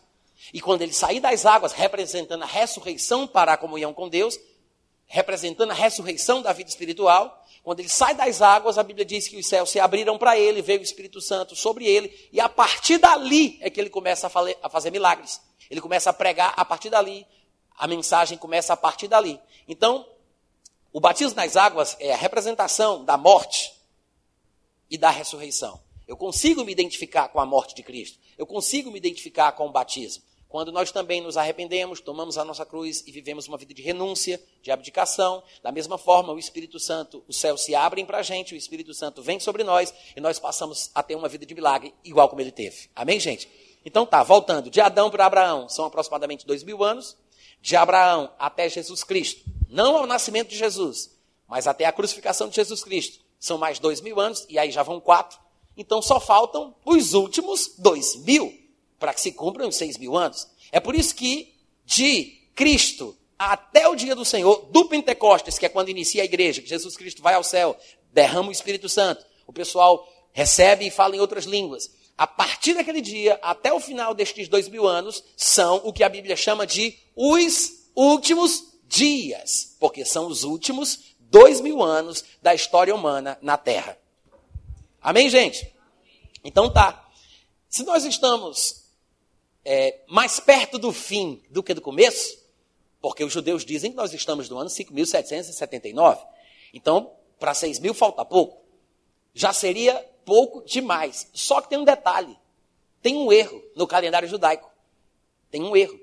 E 0.53 0.59
quando 0.59 0.81
ele 0.81 0.93
sair 0.93 1.19
das 1.19 1.45
águas, 1.45 1.73
representando 1.73 2.43
a 2.43 2.47
ressurreição 2.47 3.27
para 3.27 3.53
a 3.53 3.57
comunhão 3.57 3.93
com 3.93 4.09
Deus, 4.09 4.39
representando 5.05 5.71
a 5.71 5.73
ressurreição 5.75 6.41
da 6.41 6.53
vida 6.53 6.69
espiritual, 6.69 7.45
quando 7.63 7.79
ele 7.79 7.89
sai 7.89 8.15
das 8.15 8.41
águas, 8.41 8.77
a 8.77 8.83
Bíblia 8.83 9.05
diz 9.05 9.27
que 9.27 9.37
os 9.37 9.45
céus 9.45 9.69
se 9.69 9.79
abriram 9.79 10.17
para 10.17 10.37
ele, 10.37 10.61
veio 10.61 10.79
o 10.79 10.83
Espírito 10.83 11.21
Santo 11.21 11.55
sobre 11.55 11.85
ele, 11.85 12.29
e 12.31 12.39
a 12.39 12.49
partir 12.49 12.97
dali 12.97 13.57
é 13.61 13.69
que 13.69 13.79
ele 13.79 13.89
começa 13.89 14.27
a, 14.27 14.69
fazer 14.69 14.89
milagres. 14.89 15.41
Ele 15.69 15.79
começa 15.79 16.09
a 16.09 16.13
pregar 16.13 16.53
a 16.57 16.65
partir 16.65 16.89
dali, 16.89 17.25
a 17.77 17.87
mensagem 17.87 18.37
começa 18.37 18.73
a 18.73 18.77
partir 18.77 19.07
dali. 19.07 19.39
Então, 19.67 20.07
o 20.93 20.99
batismo 20.99 21.35
nas 21.35 21.55
águas 21.55 21.95
é 21.99 22.13
a 22.13 22.17
representação 22.17 23.05
da 23.05 23.17
morte 23.17 23.71
e 24.89 24.97
da 24.97 25.09
ressurreição. 25.09 25.79
Eu 26.07 26.17
consigo 26.17 26.65
me 26.65 26.71
identificar 26.71 27.29
com 27.29 27.39
a 27.39 27.45
morte 27.45 27.73
de 27.73 27.83
Cristo. 27.83 28.19
Eu 28.37 28.45
consigo 28.45 28.91
me 28.91 28.97
identificar 28.97 29.53
com 29.53 29.67
o 29.67 29.71
batismo. 29.71 30.23
Quando 30.49 30.69
nós 30.69 30.91
também 30.91 31.21
nos 31.21 31.37
arrependemos, 31.37 32.01
tomamos 32.01 32.37
a 32.37 32.43
nossa 32.43 32.65
cruz 32.65 33.01
e 33.07 33.11
vivemos 33.13 33.47
uma 33.47 33.57
vida 33.57 33.73
de 33.73 33.81
renúncia, 33.81 34.37
de 34.61 34.69
abdicação, 34.69 35.41
da 35.63 35.71
mesma 35.71 35.97
forma, 35.97 36.33
o 36.33 36.37
Espírito 36.37 36.77
Santo, 36.77 37.23
os 37.25 37.37
céus 37.37 37.63
se 37.63 37.73
abrem 37.73 38.05
para 38.05 38.17
a 38.17 38.21
gente, 38.21 38.53
o 38.53 38.57
Espírito 38.57 38.93
Santo 38.93 39.21
vem 39.21 39.39
sobre 39.39 39.63
nós 39.63 39.93
e 40.13 40.19
nós 40.19 40.39
passamos 40.39 40.91
a 40.93 41.01
ter 41.01 41.15
uma 41.15 41.29
vida 41.29 41.45
de 41.45 41.55
milagre, 41.55 41.93
igual 42.03 42.27
como 42.27 42.41
ele 42.41 42.51
teve. 42.51 42.89
Amém, 42.93 43.17
gente? 43.17 43.49
Então 43.85 44.05
tá, 44.05 44.21
voltando. 44.23 44.69
De 44.69 44.81
Adão 44.81 45.09
para 45.09 45.25
Abraão 45.25 45.69
são 45.69 45.85
aproximadamente 45.85 46.45
dois 46.45 46.63
mil 46.63 46.83
anos. 46.83 47.15
De 47.61 47.77
Abraão 47.77 48.33
até 48.37 48.67
Jesus 48.67 49.05
Cristo, 49.05 49.49
não 49.71 49.95
ao 49.95 50.05
nascimento 50.05 50.49
de 50.49 50.57
Jesus, 50.57 51.09
mas 51.47 51.65
até 51.65 51.85
a 51.85 51.91
crucificação 51.91 52.49
de 52.49 52.55
Jesus 52.55 52.83
Cristo, 52.83 53.19
são 53.39 53.57
mais 53.57 53.79
dois 53.79 54.01
mil 54.01 54.19
anos, 54.19 54.45
e 54.49 54.59
aí 54.59 54.69
já 54.69 54.83
vão 54.83 54.99
quatro. 54.99 55.39
Então 55.75 56.01
só 56.01 56.19
faltam 56.19 56.75
os 56.85 57.13
últimos 57.13 57.73
dois 57.77 58.17
mil 58.17 58.53
para 58.99 59.13
que 59.13 59.21
se 59.21 59.31
cumpram 59.31 59.69
os 59.69 59.75
seis 59.75 59.97
mil 59.97 60.15
anos. 60.15 60.47
É 60.71 60.79
por 60.79 60.93
isso 60.93 61.15
que 61.15 61.55
de 61.85 62.37
Cristo 62.53 63.17
até 63.39 63.87
o 63.87 63.95
dia 63.95 64.13
do 64.13 64.23
Senhor, 64.23 64.67
do 64.71 64.85
Pentecostes, 64.85 65.57
que 65.57 65.65
é 65.65 65.69
quando 65.69 65.89
inicia 65.89 66.21
a 66.21 66.25
igreja, 66.25 66.61
que 66.61 66.69
Jesus 66.69 66.95
Cristo 66.95 67.23
vai 67.23 67.33
ao 67.33 67.43
céu, 67.43 67.75
derrama 68.13 68.49
o 68.49 68.51
Espírito 68.51 68.87
Santo, 68.87 69.25
o 69.47 69.53
pessoal 69.53 70.07
recebe 70.31 70.85
e 70.85 70.91
fala 70.91 71.15
em 71.15 71.19
outras 71.19 71.45
línguas. 71.45 71.89
A 72.17 72.27
partir 72.27 72.73
daquele 72.73 73.01
dia, 73.01 73.39
até 73.41 73.73
o 73.73 73.79
final 73.79 74.13
destes 74.13 74.47
dois 74.47 74.67
mil 74.67 74.85
anos, 74.85 75.23
são 75.35 75.81
o 75.83 75.91
que 75.91 76.03
a 76.03 76.09
Bíblia 76.09 76.35
chama 76.35 76.67
de 76.67 76.95
os 77.15 77.71
últimos 77.95 78.70
dias, 78.91 79.75
porque 79.79 80.03
são 80.03 80.27
os 80.27 80.43
últimos 80.43 81.15
dois 81.17 81.61
mil 81.61 81.81
anos 81.81 82.25
da 82.41 82.53
história 82.53 82.93
humana 82.93 83.37
na 83.41 83.57
Terra. 83.57 83.97
Amém, 85.01 85.29
gente? 85.29 85.73
Então 86.43 86.69
tá. 86.69 87.09
Se 87.69 87.83
nós 87.83 88.03
estamos 88.03 88.83
é, 89.63 90.01
mais 90.07 90.41
perto 90.41 90.77
do 90.77 90.91
fim 90.91 91.41
do 91.49 91.63
que 91.63 91.73
do 91.73 91.81
começo, 91.81 92.37
porque 93.01 93.23
os 93.23 93.31
judeus 93.31 93.63
dizem 93.63 93.91
que 93.91 93.97
nós 93.97 94.13
estamos 94.13 94.49
no 94.49 94.57
ano 94.57 94.69
5.779. 94.69 96.19
Então, 96.73 97.13
para 97.39 97.53
6 97.53 97.79
mil 97.79 97.93
falta 97.93 98.25
pouco. 98.25 98.61
Já 99.33 99.53
seria 99.53 100.05
pouco 100.25 100.63
demais. 100.65 101.29
Só 101.33 101.61
que 101.61 101.69
tem 101.69 101.79
um 101.79 101.85
detalhe: 101.85 102.37
tem 103.01 103.15
um 103.15 103.31
erro 103.31 103.63
no 103.73 103.87
calendário 103.87 104.27
judaico. 104.27 104.69
Tem 105.49 105.63
um 105.63 105.75
erro. 105.75 105.97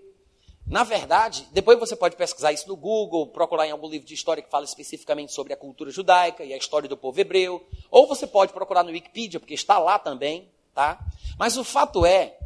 Na 0.70 0.84
verdade, 0.84 1.48
depois 1.50 1.78
você 1.78 1.96
pode 1.96 2.14
pesquisar 2.14 2.52
isso 2.52 2.68
no 2.68 2.76
Google, 2.76 3.26
procurar 3.28 3.66
em 3.66 3.70
algum 3.70 3.88
livro 3.88 4.06
de 4.06 4.14
história 4.14 4.42
que 4.42 4.50
fala 4.50 4.64
especificamente 4.64 5.32
sobre 5.32 5.52
a 5.52 5.56
cultura 5.56 5.90
judaica 5.90 6.44
e 6.44 6.52
a 6.52 6.56
história 6.58 6.88
do 6.88 6.96
povo 6.96 7.18
hebreu, 7.18 7.66
ou 7.90 8.06
você 8.06 8.26
pode 8.26 8.52
procurar 8.52 8.82
no 8.82 8.90
Wikipedia, 8.90 9.40
porque 9.40 9.54
está 9.54 9.78
lá 9.78 9.98
também, 9.98 10.48
tá? 10.74 10.98
Mas 11.38 11.56
o 11.56 11.64
fato 11.64 12.04
é 12.04 12.36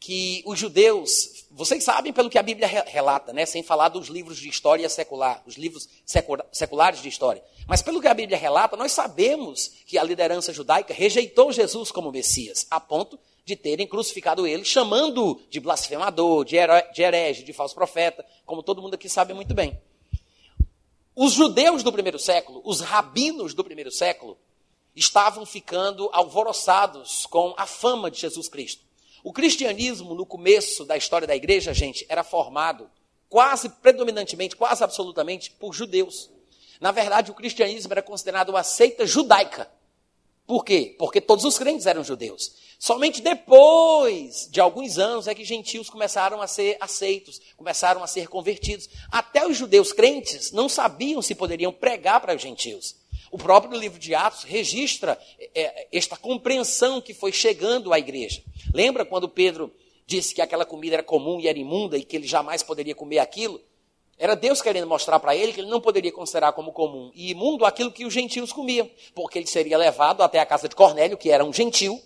que 0.00 0.42
os 0.46 0.58
judeus, 0.58 1.44
vocês 1.50 1.84
sabem 1.84 2.10
pelo 2.10 2.30
que 2.30 2.38
a 2.38 2.42
Bíblia 2.42 2.66
relata, 2.66 3.34
né? 3.34 3.44
sem 3.44 3.62
falar 3.62 3.90
dos 3.90 4.08
livros 4.08 4.38
de 4.38 4.48
história 4.48 4.88
secular, 4.88 5.42
os 5.46 5.56
livros 5.56 5.86
seculares 6.50 7.02
de 7.02 7.08
história. 7.08 7.44
Mas 7.68 7.82
pelo 7.82 8.00
que 8.00 8.08
a 8.08 8.14
Bíblia 8.14 8.38
relata, 8.38 8.78
nós 8.78 8.92
sabemos 8.92 9.70
que 9.86 9.98
a 9.98 10.02
liderança 10.02 10.54
judaica 10.54 10.94
rejeitou 10.94 11.52
Jesus 11.52 11.92
como 11.92 12.10
Messias, 12.10 12.66
a 12.70 12.80
ponto 12.80 13.18
de 13.50 13.56
terem 13.56 13.86
crucificado 13.86 14.46
ele, 14.46 14.64
chamando 14.64 15.40
de 15.50 15.58
blasfemador, 15.58 16.44
de 16.44 16.56
herege, 16.56 17.42
de 17.42 17.52
falso 17.52 17.74
profeta, 17.74 18.24
como 18.46 18.62
todo 18.62 18.80
mundo 18.80 18.94
aqui 18.94 19.08
sabe 19.08 19.34
muito 19.34 19.52
bem. 19.52 19.80
Os 21.16 21.32
judeus 21.32 21.82
do 21.82 21.92
primeiro 21.92 22.18
século, 22.18 22.62
os 22.64 22.80
rabinos 22.80 23.52
do 23.52 23.64
primeiro 23.64 23.90
século, 23.90 24.38
estavam 24.94 25.44
ficando 25.44 26.08
alvoroçados 26.12 27.26
com 27.26 27.52
a 27.56 27.66
fama 27.66 28.08
de 28.10 28.20
Jesus 28.20 28.48
Cristo. 28.48 28.84
O 29.24 29.32
cristianismo, 29.32 30.14
no 30.14 30.24
começo 30.24 30.84
da 30.84 30.96
história 30.96 31.26
da 31.26 31.34
igreja, 31.34 31.74
gente, 31.74 32.06
era 32.08 32.22
formado 32.22 32.88
quase 33.28 33.68
predominantemente, 33.68 34.56
quase 34.56 34.84
absolutamente, 34.84 35.50
por 35.50 35.72
judeus. 35.72 36.30
Na 36.80 36.92
verdade, 36.92 37.30
o 37.30 37.34
cristianismo 37.34 37.92
era 37.92 38.02
considerado 38.02 38.50
uma 38.50 38.62
seita 38.62 39.04
judaica. 39.06 39.70
Por 40.46 40.64
quê? 40.64 40.94
Porque 40.98 41.20
todos 41.20 41.44
os 41.44 41.58
crentes 41.58 41.86
eram 41.86 42.02
judeus. 42.02 42.52
Somente 42.82 43.20
depois 43.20 44.48
de 44.50 44.58
alguns 44.58 44.96
anos 44.96 45.28
é 45.28 45.34
que 45.34 45.44
gentios 45.44 45.90
começaram 45.90 46.40
a 46.40 46.46
ser 46.46 46.78
aceitos, 46.80 47.38
começaram 47.54 48.02
a 48.02 48.06
ser 48.06 48.26
convertidos. 48.26 48.88
Até 49.12 49.46
os 49.46 49.54
judeus 49.54 49.92
crentes 49.92 50.50
não 50.50 50.66
sabiam 50.66 51.20
se 51.20 51.34
poderiam 51.34 51.74
pregar 51.74 52.22
para 52.22 52.34
os 52.34 52.40
gentios. 52.40 52.96
O 53.30 53.36
próprio 53.36 53.78
livro 53.78 53.98
de 53.98 54.14
Atos 54.14 54.44
registra 54.44 55.20
é, 55.54 55.88
esta 55.92 56.16
compreensão 56.16 57.02
que 57.02 57.12
foi 57.12 57.32
chegando 57.32 57.92
à 57.92 57.98
igreja. 57.98 58.42
Lembra 58.72 59.04
quando 59.04 59.28
Pedro 59.28 59.70
disse 60.06 60.34
que 60.34 60.40
aquela 60.40 60.64
comida 60.64 60.96
era 60.96 61.02
comum 61.02 61.38
e 61.38 61.48
era 61.48 61.58
imunda 61.58 61.98
e 61.98 62.02
que 62.02 62.16
ele 62.16 62.26
jamais 62.26 62.62
poderia 62.62 62.94
comer 62.94 63.18
aquilo? 63.18 63.60
Era 64.16 64.34
Deus 64.34 64.62
querendo 64.62 64.86
mostrar 64.86 65.20
para 65.20 65.36
ele 65.36 65.52
que 65.52 65.60
ele 65.60 65.68
não 65.68 65.82
poderia 65.82 66.12
considerar 66.12 66.52
como 66.54 66.72
comum 66.72 67.12
e 67.14 67.30
imundo 67.30 67.66
aquilo 67.66 67.92
que 67.92 68.06
os 68.06 68.14
gentios 68.14 68.54
comiam, 68.54 68.88
porque 69.14 69.38
ele 69.38 69.46
seria 69.46 69.76
levado 69.76 70.22
até 70.22 70.38
a 70.38 70.46
casa 70.46 70.66
de 70.66 70.74
Cornélio, 70.74 71.18
que 71.18 71.30
era 71.30 71.44
um 71.44 71.52
gentil, 71.52 72.00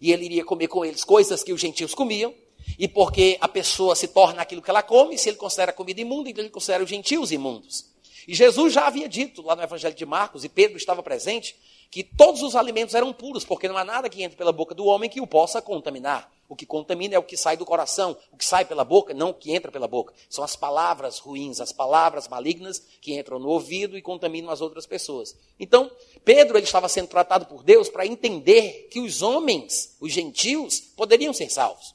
e 0.00 0.12
ele 0.12 0.24
iria 0.24 0.44
comer 0.44 0.68
com 0.68 0.84
eles 0.84 1.04
coisas 1.04 1.42
que 1.42 1.52
os 1.52 1.60
gentios 1.60 1.94
comiam, 1.94 2.34
e 2.78 2.86
porque 2.86 3.38
a 3.40 3.48
pessoa 3.48 3.94
se 3.94 4.08
torna 4.08 4.42
aquilo 4.42 4.62
que 4.62 4.70
ela 4.70 4.82
come, 4.82 5.16
se 5.16 5.28
ele 5.28 5.36
considera 5.36 5.72
comida 5.72 6.00
imunda, 6.00 6.30
então 6.30 6.42
ele 6.42 6.50
considera 6.50 6.82
os 6.82 6.90
gentios 6.90 7.32
imundos. 7.32 7.86
E 8.26 8.34
Jesus 8.34 8.72
já 8.74 8.86
havia 8.86 9.08
dito 9.08 9.40
lá 9.42 9.56
no 9.56 9.62
Evangelho 9.62 9.94
de 9.94 10.04
Marcos, 10.04 10.44
e 10.44 10.48
Pedro 10.48 10.76
estava 10.76 11.02
presente, 11.02 11.56
que 11.90 12.04
todos 12.04 12.42
os 12.42 12.54
alimentos 12.54 12.94
eram 12.94 13.12
puros, 13.12 13.44
porque 13.44 13.66
não 13.66 13.76
há 13.76 13.84
nada 13.84 14.08
que 14.08 14.22
entre 14.22 14.36
pela 14.36 14.52
boca 14.52 14.74
do 14.74 14.84
homem 14.84 15.08
que 15.08 15.20
o 15.20 15.26
possa 15.26 15.62
contaminar. 15.62 16.30
O 16.48 16.56
que 16.56 16.64
contamina 16.64 17.14
é 17.14 17.18
o 17.18 17.22
que 17.22 17.36
sai 17.36 17.58
do 17.58 17.66
coração, 17.66 18.16
o 18.32 18.36
que 18.36 18.44
sai 18.44 18.64
pela 18.64 18.82
boca, 18.82 19.12
não 19.12 19.30
o 19.30 19.34
que 19.34 19.52
entra 19.52 19.70
pela 19.70 19.86
boca. 19.86 20.14
São 20.30 20.42
as 20.42 20.56
palavras 20.56 21.18
ruins, 21.18 21.60
as 21.60 21.72
palavras 21.72 22.26
malignas 22.26 22.82
que 23.02 23.18
entram 23.18 23.38
no 23.38 23.48
ouvido 23.50 23.98
e 23.98 24.02
contaminam 24.02 24.50
as 24.50 24.62
outras 24.62 24.86
pessoas. 24.86 25.36
Então, 25.60 25.90
Pedro 26.24 26.56
ele 26.56 26.64
estava 26.64 26.88
sendo 26.88 27.08
tratado 27.08 27.44
por 27.44 27.62
Deus 27.62 27.90
para 27.90 28.06
entender 28.06 28.88
que 28.90 28.98
os 28.98 29.20
homens, 29.20 29.94
os 30.00 30.10
gentios, 30.10 30.80
poderiam 30.80 31.34
ser 31.34 31.50
salvos. 31.50 31.94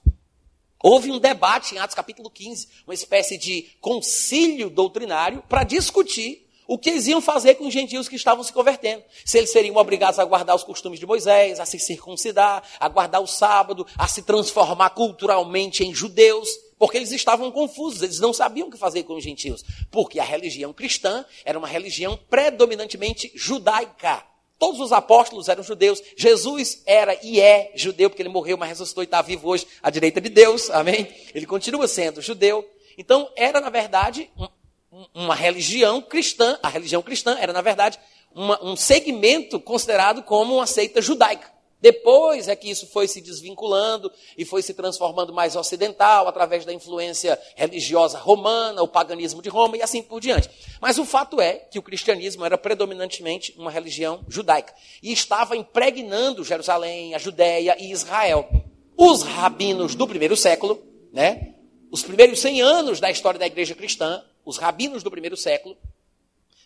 Houve 0.84 1.12
um 1.12 1.18
debate 1.18 1.74
em 1.74 1.80
Atos 1.80 1.96
capítulo 1.96 2.30
15, 2.30 2.68
uma 2.86 2.94
espécie 2.94 3.38
de 3.38 3.70
concílio 3.80 4.70
doutrinário 4.70 5.42
para 5.48 5.64
discutir 5.64 6.43
o 6.68 6.78
que 6.78 6.90
eles 6.90 7.08
iam 7.08 7.22
fazer 7.22 7.56
com 7.56 7.68
os 7.68 7.74
gentios 7.74 8.08
que 8.08 8.16
estavam 8.16 8.44
se 8.44 8.54
convertendo? 8.54 9.04
Se 9.26 9.38
eles 9.38 9.52
seriam 9.52 9.76
obrigados 9.76 10.20
a 10.20 10.26
guardar 10.26 10.56
os 10.56 10.64
costumes 10.64 11.00
de 11.00 11.06
Moisés, 11.06 11.60
a 11.60 11.66
se 11.66 11.80
circuncidar, 11.80 12.64
a 12.80 12.88
guardar 12.88 13.22
o 13.22 13.28
sábado, 13.28 13.86
a 13.98 14.08
se 14.08 14.22
transformar 14.22 14.92
culturalmente 14.92 15.84
em 15.84 15.94
judeus, 15.94 16.50
porque 16.78 16.98
eles 16.98 17.12
estavam 17.12 17.52
confusos, 17.52 18.02
eles 18.02 18.20
não 18.20 18.34
sabiam 18.34 18.68
o 18.68 18.72
que 18.72 18.78
fazer 18.78 19.04
com 19.04 19.16
os 19.16 19.24
gentios, 19.24 19.64
porque 19.90 20.20
a 20.20 20.24
religião 20.24 20.74
cristã 20.74 21.26
era 21.46 21.58
uma 21.58 21.68
religião 21.68 22.20
predominantemente 22.30 23.32
judaica. 23.36 24.24
Todos 24.60 24.80
os 24.80 24.94
apóstolos 24.94 25.50
eram 25.50 25.62
judeus. 25.62 26.02
Jesus 26.16 26.82
era 26.86 27.18
e 27.22 27.42
é 27.42 27.74
judeu, 27.76 28.10
porque 28.10 28.22
ele 28.22 28.30
morreu, 28.30 28.58
mas 28.58 28.70
ressuscitou 28.70 29.04
e 29.04 29.06
está 29.06 29.22
vivo 29.22 29.50
hoje 29.50 29.68
à 29.82 29.90
direita 29.90 30.22
de 30.22 30.30
Deus. 30.30 30.70
Amém? 30.70 31.14
Ele 31.36 31.46
continua 31.46 31.88
sendo 31.88 32.22
judeu. 32.22 32.66
Então, 32.98 33.30
era, 33.36 33.60
na 33.60 33.70
verdade, 33.70 34.30
uma 35.14 35.36
religião 35.36 36.02
cristã. 36.02 36.58
A 36.62 36.70
religião 36.70 37.02
cristã 37.02 37.38
era, 37.40 37.54
na 37.54 37.62
verdade, 37.62 38.00
uma, 38.34 38.64
um 38.64 38.76
segmento 38.76 39.60
considerado 39.60 40.24
como 40.24 40.56
uma 40.56 40.68
seita 40.68 41.02
judaica. 41.02 41.54
Depois 41.84 42.48
é 42.48 42.56
que 42.56 42.70
isso 42.70 42.88
foi 42.88 43.10
se 43.10 43.20
desvinculando 43.20 44.10
e 44.38 44.46
foi 44.46 44.62
se 44.62 44.74
transformando 44.74 45.34
mais 45.34 45.54
ocidental, 45.54 46.30
através 46.30 46.64
da 46.64 46.72
influência 46.72 47.38
religiosa 47.58 48.18
romana, 48.18 48.82
o 48.82 48.88
paganismo 48.88 49.42
de 49.42 49.50
Roma 49.50 49.76
e 49.76 49.82
assim 49.82 50.02
por 50.02 50.22
diante. 50.22 50.50
Mas 50.80 50.98
o 50.98 51.04
fato 51.04 51.42
é 51.42 51.56
que 51.56 51.78
o 51.78 51.82
cristianismo 51.82 52.46
era 52.46 52.58
predominantemente 52.58 53.54
uma 53.58 53.70
religião 53.70 54.24
judaica 54.30 54.74
e 55.02 55.12
estava 55.12 55.58
impregnando 55.58 56.46
Jerusalém, 56.46 57.16
a 57.16 57.18
Judéia 57.18 57.76
e 57.78 57.92
Israel. 57.92 58.48
Os 58.96 59.22
rabinos 59.22 59.94
do 59.94 60.08
primeiro 60.08 60.38
século, 60.38 60.82
né, 61.12 61.54
os 61.92 62.02
primeiros 62.02 62.40
100 62.40 62.62
anos 62.62 63.02
da 63.02 63.12
história 63.12 63.38
da 63.38 63.46
igreja 63.46 63.76
cristã, 63.76 64.24
os 64.46 64.58
rabinos 64.58 65.04
do 65.04 65.12
primeiro 65.12 65.38
século, 65.38 65.78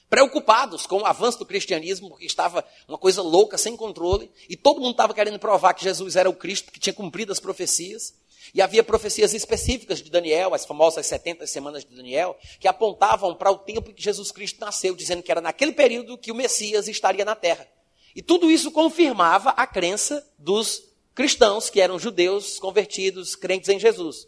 preocupados 0.09 0.85
com 0.85 1.01
o 1.01 1.05
avanço 1.05 1.39
do 1.39 1.45
cristianismo, 1.45 2.09
porque 2.09 2.25
estava 2.25 2.65
uma 2.87 2.97
coisa 2.97 3.21
louca, 3.21 3.57
sem 3.57 3.75
controle, 3.75 4.31
e 4.49 4.55
todo 4.55 4.79
mundo 4.79 4.91
estava 4.91 5.13
querendo 5.13 5.39
provar 5.39 5.73
que 5.73 5.83
Jesus 5.83 6.15
era 6.15 6.29
o 6.29 6.33
Cristo, 6.33 6.71
que 6.71 6.79
tinha 6.79 6.93
cumprido 6.93 7.31
as 7.31 7.39
profecias. 7.39 8.13
E 8.53 8.61
havia 8.61 8.81
profecias 8.81 9.33
específicas 9.33 10.01
de 10.01 10.09
Daniel, 10.09 10.53
as 10.53 10.65
famosas 10.65 11.05
70 11.05 11.45
semanas 11.47 11.83
de 11.83 11.93
Daniel, 11.93 12.37
que 12.61 12.67
apontavam 12.67 13.35
para 13.35 13.51
o 13.51 13.57
tempo 13.57 13.91
em 13.91 13.93
que 13.93 14.01
Jesus 14.01 14.31
Cristo 14.31 14.61
nasceu, 14.61 14.95
dizendo 14.95 15.21
que 15.21 15.29
era 15.29 15.41
naquele 15.41 15.73
período 15.73 16.17
que 16.17 16.31
o 16.31 16.35
Messias 16.35 16.87
estaria 16.87 17.25
na 17.25 17.35
terra. 17.35 17.67
E 18.15 18.21
tudo 18.21 18.49
isso 18.49 18.71
confirmava 18.71 19.49
a 19.49 19.67
crença 19.67 20.25
dos 20.39 20.81
cristãos, 21.13 21.69
que 21.69 21.81
eram 21.81 21.99
judeus 21.99 22.57
convertidos, 22.57 23.35
crentes 23.35 23.67
em 23.67 23.79
Jesus. 23.79 24.27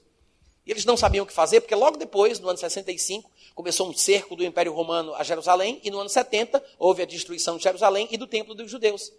E 0.65 0.71
eles 0.71 0.85
não 0.85 0.97
sabiam 0.97 1.23
o 1.23 1.25
que 1.25 1.33
fazer, 1.33 1.61
porque 1.61 1.73
logo 1.73 1.97
depois, 1.97 2.39
no 2.39 2.49
ano 2.49 2.59
65, 2.59 3.31
começou 3.55 3.89
um 3.89 3.93
cerco 3.93 4.35
do 4.35 4.43
Império 4.43 4.73
Romano 4.73 5.13
a 5.15 5.23
Jerusalém, 5.23 5.79
e 5.83 5.91
no 5.91 5.99
ano 5.99 6.09
70 6.09 6.63
houve 6.77 7.01
a 7.01 7.05
destruição 7.05 7.57
de 7.57 7.63
Jerusalém 7.63 8.07
e 8.11 8.17
do 8.17 8.27
templo 8.27 8.55
dos 8.55 8.69
judeus. 8.69 9.11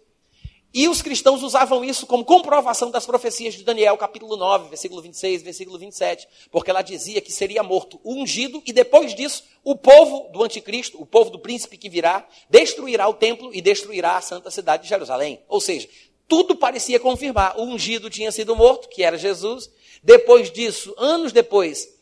E 0.73 0.87
os 0.87 1.01
cristãos 1.01 1.43
usavam 1.43 1.83
isso 1.83 2.07
como 2.07 2.23
comprovação 2.23 2.89
das 2.89 3.05
profecias 3.05 3.55
de 3.55 3.63
Daniel, 3.63 3.97
capítulo 3.97 4.37
9, 4.37 4.69
versículo 4.69 5.01
26, 5.01 5.43
versículo 5.43 5.77
27, 5.77 6.25
porque 6.49 6.71
ela 6.71 6.81
dizia 6.81 7.19
que 7.19 7.31
seria 7.31 7.61
morto 7.61 7.99
o 8.05 8.13
ungido, 8.13 8.63
e 8.65 8.71
depois 8.71 9.13
disso, 9.13 9.43
o 9.65 9.75
povo 9.75 10.29
do 10.31 10.41
anticristo, 10.41 11.01
o 11.01 11.05
povo 11.05 11.29
do 11.29 11.39
príncipe 11.39 11.77
que 11.77 11.89
virá, 11.89 12.25
destruirá 12.49 13.05
o 13.09 13.13
templo 13.13 13.53
e 13.53 13.61
destruirá 13.61 14.15
a 14.15 14.21
santa 14.21 14.49
cidade 14.49 14.83
de 14.83 14.89
Jerusalém. 14.89 15.41
Ou 15.49 15.59
seja, 15.59 15.89
tudo 16.25 16.55
parecia 16.55 16.97
confirmar. 16.97 17.59
O 17.59 17.63
ungido 17.63 18.09
tinha 18.09 18.31
sido 18.31 18.55
morto, 18.55 18.87
que 18.87 19.03
era 19.03 19.17
Jesus. 19.17 19.69
Depois 20.01 20.49
disso, 20.49 20.95
anos 20.97 21.33
depois, 21.33 21.93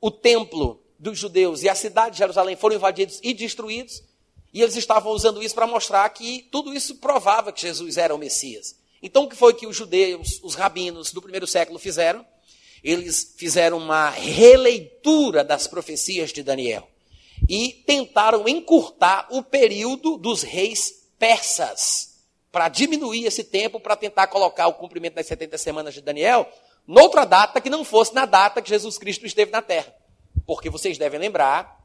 o 0.00 0.10
templo 0.10 0.82
dos 1.00 1.18
judeus 1.18 1.62
e 1.62 1.68
a 1.68 1.74
cidade 1.74 2.12
de 2.12 2.18
Jerusalém 2.18 2.54
foram 2.54 2.76
invadidos 2.76 3.18
e 3.22 3.32
destruídos. 3.32 4.02
E 4.52 4.60
eles 4.60 4.76
estavam 4.76 5.12
usando 5.12 5.42
isso 5.42 5.54
para 5.54 5.66
mostrar 5.66 6.08
que 6.10 6.46
tudo 6.52 6.74
isso 6.74 6.96
provava 6.96 7.52
que 7.52 7.62
Jesus 7.62 7.96
era 7.96 8.14
o 8.14 8.18
Messias. 8.18 8.76
Então, 9.02 9.24
o 9.24 9.28
que 9.28 9.36
foi 9.36 9.54
que 9.54 9.66
os 9.66 9.74
judeus, 9.74 10.40
os 10.42 10.54
rabinos 10.54 11.12
do 11.12 11.22
primeiro 11.22 11.46
século 11.46 11.78
fizeram? 11.78 12.24
Eles 12.84 13.34
fizeram 13.36 13.78
uma 13.78 14.10
releitura 14.10 15.42
das 15.42 15.66
profecias 15.66 16.32
de 16.32 16.42
Daniel 16.42 16.88
e 17.48 17.82
tentaram 17.86 18.46
encurtar 18.46 19.26
o 19.30 19.42
período 19.42 20.18
dos 20.18 20.42
reis 20.42 21.08
persas 21.18 22.18
para 22.52 22.68
diminuir 22.68 23.24
esse 23.24 23.44
tempo, 23.44 23.80
para 23.80 23.96
tentar 23.96 24.26
colocar 24.26 24.66
o 24.66 24.74
cumprimento 24.74 25.14
das 25.14 25.26
70 25.26 25.56
semanas 25.56 25.94
de 25.94 26.00
Daniel 26.00 26.50
noutra 26.86 27.24
data 27.24 27.60
que 27.60 27.70
não 27.70 27.84
fosse 27.84 28.14
na 28.14 28.26
data 28.26 28.60
que 28.60 28.68
Jesus 28.68 28.98
Cristo 28.98 29.24
esteve 29.24 29.50
na 29.50 29.62
terra. 29.62 29.94
Porque 30.50 30.68
vocês 30.68 30.98
devem 30.98 31.20
lembrar, 31.20 31.80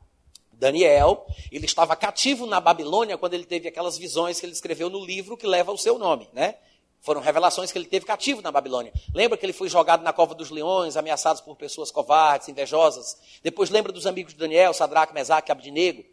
Daniel, 0.51 1.28
ele 1.51 1.68
estava 1.68 1.95
cativo 1.95 2.47
na 2.47 2.59
Babilônia 2.59 3.16
quando 3.16 3.36
ele 3.36 3.45
teve 3.45 3.68
aquelas 3.68 3.95
visões 3.95 4.39
que 4.39 4.45
ele 4.47 4.53
escreveu 4.53 4.89
no 4.89 5.05
livro 5.05 5.38
que 5.38 5.45
leva 5.45 5.72
o 5.72 5.78
seu 5.78 5.99
nome, 5.99 6.28
né? 6.34 6.55
Foram 6.99 7.22
revelações 7.22 7.72
que 7.72 7.78
ele 7.78 7.86
teve 7.86 8.07
cativo 8.07 8.41
na 8.41 8.51
Babilônia. 8.51 8.91
Lembra 9.13 9.38
que 9.38 9.45
ele 9.45 9.53
foi 9.53 9.70
jogado 9.70 10.01
na 10.01 10.11
cova 10.11 10.34
dos 10.34 10.49
leões, 10.49 10.97
ameaçado 10.97 11.43
por 11.43 11.55
pessoas 11.55 11.91
covardes, 11.91 12.49
invejosas? 12.49 13.16
Depois 13.43 13.70
lembra 13.70 13.91
dos 13.91 14.07
amigos 14.07 14.34
de 14.34 14.39
Daniel, 14.39 14.74
Sadraque, 14.74 15.13
Mesaque 15.13 15.51
Abdinego? 15.51 16.03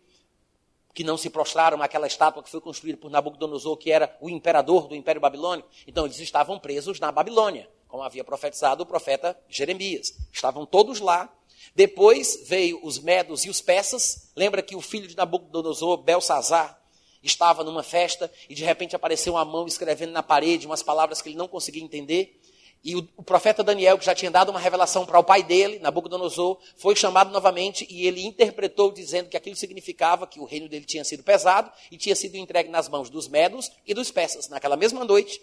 que 0.94 1.02
não 1.02 1.16
se 1.16 1.30
prostraram 1.30 1.80
àquela 1.80 2.06
estátua 2.06 2.42
que 2.42 2.50
foi 2.50 2.60
construída 2.60 2.98
por 2.98 3.10
Nabucodonosor, 3.10 3.78
que 3.78 3.90
era 3.90 4.14
o 4.20 4.28
imperador 4.28 4.86
do 4.88 4.94
Império 4.94 5.22
Babilônico. 5.22 5.66
Então, 5.86 6.04
eles 6.04 6.18
estavam 6.18 6.58
presos 6.58 7.00
na 7.00 7.10
Babilônia, 7.10 7.66
como 7.88 8.02
havia 8.02 8.22
profetizado 8.22 8.82
o 8.82 8.86
profeta 8.86 9.34
Jeremias. 9.48 10.12
Estavam 10.30 10.66
todos 10.66 11.00
lá. 11.00 11.32
Depois 11.74 12.40
veio 12.46 12.80
os 12.82 12.98
medos 12.98 13.44
e 13.44 13.50
os 13.50 13.60
persas. 13.60 14.30
Lembra 14.36 14.62
que 14.62 14.76
o 14.76 14.80
filho 14.80 15.08
de 15.08 15.16
Nabucodonosor, 15.16 15.96
Belsazar, 15.98 16.78
estava 17.22 17.62
numa 17.62 17.82
festa 17.82 18.30
e 18.48 18.54
de 18.54 18.64
repente 18.64 18.96
apareceu 18.96 19.34
uma 19.34 19.44
mão 19.44 19.66
escrevendo 19.66 20.12
na 20.12 20.22
parede 20.22 20.66
umas 20.66 20.82
palavras 20.82 21.22
que 21.22 21.28
ele 21.28 21.36
não 21.36 21.48
conseguia 21.48 21.82
entender. 21.82 22.38
E 22.84 22.96
o, 22.96 23.08
o, 23.16 23.22
profeta 23.22 23.62
Daniel, 23.62 23.96
que 23.96 24.04
já 24.04 24.12
tinha 24.12 24.30
dado 24.30 24.48
uma 24.48 24.58
revelação 24.58 25.06
para 25.06 25.18
o 25.18 25.22
pai 25.22 25.44
dele, 25.44 25.78
Nabucodonosor, 25.78 26.58
foi 26.76 26.96
chamado 26.96 27.30
novamente 27.30 27.86
e 27.88 28.08
ele 28.08 28.26
interpretou 28.26 28.90
dizendo 28.90 29.28
que 29.28 29.36
aquilo 29.36 29.54
significava 29.54 30.26
que 30.26 30.40
o 30.40 30.44
reino 30.44 30.68
dele 30.68 30.84
tinha 30.84 31.04
sido 31.04 31.22
pesado 31.22 31.70
e 31.92 31.96
tinha 31.96 32.16
sido 32.16 32.34
entregue 32.34 32.68
nas 32.68 32.88
mãos 32.88 33.08
dos 33.08 33.28
medos 33.28 33.70
e 33.86 33.94
dos 33.94 34.10
persas. 34.10 34.48
Naquela 34.48 34.76
mesma 34.76 35.04
noite, 35.04 35.40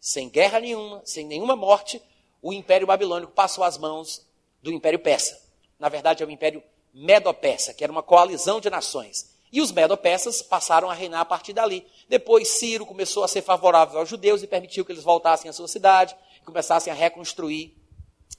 sem 0.00 0.30
guerra 0.30 0.58
nenhuma, 0.58 1.02
sem 1.04 1.26
nenhuma 1.26 1.54
morte, 1.54 2.00
o 2.40 2.50
império 2.50 2.86
babilônico 2.86 3.32
passou 3.32 3.62
às 3.62 3.76
mãos 3.76 4.26
do 4.62 4.72
império 4.72 4.98
persa. 4.98 5.49
Na 5.80 5.88
verdade, 5.88 6.22
é 6.22 6.26
o 6.26 6.30
império 6.30 6.62
medo-persa, 6.94 7.74
que 7.74 7.82
era 7.82 7.90
uma 7.90 8.02
coalizão 8.02 8.60
de 8.60 8.70
nações. 8.70 9.34
E 9.50 9.60
os 9.60 9.72
medo-persas 9.72 10.42
passaram 10.42 10.88
a 10.88 10.94
reinar 10.94 11.22
a 11.22 11.24
partir 11.24 11.52
dali. 11.52 11.84
Depois, 12.08 12.46
Ciro 12.48 12.86
começou 12.86 13.24
a 13.24 13.28
ser 13.28 13.42
favorável 13.42 13.98
aos 13.98 14.08
judeus 14.08 14.42
e 14.42 14.46
permitiu 14.46 14.84
que 14.84 14.92
eles 14.92 15.02
voltassem 15.02 15.48
à 15.48 15.52
sua 15.52 15.66
cidade 15.66 16.14
começassem 16.44 16.92
a 16.92 16.96
reconstruir 16.96 17.76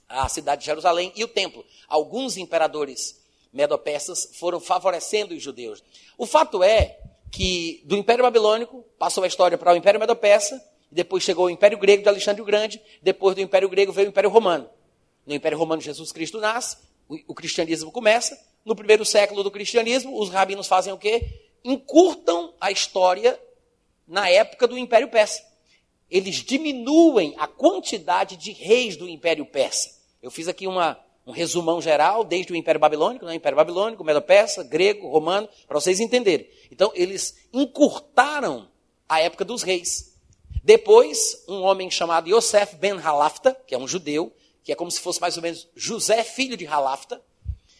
a 0.10 0.28
cidade 0.28 0.62
de 0.62 0.66
Jerusalém 0.66 1.14
e 1.16 1.24
o 1.24 1.28
templo. 1.28 1.64
Alguns 1.88 2.36
imperadores 2.36 3.22
medo-persas 3.54 4.32
foram 4.34 4.60
favorecendo 4.60 5.34
os 5.34 5.42
judeus. 5.42 5.82
O 6.18 6.26
fato 6.26 6.62
é 6.62 7.00
que 7.32 7.82
do 7.86 7.96
Império 7.96 8.24
Babilônico 8.24 8.84
passou 8.98 9.24
a 9.24 9.28
história 9.28 9.58
para 9.58 9.72
o 9.72 9.78
Império 9.78 10.00
Medo-Persa 10.00 10.62
depois 10.92 11.24
chegou 11.24 11.46
o 11.46 11.50
Império 11.50 11.78
Grego 11.78 12.04
de 12.04 12.10
Alexandre 12.10 12.42
o 12.42 12.46
Grande, 12.46 12.82
depois 13.02 13.34
do 13.34 13.42
Império 13.42 13.70
Grego 13.70 13.94
veio 13.94 14.08
o 14.08 14.12
Império 14.12 14.30
Romano. 14.30 14.70
No 15.26 15.34
Império 15.34 15.58
Romano, 15.58 15.82
Jesus 15.82 16.12
Cristo 16.12 16.40
nasce, 16.40 16.78
o, 17.28 17.34
cristianismo 17.34 17.92
começa. 17.92 18.40
No 18.64 18.76
primeiro 18.76 19.04
século 19.04 19.44
do 19.44 19.52
cristianismo, 19.52 20.20
os 20.20 20.30
rabinos 20.30 20.68
fazem 20.68 20.94
o 20.94 20.98
quê? 20.98 21.24
Encurtam 21.64 22.54
a 22.60 22.72
história 22.72 23.40
na 24.08 24.30
época 24.30 24.68
do 24.68 24.78
Império 24.78 25.10
Persa. 25.10 25.44
Eles 26.10 26.36
diminuem 26.36 27.34
a 27.38 27.48
quantidade 27.48 28.38
de 28.38 28.52
reis 28.52 28.96
do 28.96 29.08
Império 29.08 29.46
Persa. 29.46 29.90
Eu 30.22 30.30
fiz 30.30 30.48
aqui 30.48 30.68
uma, 30.68 31.00
um 31.26 31.32
resumão 31.32 31.82
geral, 31.82 32.24
desde 32.24 32.54
o 32.54 32.56
Império 32.56 32.80
Babilônico, 32.80 33.26
né? 33.26 33.36
Império 33.36 33.56
Babilônico, 33.56 34.04
Medo-Persa, 34.04 34.64
grego, 34.64 35.08
romano, 35.10 35.48
para 35.68 35.80
vocês 35.80 36.00
entenderem. 36.00 36.48
Então, 36.72 36.92
eles 36.94 37.38
encurtaram 37.54 38.70
a 39.08 39.20
época 39.20 39.44
dos 39.46 39.64
reis. 39.64 40.18
Depois, 40.64 41.44
um 41.48 41.62
homem 41.62 41.90
chamado 41.90 42.30
Yosef 42.30 42.76
ben 42.76 43.00
Halafta, 43.00 43.58
que 43.66 43.74
é 43.74 43.78
um 43.78 43.88
judeu, 43.88 44.32
que 44.64 44.72
é 44.72 44.76
como 44.76 44.92
se 44.92 45.00
fosse 45.00 45.20
mais 45.20 45.38
ou 45.38 45.44
menos 45.44 45.68
José, 45.76 46.24
filho 46.24 46.56
de 46.56 46.66
Halafta, 46.66 47.22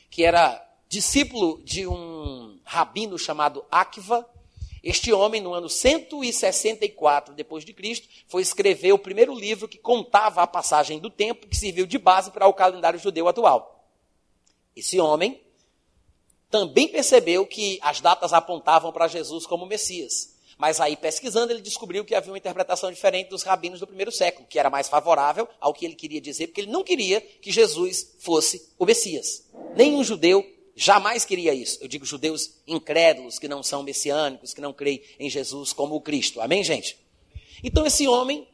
que 0.10 0.24
era 0.24 0.66
discípulo 0.90 1.62
de 1.64 1.88
um 1.88 2.60
rabino 2.64 3.18
chamado 3.18 3.64
Akiva. 3.72 4.28
Este 4.84 5.14
homem, 5.14 5.40
no 5.40 5.54
ano 5.54 5.70
164 5.70 7.34
depois 7.34 7.64
de 7.64 7.74
Cristo, 7.74 8.08
foi 8.28 8.42
escrever 8.42 8.92
o 8.92 9.00
primeiro 9.00 9.34
livro 9.34 9.68
que 9.68 9.78
contava 9.78 10.42
a 10.42 10.48
passagem 10.48 11.00
do 11.00 11.10
tempo, 11.10 11.48
que 11.48 11.56
serviu 11.56 11.86
de 11.86 11.98
base 11.98 12.32
para 12.32 12.48
o 12.48 12.54
calendário 12.54 13.00
judeu 13.00 13.28
atual. 13.28 13.88
Esse 14.76 15.00
homem 15.00 15.40
também 16.50 16.88
percebeu 16.88 17.46
que 17.46 17.80
as 17.82 18.02
datas 18.02 18.34
apontavam 18.34 18.92
para 18.92 19.08
Jesus 19.08 19.46
como 19.46 19.66
Messias. 19.66 20.36
Mas 20.62 20.80
aí, 20.80 20.96
pesquisando, 20.96 21.52
ele 21.52 21.60
descobriu 21.60 22.06
que 22.06 22.14
havia 22.14 22.32
uma 22.32 22.38
interpretação 22.38 22.92
diferente 22.92 23.32
dos 23.32 23.42
rabinos 23.42 23.80
do 23.80 23.88
primeiro 23.88 24.12
século, 24.12 24.46
que 24.48 24.60
era 24.60 24.70
mais 24.70 24.88
favorável 24.88 25.48
ao 25.60 25.74
que 25.74 25.84
ele 25.84 25.96
queria 25.96 26.22
dizer, 26.22 26.46
porque 26.46 26.62
ele 26.62 26.72
não 26.72 26.84
queria 26.84 27.20
que 27.20 27.52
Jesus 27.52 28.16
fosse 28.20 28.70
o 28.78 28.86
Messias. 28.86 29.44
Nenhum 29.76 30.04
judeu 30.04 30.46
jamais 30.76 31.26
queria 31.26 31.52
isso. 31.52 31.80
Eu 31.82 31.88
digo 31.88 32.06
judeus 32.06 32.62
incrédulos, 32.68 33.40
que 33.40 33.48
não 33.48 33.64
são 33.64 33.82
messiânicos, 33.82 34.54
que 34.54 34.62
não 34.62 34.72
creem 34.72 35.02
em 35.20 35.32
Jesus 35.32 35.74
como 35.74 35.96
o 35.96 36.02
Cristo. 36.02 36.40
Amém, 36.40 36.64
gente? 36.64 36.96
Então, 37.64 37.84
esse 37.84 38.08
homem 38.08 38.48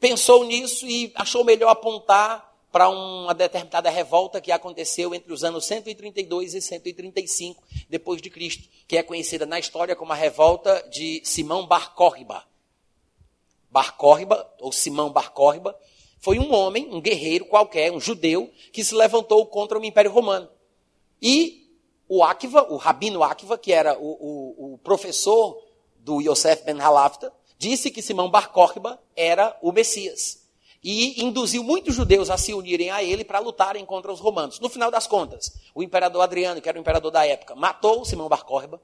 pensou 0.00 0.46
nisso 0.46 0.86
e 0.86 1.12
achou 1.14 1.44
melhor 1.44 1.68
apontar 1.68 2.51
para 2.72 2.88
uma 2.88 3.34
determinada 3.34 3.90
revolta 3.90 4.40
que 4.40 4.50
aconteceu 4.50 5.14
entre 5.14 5.30
os 5.30 5.44
anos 5.44 5.66
132 5.66 6.54
e 6.54 6.62
135 6.62 7.62
depois 7.88 8.22
de 8.22 8.30
Cristo, 8.30 8.66
que 8.88 8.96
é 8.96 9.02
conhecida 9.02 9.44
na 9.44 9.58
história 9.58 9.94
como 9.94 10.12
a 10.12 10.16
revolta 10.16 10.82
de 10.90 11.20
Simão 11.22 11.66
Bar 11.66 11.94
Córriba. 11.94 12.42
Bar 13.70 13.94
Córriba, 13.98 14.50
ou 14.58 14.72
Simão 14.72 15.10
Bar 15.10 15.32
Córriba, 15.32 15.78
foi 16.18 16.38
um 16.38 16.54
homem, 16.54 16.88
um 16.90 17.00
guerreiro 17.00 17.44
qualquer, 17.44 17.92
um 17.92 18.00
judeu, 18.00 18.50
que 18.72 18.82
se 18.82 18.94
levantou 18.94 19.44
contra 19.46 19.78
o 19.78 19.84
Império 19.84 20.10
Romano. 20.10 20.48
E 21.20 21.70
o 22.08 22.24
Akiva, 22.24 22.66
o 22.72 22.76
rabino 22.76 23.22
Akiva, 23.22 23.58
que 23.58 23.72
era 23.72 23.98
o, 23.98 24.02
o, 24.02 24.74
o 24.74 24.78
professor 24.78 25.62
do 25.96 26.22
Yosef 26.22 26.64
ben 26.64 26.80
Halafta, 26.80 27.32
disse 27.58 27.90
que 27.90 28.00
Simão 28.00 28.30
Bar 28.30 28.50
Córriba 28.50 28.98
era 29.14 29.56
o 29.60 29.72
Messias 29.72 30.41
e 30.82 31.22
induziu 31.22 31.62
muitos 31.62 31.94
judeus 31.94 32.28
a 32.28 32.36
se 32.36 32.52
unirem 32.52 32.90
a 32.90 33.02
ele 33.02 33.24
para 33.24 33.38
lutarem 33.38 33.84
contra 33.84 34.12
os 34.12 34.18
romanos. 34.18 34.58
No 34.58 34.68
final 34.68 34.90
das 34.90 35.06
contas, 35.06 35.52
o 35.74 35.82
imperador 35.82 36.22
Adriano, 36.22 36.60
que 36.60 36.68
era 36.68 36.76
o 36.76 36.80
imperador 36.80 37.10
da 37.10 37.24
época, 37.24 37.54
matou 37.54 38.04
Simão 38.04 38.28
Bar 38.28 38.44
Córreba, 38.44 38.80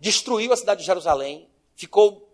destruiu 0.00 0.52
a 0.52 0.56
cidade 0.56 0.80
de 0.80 0.86
Jerusalém, 0.86 1.48
ficou 1.76 2.28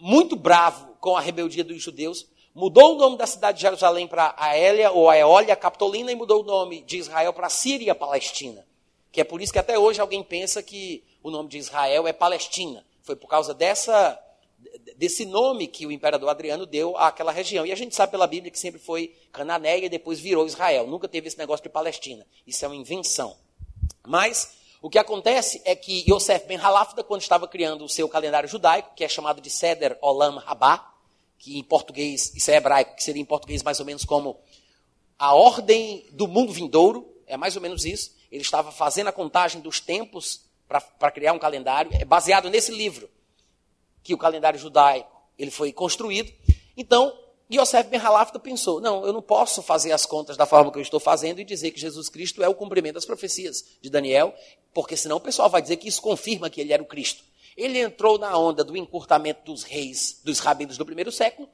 muito 0.00 0.36
bravo 0.36 0.96
com 1.00 1.16
a 1.16 1.20
rebeldia 1.20 1.62
dos 1.62 1.82
judeus, 1.82 2.26
mudou 2.54 2.94
o 2.94 2.98
nome 2.98 3.18
da 3.18 3.26
cidade 3.26 3.58
de 3.58 3.62
Jerusalém 3.62 4.06
para 4.06 4.34
Aélia 4.38 4.90
ou 4.90 5.10
Aeólia 5.10 5.54
Capitolina 5.54 6.10
e 6.10 6.16
mudou 6.16 6.42
o 6.42 6.46
nome 6.46 6.82
de 6.82 6.96
Israel 6.96 7.32
para 7.32 7.50
Síria 7.50 7.94
Palestina. 7.94 8.66
Que 9.12 9.20
é 9.20 9.24
por 9.24 9.42
isso 9.42 9.52
que 9.52 9.58
até 9.58 9.78
hoje 9.78 10.00
alguém 10.00 10.22
pensa 10.22 10.62
que 10.62 11.04
o 11.22 11.30
nome 11.30 11.48
de 11.48 11.58
Israel 11.58 12.06
é 12.06 12.12
Palestina. 12.12 12.84
Foi 13.02 13.16
por 13.16 13.26
causa 13.26 13.52
dessa 13.52 14.18
desse 14.96 15.24
nome 15.24 15.68
que 15.68 15.86
o 15.86 15.92
imperador 15.92 16.28
Adriano 16.28 16.66
deu 16.66 16.96
àquela 16.96 17.30
região. 17.30 17.64
E 17.64 17.72
a 17.72 17.76
gente 17.76 17.94
sabe 17.94 18.10
pela 18.10 18.26
Bíblia 18.26 18.50
que 18.50 18.58
sempre 18.58 18.80
foi 18.80 19.14
Cananéia 19.32 19.86
e 19.86 19.88
depois 19.88 20.18
virou 20.18 20.46
Israel. 20.46 20.86
Nunca 20.86 21.08
teve 21.08 21.28
esse 21.28 21.38
negócio 21.38 21.62
de 21.62 21.68
Palestina. 21.68 22.26
Isso 22.46 22.64
é 22.64 22.68
uma 22.68 22.76
invenção. 22.76 23.36
Mas 24.06 24.56
o 24.82 24.90
que 24.90 24.98
acontece 24.98 25.62
é 25.64 25.76
que 25.76 26.04
Yosef 26.10 26.46
ben 26.46 26.58
Halafda, 26.58 27.04
quando 27.04 27.20
estava 27.20 27.46
criando 27.46 27.84
o 27.84 27.88
seu 27.88 28.08
calendário 28.08 28.48
judaico, 28.48 28.94
que 28.96 29.04
é 29.04 29.08
chamado 29.08 29.40
de 29.40 29.50
Seder 29.50 29.96
Olam 30.00 30.38
Rabá, 30.38 30.92
que 31.38 31.58
em 31.58 31.62
português, 31.62 32.34
isso 32.34 32.50
é 32.50 32.56
hebraico, 32.56 32.96
que 32.96 33.04
seria 33.04 33.22
em 33.22 33.24
português 33.24 33.62
mais 33.62 33.78
ou 33.78 33.86
menos 33.86 34.04
como 34.04 34.40
a 35.16 35.34
ordem 35.34 36.04
do 36.10 36.26
mundo 36.26 36.52
vindouro, 36.52 37.08
é 37.26 37.36
mais 37.36 37.54
ou 37.54 37.62
menos 37.62 37.84
isso. 37.84 38.16
Ele 38.30 38.42
estava 38.42 38.72
fazendo 38.72 39.08
a 39.08 39.12
contagem 39.12 39.60
dos 39.60 39.78
tempos 39.78 40.42
para 40.66 41.10
criar 41.12 41.32
um 41.32 41.38
calendário, 41.38 41.90
é 41.94 42.04
baseado 42.04 42.50
nesse 42.50 42.72
livro 42.72 43.08
que 44.08 44.14
o 44.14 44.18
calendário 44.18 44.58
judaico 44.58 45.20
ele 45.38 45.50
foi 45.50 45.70
construído. 45.70 46.32
Então, 46.74 47.14
Yosef 47.52 47.90
Ben 47.90 48.00
Halafta 48.00 48.38
pensou: 48.38 48.80
não, 48.80 49.04
eu 49.04 49.12
não 49.12 49.20
posso 49.20 49.62
fazer 49.62 49.92
as 49.92 50.06
contas 50.06 50.34
da 50.34 50.46
forma 50.46 50.72
que 50.72 50.78
eu 50.78 50.82
estou 50.82 50.98
fazendo 50.98 51.40
e 51.40 51.44
dizer 51.44 51.72
que 51.72 51.78
Jesus 51.78 52.08
Cristo 52.08 52.42
é 52.42 52.48
o 52.48 52.54
cumprimento 52.54 52.94
das 52.94 53.04
profecias 53.04 53.62
de 53.82 53.90
Daniel, 53.90 54.34
porque 54.72 54.96
senão 54.96 55.18
o 55.18 55.20
pessoal 55.20 55.50
vai 55.50 55.60
dizer 55.60 55.76
que 55.76 55.86
isso 55.86 56.00
confirma 56.00 56.48
que 56.48 56.58
ele 56.58 56.72
era 56.72 56.82
o 56.82 56.86
Cristo. 56.86 57.22
Ele 57.54 57.78
entrou 57.78 58.16
na 58.16 58.34
onda 58.38 58.64
do 58.64 58.74
encurtamento 58.78 59.44
dos 59.44 59.62
reis, 59.62 60.22
dos 60.24 60.38
rabinos 60.38 60.78
do 60.78 60.86
primeiro 60.86 61.12
século, 61.12 61.46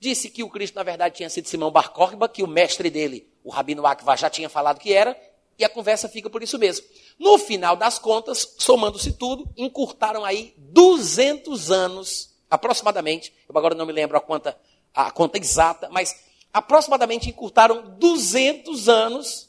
disse 0.00 0.28
que 0.28 0.42
o 0.42 0.50
Cristo, 0.50 0.74
na 0.74 0.82
verdade, 0.82 1.14
tinha 1.14 1.30
sido 1.30 1.46
Simão 1.46 1.70
Bar 1.70 1.92
Corba, 1.92 2.28
que 2.28 2.42
o 2.42 2.48
mestre 2.48 2.90
dele, 2.90 3.28
o 3.44 3.50
rabino 3.50 3.86
Akva, 3.86 4.16
já 4.16 4.28
tinha 4.28 4.48
falado 4.48 4.80
que 4.80 4.92
era, 4.92 5.16
e 5.62 5.64
a 5.64 5.68
conversa 5.68 6.08
fica 6.08 6.28
por 6.28 6.42
isso 6.42 6.58
mesmo. 6.58 6.84
No 7.18 7.38
final 7.38 7.76
das 7.76 7.96
contas, 7.98 8.56
somando-se 8.58 9.12
tudo, 9.12 9.48
encurtaram 9.56 10.24
aí 10.24 10.54
200 10.58 11.70
anos, 11.70 12.34
aproximadamente, 12.50 13.32
eu 13.48 13.56
agora 13.56 13.74
não 13.74 13.86
me 13.86 13.92
lembro 13.92 14.16
a 14.16 14.20
conta, 14.20 14.58
a 14.92 15.10
conta 15.12 15.38
exata, 15.38 15.88
mas 15.88 16.16
aproximadamente 16.52 17.30
encurtaram 17.30 17.96
200 17.96 18.88
anos 18.88 19.48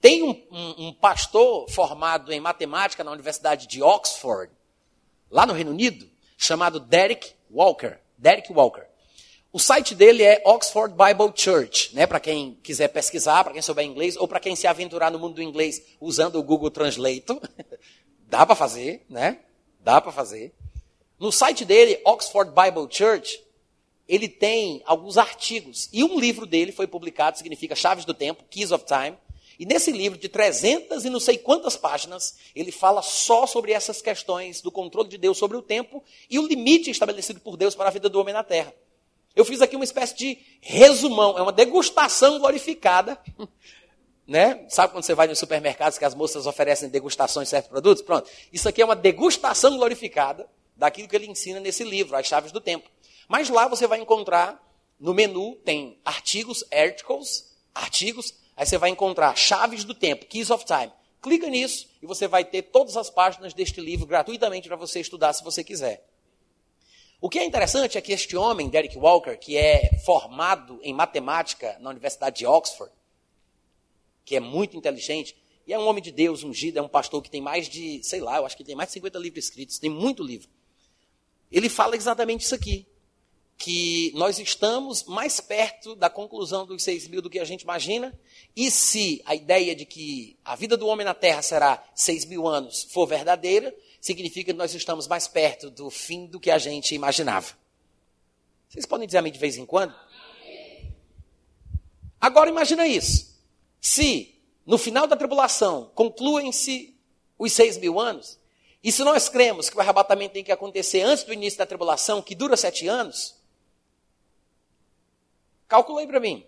Tem 0.02 0.24
um, 0.24 0.32
um, 0.52 0.88
um 0.88 0.94
pastor 0.94 1.70
formado 1.70 2.34
em 2.34 2.40
matemática 2.40 3.04
na 3.04 3.12
Universidade 3.12 3.68
de 3.68 3.84
Oxford, 3.84 4.52
lá 5.30 5.46
no 5.46 5.54
Reino 5.54 5.70
Unido, 5.70 6.10
chamado 6.36 6.80
Derek 6.80 7.32
Walker. 7.52 8.00
Derek 8.18 8.52
Walker. 8.52 8.88
O 9.56 9.60
site 9.60 9.96
dele 9.96 10.22
é 10.22 10.42
Oxford 10.44 10.94
Bible 10.94 11.32
Church, 11.34 11.96
né? 11.96 12.06
Para 12.06 12.20
quem 12.20 12.60
quiser 12.62 12.90
pesquisar, 12.90 13.42
para 13.42 13.54
quem 13.54 13.62
souber 13.62 13.86
inglês, 13.86 14.18
ou 14.18 14.28
para 14.28 14.38
quem 14.38 14.54
se 14.54 14.68
aventurar 14.68 15.10
no 15.10 15.18
mundo 15.18 15.36
do 15.36 15.42
inglês 15.42 15.82
usando 16.02 16.36
o 16.36 16.44
Google 16.44 16.70
Translate. 16.70 17.24
Dá 18.28 18.46
para 18.46 18.54
fazer, 18.54 19.06
né? 19.10 19.40
Dá 19.80 20.02
para 20.02 20.12
fazer. 20.12 20.54
No 21.18 21.32
site 21.32 21.64
dele, 21.64 22.02
Oxford 22.04 22.52
Bible 22.52 22.86
Church, 22.92 23.42
ele 24.10 24.28
tem 24.28 24.84
alguns 24.86 25.18
artigos. 25.18 25.88
E 25.94 26.04
um 26.04 26.20
livro 26.20 26.46
dele 26.46 26.74
foi 26.74 26.86
publicado, 26.86 27.38
significa 27.38 27.76
Chaves 27.76 28.04
do 28.04 28.14
Tempo, 28.14 28.44
Keys 28.50 28.74
of 28.74 28.84
Time. 28.84 29.18
E 29.58 29.66
nesse 29.66 29.90
livro 29.90 30.20
de 30.20 30.28
300 30.28 31.06
e 31.06 31.10
não 31.10 31.22
sei 31.22 31.38
quantas 31.38 31.78
páginas, 31.78 32.36
ele 32.54 32.74
fala 32.74 33.02
só 33.02 33.48
sobre 33.48 33.72
essas 33.72 34.02
questões 34.02 34.60
do 34.60 34.70
controle 34.70 35.08
de 35.08 35.18
Deus 35.18 35.38
sobre 35.38 35.56
o 35.56 35.62
tempo 35.62 36.04
e 36.30 36.38
o 36.38 36.46
limite 36.46 36.92
estabelecido 36.92 37.40
por 37.40 37.56
Deus 37.56 37.74
para 37.74 37.88
a 37.88 37.92
vida 37.94 38.10
do 38.10 38.20
homem 38.20 38.34
na 38.34 38.44
terra. 38.44 38.74
Eu 39.36 39.44
fiz 39.44 39.62
aqui 39.62 39.76
uma 39.76 39.84
espécie 39.84 40.16
de 40.16 40.38
resumão, 40.62 41.38
é 41.38 41.42
uma 41.42 41.52
degustação 41.52 42.40
glorificada. 42.40 43.20
Né? 44.28 44.66
Sabe 44.70 44.92
quando 44.92 45.04
você 45.04 45.14
vai 45.14 45.28
nos 45.28 45.38
supermercados 45.38 46.00
que 46.00 46.04
as 46.04 46.16
moças 46.16 46.48
oferecem 46.48 46.90
degustações 46.90 47.46
de 47.46 47.52
certos 47.52 47.70
produtos? 47.70 48.02
Pronto. 48.02 48.28
Isso 48.52 48.68
aqui 48.68 48.82
é 48.82 48.86
uma 48.86 48.96
degustação 48.96 49.78
glorificada 49.78 50.50
daquilo 50.76 51.08
que 51.08 51.16
ele 51.16 51.28
ensina 51.28 51.60
nesse 51.60 51.84
livro, 51.84 52.16
As 52.16 52.26
Chaves 52.26 52.52
do 52.52 52.60
Tempo. 52.60 52.90
Mas 53.28 53.50
lá 53.50 53.68
você 53.68 53.86
vai 53.86 54.00
encontrar, 54.00 54.60
no 55.00 55.14
menu, 55.14 55.56
tem 55.64 56.00
artigos, 56.04 56.64
articles, 56.72 57.56
artigos, 57.72 58.34
aí 58.58 58.66
você 58.66 58.80
vai 58.80 58.90
encontrar 58.90 59.38
Chaves 59.38 59.84
do 59.84 59.94
Tempo, 59.94 60.26
Keys 60.26 60.50
of 60.50 60.66
Time. 60.66 60.92
Clica 61.22 61.48
nisso 61.48 61.88
e 62.02 62.08
você 62.08 62.28
vai 62.28 62.44
ter 62.44 62.64
todas 62.64 62.98
as 62.98 63.12
páginas 63.12 63.54
deste 63.54 63.80
livro 63.80 64.08
gratuitamente 64.08 64.68
para 64.68 64.78
você 64.78 65.00
estudar 65.00 65.34
se 65.34 65.44
você 65.44 65.64
quiser. 65.64 66.04
O 67.26 67.30
que 67.30 67.40
é 67.40 67.44
interessante 67.44 67.98
é 67.98 68.02
que 68.02 68.14
este 68.14 68.38
homem, 68.38 68.70
Derek 68.70 68.96
Walker, 69.00 69.36
que 69.36 69.58
é 69.58 69.98
formado 70.06 70.80
em 70.84 70.94
matemática 70.94 71.76
na 71.80 71.90
Universidade 71.90 72.38
de 72.38 72.46
Oxford, 72.46 72.94
que 74.24 74.36
é 74.36 74.40
muito 74.40 74.78
inteligente, 74.78 75.36
e 75.66 75.74
é 75.74 75.80
um 75.80 75.88
homem 75.88 76.04
de 76.04 76.12
Deus, 76.12 76.44
ungido, 76.44 76.78
é 76.78 76.84
um 76.84 76.88
pastor 76.88 77.24
que 77.24 77.30
tem 77.32 77.42
mais 77.42 77.68
de, 77.68 78.00
sei 78.04 78.22
lá, 78.22 78.38
eu 78.38 78.46
acho 78.46 78.56
que 78.56 78.64
tem 78.64 78.76
mais 78.76 78.90
de 78.90 78.94
50 78.94 79.18
livros 79.18 79.46
escritos, 79.46 79.80
tem 79.80 79.90
muito 79.90 80.22
livro. 80.22 80.48
Ele 81.52 81.68
fala 81.68 81.96
exatamente 81.96 82.46
isso 82.46 82.54
aqui, 82.54 82.86
que 83.58 84.12
nós 84.14 84.38
estamos 84.38 85.06
mais 85.06 85.40
perto 85.40 85.96
da 85.96 86.12
conclusão 86.12 86.64
dos 86.64 86.84
6 86.84 87.08
mil 87.08 87.24
do 87.24 87.30
que 87.32 87.40
a 87.40 87.44
gente 87.44 87.64
imagina, 87.64 88.14
e 88.56 88.70
se 88.70 89.20
a 89.26 89.34
ideia 89.34 89.76
de 89.76 89.84
que 89.84 90.38
a 90.46 90.56
vida 90.56 90.78
do 90.78 90.86
homem 90.86 91.04
na 91.04 91.16
Terra 91.16 91.42
será 91.42 91.84
6 91.96 92.26
mil 92.26 92.48
anos 92.48 92.84
for 92.84 93.08
verdadeira, 93.08 93.76
significa 94.06 94.54
que 94.54 94.58
nós 94.58 94.72
estamos 94.76 95.08
mais 95.08 95.28
perto 95.28 95.72
do 95.72 95.90
fim 95.90 96.28
do 96.28 96.40
que 96.40 96.52
a 96.52 96.60
gente 96.60 96.94
imaginava. 96.94 97.58
Vocês 98.70 98.86
podem 98.86 99.08
dizer 99.08 99.18
a 99.18 99.22
mim 99.24 99.32
de 99.32 99.40
vez 99.40 99.58
em 99.58 99.66
quando? 99.66 99.96
Agora 102.22 102.48
imagina 102.48 102.86
isso. 102.86 103.36
Se 103.82 104.36
no 104.64 104.78
final 104.78 105.08
da 105.08 105.16
tribulação 105.16 105.92
concluem-se 105.96 106.96
os 107.36 107.52
seis 107.52 107.80
mil 107.80 108.00
anos, 108.00 108.38
e 108.84 108.92
se 108.92 109.04
nós 109.04 109.28
cremos 109.28 109.72
que 109.72 109.78
o 109.78 109.82
arrebatamento 109.82 110.36
tem 110.36 110.44
que 110.44 110.52
acontecer 110.52 111.02
antes 111.02 111.24
do 111.24 111.34
início 111.34 111.58
da 111.58 111.66
tribulação, 111.66 112.22
que 112.22 112.36
dura 112.36 112.56
sete 112.56 112.88
anos, 112.88 113.36
calculei 115.68 116.06
para 116.06 116.20
mim. 116.20 116.46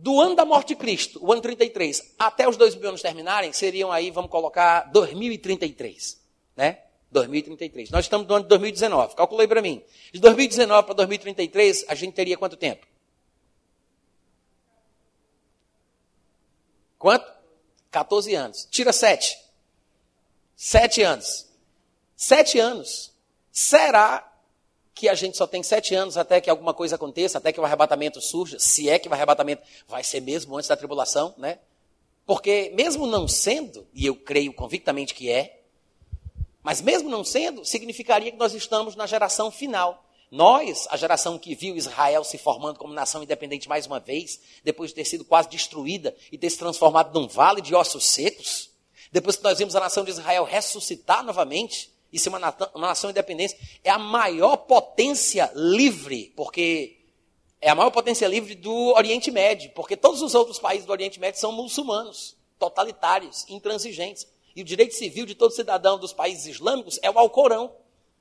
Do 0.00 0.20
ano 0.20 0.36
da 0.36 0.44
morte 0.44 0.68
de 0.68 0.76
Cristo, 0.76 1.18
o 1.20 1.32
ano 1.32 1.42
33, 1.42 2.14
até 2.18 2.48
os 2.48 2.56
dois 2.56 2.76
mil 2.76 2.88
anos 2.88 3.02
terminarem, 3.02 3.52
seriam 3.52 3.90
aí, 3.90 4.12
vamos 4.12 4.30
colocar, 4.30 4.82
2033. 4.92 6.20
Né? 6.56 6.78
2033. 7.10 7.90
Nós 7.90 8.04
estamos 8.04 8.26
no 8.28 8.34
ano 8.34 8.44
de 8.44 8.48
2019. 8.48 9.16
Calculei 9.16 9.48
para 9.48 9.60
mim. 9.60 9.82
De 10.12 10.20
2019 10.20 10.86
para 10.86 10.94
2033, 10.94 11.86
a 11.88 11.94
gente 11.96 12.14
teria 12.14 12.36
quanto 12.36 12.56
tempo? 12.56 12.86
Quanto? 16.96 17.26
14 17.90 18.34
anos. 18.36 18.68
Tira 18.70 18.92
7. 18.92 19.36
7 20.54 21.02
anos. 21.02 21.48
7 22.16 22.60
anos. 22.60 23.12
Será 23.50 24.32
que 24.98 25.08
a 25.08 25.14
gente 25.14 25.36
só 25.36 25.46
tem 25.46 25.62
7 25.62 25.94
anos 25.94 26.16
até 26.16 26.40
que 26.40 26.50
alguma 26.50 26.74
coisa 26.74 26.96
aconteça, 26.96 27.38
até 27.38 27.52
que 27.52 27.60
o 27.60 27.64
arrebatamento 27.64 28.20
surja? 28.20 28.58
Se 28.58 28.90
é 28.90 28.98
que 28.98 29.08
o 29.08 29.14
arrebatamento 29.14 29.62
vai 29.86 30.02
ser 30.02 30.20
mesmo 30.20 30.56
antes 30.56 30.68
da 30.68 30.76
tribulação, 30.76 31.32
né? 31.38 31.60
Porque 32.26 32.72
mesmo 32.74 33.06
não 33.06 33.28
sendo, 33.28 33.86
e 33.94 34.06
eu 34.06 34.16
creio 34.16 34.52
convictamente 34.52 35.14
que 35.14 35.30
é, 35.30 35.62
mas 36.64 36.80
mesmo 36.82 37.08
não 37.08 37.22
sendo, 37.22 37.64
significaria 37.64 38.32
que 38.32 38.36
nós 38.36 38.52
estamos 38.54 38.96
na 38.96 39.06
geração 39.06 39.52
final. 39.52 40.04
Nós, 40.32 40.88
a 40.90 40.96
geração 40.96 41.38
que 41.38 41.54
viu 41.54 41.76
Israel 41.76 42.24
se 42.24 42.36
formando 42.36 42.76
como 42.76 42.92
nação 42.92 43.22
independente 43.22 43.68
mais 43.68 43.86
uma 43.86 44.00
vez, 44.00 44.40
depois 44.64 44.90
de 44.90 44.96
ter 44.96 45.04
sido 45.04 45.24
quase 45.24 45.48
destruída 45.48 46.14
e 46.32 46.36
ter 46.36 46.50
se 46.50 46.58
transformado 46.58 47.18
num 47.18 47.28
vale 47.28 47.62
de 47.62 47.72
ossos 47.72 48.04
secos, 48.04 48.68
depois 49.12 49.36
que 49.36 49.44
nós 49.44 49.58
vimos 49.58 49.76
a 49.76 49.80
nação 49.80 50.02
de 50.02 50.10
Israel 50.10 50.42
ressuscitar 50.42 51.24
novamente 51.24 51.96
e 52.12 52.18
ser 52.18 52.28
uma, 52.30 52.38
uma 52.74 52.88
nação 52.88 53.10
independente, 53.10 53.80
é 53.84 53.90
a 53.90 53.98
maior 53.98 54.56
potência 54.56 55.50
livre, 55.54 56.32
porque 56.36 56.98
é 57.60 57.70
a 57.70 57.74
maior 57.74 57.90
potência 57.90 58.26
livre 58.26 58.54
do 58.54 58.94
Oriente 58.94 59.30
Médio, 59.30 59.70
porque 59.74 59.96
todos 59.96 60.22
os 60.22 60.34
outros 60.34 60.58
países 60.58 60.86
do 60.86 60.92
Oriente 60.92 61.18
Médio 61.18 61.40
são 61.40 61.52
muçulmanos, 61.52 62.36
totalitários, 62.58 63.44
intransigentes. 63.48 64.26
E 64.54 64.62
o 64.62 64.64
direito 64.64 64.94
civil 64.94 65.26
de 65.26 65.34
todo 65.34 65.52
cidadão 65.52 65.98
dos 65.98 66.12
países 66.12 66.46
islâmicos 66.46 66.98
é 67.02 67.10
o 67.10 67.18
Alcorão. 67.18 67.72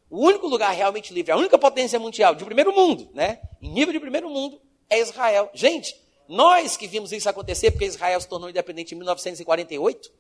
O 0.10 0.26
único 0.26 0.48
lugar 0.48 0.74
realmente 0.74 1.14
livre, 1.14 1.32
a 1.32 1.38
única 1.38 1.58
potência 1.58 2.00
mundial 2.00 2.34
de 2.34 2.46
primeiro 2.46 2.74
mundo, 2.74 3.10
né? 3.14 3.42
Em 3.62 3.72
nível 3.72 3.94
de 3.94 4.00
primeiro 4.00 4.30
mundo, 4.30 4.62
é 4.90 5.00
Israel. 5.00 5.50
Gente, 5.54 6.00
nós 6.28 6.78
que 6.78 6.88
vimos 6.88 7.12
isso 7.12 7.30
acontecer 7.30 7.72
porque 7.72 7.86
Israel 7.86 8.20
se 8.20 8.28
tornou 8.28 8.50
independente 8.50 8.94
em 8.94 8.98
1948, 8.98 10.12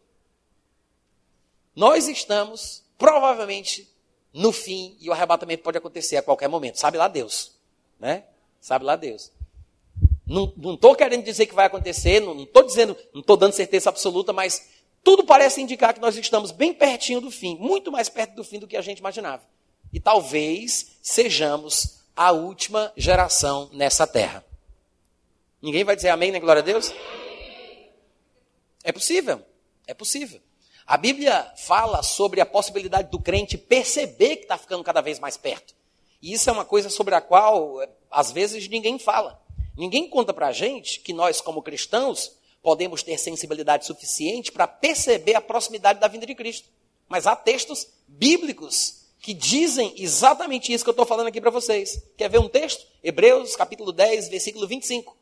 nós 1.76 2.08
estamos 2.08 2.84
provavelmente 2.98 3.90
no 4.34 4.52
fim 4.52 4.96
e 5.00 5.10
o 5.10 5.14
arrebatamento 5.14 5.64
pode 5.64 5.78
acontecer 5.78 6.18
a 6.18 6.22
qualquer 6.22 6.48
momento. 6.48 6.80
Sabe 6.80 6.98
lá 6.98 7.08
Deus, 7.08 7.54
né? 8.00 8.24
Sabe 8.60 8.86
lá 8.86 8.96
Deus. 8.96 9.32
Não 10.26 10.54
estou 10.74 10.94
querendo 10.96 11.24
dizer 11.24 11.46
que 11.46 11.56
vai 11.56 11.66
acontecer, 11.66 12.20
não 12.20 12.44
estou 12.44 12.64
dizendo, 12.64 12.98
não 13.14 13.22
estou 13.22 13.38
dando 13.38 13.54
certeza 13.54 13.90
absoluta, 13.90 14.34
mas 14.34 14.70
tudo 15.04 15.24
parece 15.24 15.62
indicar 15.62 15.94
que 15.94 16.02
nós 16.02 16.18
estamos 16.18 16.52
bem 16.52 16.74
pertinho 16.74 17.22
do 17.22 17.32
fim, 17.32 17.56
muito 17.56 17.92
mais 17.92 18.10
perto 18.10 18.36
do 18.36 18.44
fim 18.44 18.60
do 18.60 18.68
que 18.68 18.76
a 18.76 18.82
gente 18.82 19.00
imaginava. 19.00 19.44
E 19.94 20.02
talvez 20.02 20.98
sejamos 21.02 22.02
a 22.14 22.32
última 22.32 22.92
geração 22.98 23.70
nessa 23.72 24.06
terra. 24.06 24.44
Ninguém 25.62 25.86
vai 25.86 25.96
dizer 25.96 26.10
amém, 26.10 26.32
né? 26.32 26.40
Glória 26.40 26.62
a 26.62 26.66
Deus? 26.66 26.94
É 28.84 28.92
possível, 28.92 29.42
é 29.88 29.94
possível. 29.94 30.42
A 30.88 30.96
Bíblia 30.96 31.52
fala 31.58 32.02
sobre 32.02 32.40
a 32.40 32.46
possibilidade 32.46 33.12
do 33.12 33.20
crente 33.20 33.58
perceber 33.58 34.38
que 34.38 34.44
está 34.44 34.58
ficando 34.58 34.86
cada 34.86 35.02
vez 35.02 35.20
mais 35.20 35.36
perto. 35.36 35.76
E 36.22 36.32
isso 36.32 36.50
é 36.50 36.54
uma 36.54 36.64
coisa 36.64 36.90
sobre 36.90 37.14
a 37.14 37.20
qual, 37.20 37.82
às 38.10 38.32
vezes, 38.32 38.70
ninguém 38.70 38.98
fala. 38.98 39.38
Ninguém 39.76 40.10
conta 40.10 40.34
para 40.34 40.48
a 40.48 40.52
gente 40.54 41.02
que 41.02 41.12
nós, 41.12 41.42
como 41.42 41.62
cristãos, 41.62 42.32
podemos 42.64 43.04
ter 43.04 43.18
sensibilidade 43.18 43.86
suficiente 43.86 44.50
para 44.50 44.66
perceber 44.66 45.36
a 45.36 45.42
proximidade 45.42 46.00
da 46.00 46.08
vinda 46.08 46.26
de 46.26 46.34
Cristo. 46.34 46.70
Mas 47.10 47.28
há 47.28 47.36
textos 47.36 47.88
bíblicos 48.08 49.08
que 49.20 49.34
dizem 49.34 49.94
exatamente 49.98 50.72
isso 50.72 50.86
que 50.86 50.90
eu 50.90 50.94
estou 50.94 51.06
falando 51.06 51.28
aqui 51.28 51.42
para 51.42 51.52
vocês. 51.52 52.02
Quer 52.16 52.30
ver 52.30 52.40
um 52.40 52.48
texto? 52.48 52.88
Hebreus 53.04 53.58
capítulo 53.58 53.92
10, 53.92 54.30
versículo 54.30 54.66
25. 54.66 55.18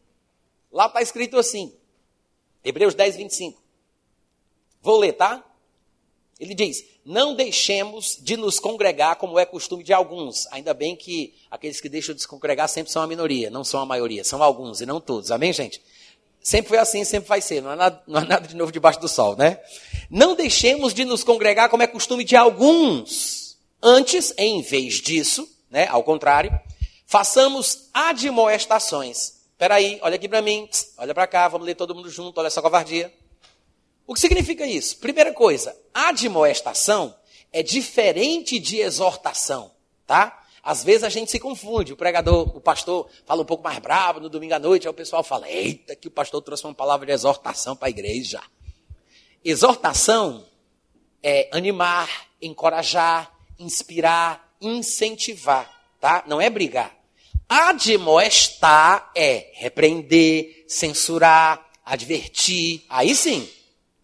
Lá 0.71 0.85
está 0.85 1.01
escrito 1.01 1.39
assim. 1.39 1.73
Hebreus 2.63 2.93
10, 2.93 3.15
25. 3.15 3.61
Vou 4.81 4.99
ler, 4.99 5.13
tá? 5.13 5.43
Ele 6.39 6.53
diz: 6.53 6.83
Não 7.05 7.33
deixemos 7.35 8.17
de 8.21 8.35
nos 8.35 8.59
congregar 8.59 9.15
como 9.15 9.39
é 9.39 9.45
costume 9.45 9.83
de 9.83 9.93
alguns. 9.93 10.47
Ainda 10.51 10.73
bem 10.73 10.95
que 10.95 11.33
aqueles 11.49 11.79
que 11.79 11.89
deixam 11.89 12.13
de 12.13 12.21
se 12.21 12.27
congregar 12.27 12.67
sempre 12.67 12.91
são 12.91 13.01
a 13.01 13.07
minoria, 13.07 13.49
não 13.49 13.63
são 13.63 13.81
a 13.81 13.85
maioria, 13.85 14.23
são 14.23 14.43
alguns 14.43 14.81
e 14.81 14.85
não 14.85 14.99
todos. 14.99 15.31
Amém, 15.31 15.53
gente? 15.53 15.81
Sempre 16.41 16.69
foi 16.69 16.77
assim, 16.77 17.03
sempre 17.03 17.27
vai 17.27 17.41
ser. 17.41 17.61
Não 17.61 17.71
há, 17.71 17.75
nada, 17.75 18.03
não 18.05 18.19
há 18.19 18.25
nada 18.25 18.47
de 18.47 18.55
novo 18.55 18.71
debaixo 18.71 18.99
do 18.99 19.07
sol, 19.07 19.35
né? 19.35 19.59
Não 20.09 20.35
deixemos 20.35 20.93
de 20.93 21.03
nos 21.05 21.23
congregar 21.23 21.69
como 21.69 21.81
é 21.81 21.87
costume 21.87 22.23
de 22.23 22.35
alguns 22.35 23.45
Antes, 23.87 24.33
em 24.35 24.63
vez 24.63 24.95
disso, 24.95 25.47
né, 25.69 25.87
ao 25.89 26.03
contrário, 26.03 26.51
façamos 27.05 27.87
admoestações. 27.93 29.35
Espera 29.51 29.75
aí, 29.75 29.99
olha 30.01 30.15
aqui 30.15 30.27
para 30.27 30.41
mim, 30.41 30.67
olha 30.97 31.13
para 31.13 31.27
cá, 31.27 31.47
vamos 31.47 31.67
ler 31.67 31.75
todo 31.75 31.93
mundo 31.93 32.09
junto, 32.09 32.39
olha 32.39 32.47
essa 32.47 32.63
covardia. 32.63 33.13
O 34.07 34.13
que 34.13 34.19
significa 34.19 34.65
isso? 34.65 34.97
Primeira 34.97 35.33
coisa, 35.33 35.75
admoestação 35.93 37.15
é 37.51 37.63
diferente 37.63 38.59
de 38.59 38.77
exortação, 38.77 39.71
tá? 40.05 40.43
Às 40.61 40.83
vezes 40.83 41.03
a 41.03 41.09
gente 41.09 41.29
se 41.29 41.39
confunde, 41.39 41.93
o 41.93 41.97
pregador, 41.97 42.55
o 42.55 42.59
pastor 42.59 43.07
fala 43.25 43.43
um 43.43 43.45
pouco 43.45 43.63
mais 43.63 43.77
bravo 43.79 44.19
no 44.19 44.29
domingo 44.29 44.55
à 44.55 44.59
noite, 44.59 44.87
aí 44.87 44.91
o 44.91 44.95
pessoal 44.95 45.23
fala, 45.23 45.49
eita, 45.49 45.95
que 45.95 46.07
o 46.07 46.11
pastor 46.11 46.41
trouxe 46.41 46.65
uma 46.65 46.73
palavra 46.73 47.05
de 47.05 47.11
exortação 47.11 47.75
para 47.75 47.87
a 47.87 47.89
igreja. 47.89 48.41
Exortação 49.43 50.45
é 51.21 51.47
animar, 51.51 52.09
encorajar, 52.41 53.31
inspirar, 53.59 54.55
incentivar, 54.59 55.71
tá? 55.99 56.23
Não 56.27 56.41
é 56.41 56.49
brigar. 56.49 56.95
Admoestar 57.47 59.11
é 59.15 59.51
repreender, 59.53 60.65
censurar, 60.67 61.63
advertir. 61.85 62.83
Aí 62.89 63.13
sim, 63.13 63.47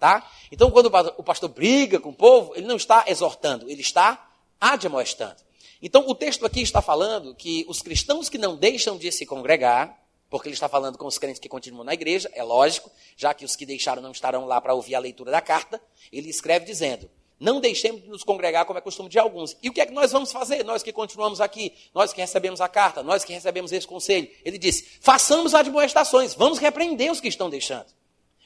tá? 0.02 0.28
Então, 0.52 0.72
quando 0.72 0.88
o 0.88 1.24
pastor 1.24 1.48
briga 1.48 2.00
com 2.00 2.10
o 2.10 2.14
povo, 2.14 2.54
ele 2.56 2.66
não 2.66 2.76
está 2.76 3.06
exortando, 3.08 3.70
ele 3.70 3.82
está 3.82 4.32
admoestando. 4.60 5.36
Então, 5.80 6.04
o 6.08 6.16
texto 6.16 6.44
aqui 6.44 6.60
está 6.60 6.82
falando 6.82 7.36
que 7.36 7.64
os 7.70 7.84
cristãos 7.84 8.28
que 8.28 8.40
não 8.40 8.56
deixam 8.56 8.98
de 8.98 9.12
se 9.12 9.28
congregar, 9.28 9.96
porque 10.28 10.48
ele 10.48 10.56
está 10.56 10.68
falando 10.68 10.98
com 10.98 11.06
os 11.06 11.20
crentes 11.20 11.40
que 11.40 11.48
continuam 11.48 11.84
na 11.84 11.94
igreja, 11.94 12.32
é 12.34 12.42
lógico, 12.42 12.90
já 13.16 13.32
que 13.32 13.46
os 13.46 13.56
que 13.56 13.64
deixaram 13.64 14.02
não 14.02 14.12
estarão 14.12 14.48
lá 14.48 14.60
para 14.60 14.74
ouvir 14.74 14.96
a 14.96 15.00
leitura 15.00 15.30
da 15.30 15.40
carta, 15.40 15.80
ele 16.12 16.32
escreve 16.32 16.66
dizendo: 16.66 17.08
Não 17.40 17.60
deixemos 17.62 18.02
de 18.02 18.10
nos 18.10 18.24
congregar 18.24 18.66
como 18.66 18.80
é 18.80 18.82
costume 18.82 19.08
de 19.08 19.20
alguns. 19.20 19.56
E 19.62 19.70
o 19.70 19.74
que 19.74 19.82
é 19.82 19.86
que 19.86 19.94
nós 19.94 20.12
vamos 20.12 20.32
fazer? 20.32 20.64
Nós 20.66 20.82
que 20.82 20.92
continuamos 20.92 21.40
aqui, 21.40 21.74
nós 21.94 22.12
que 22.12 22.22
recebemos 22.22 22.60
a 22.60 22.68
carta, 22.68 23.04
nós 23.04 23.24
que 23.24 23.34
recebemos 23.34 23.72
esse 23.72 23.86
conselho. 23.86 24.28
Ele 24.44 24.58
disse: 24.58 24.98
façamos 25.00 25.54
admoestações, 25.54 26.34
vamos 26.34 26.58
repreender 26.58 27.12
os 27.12 27.22
que 27.22 27.28
estão 27.28 27.52
deixando. 27.52 28.01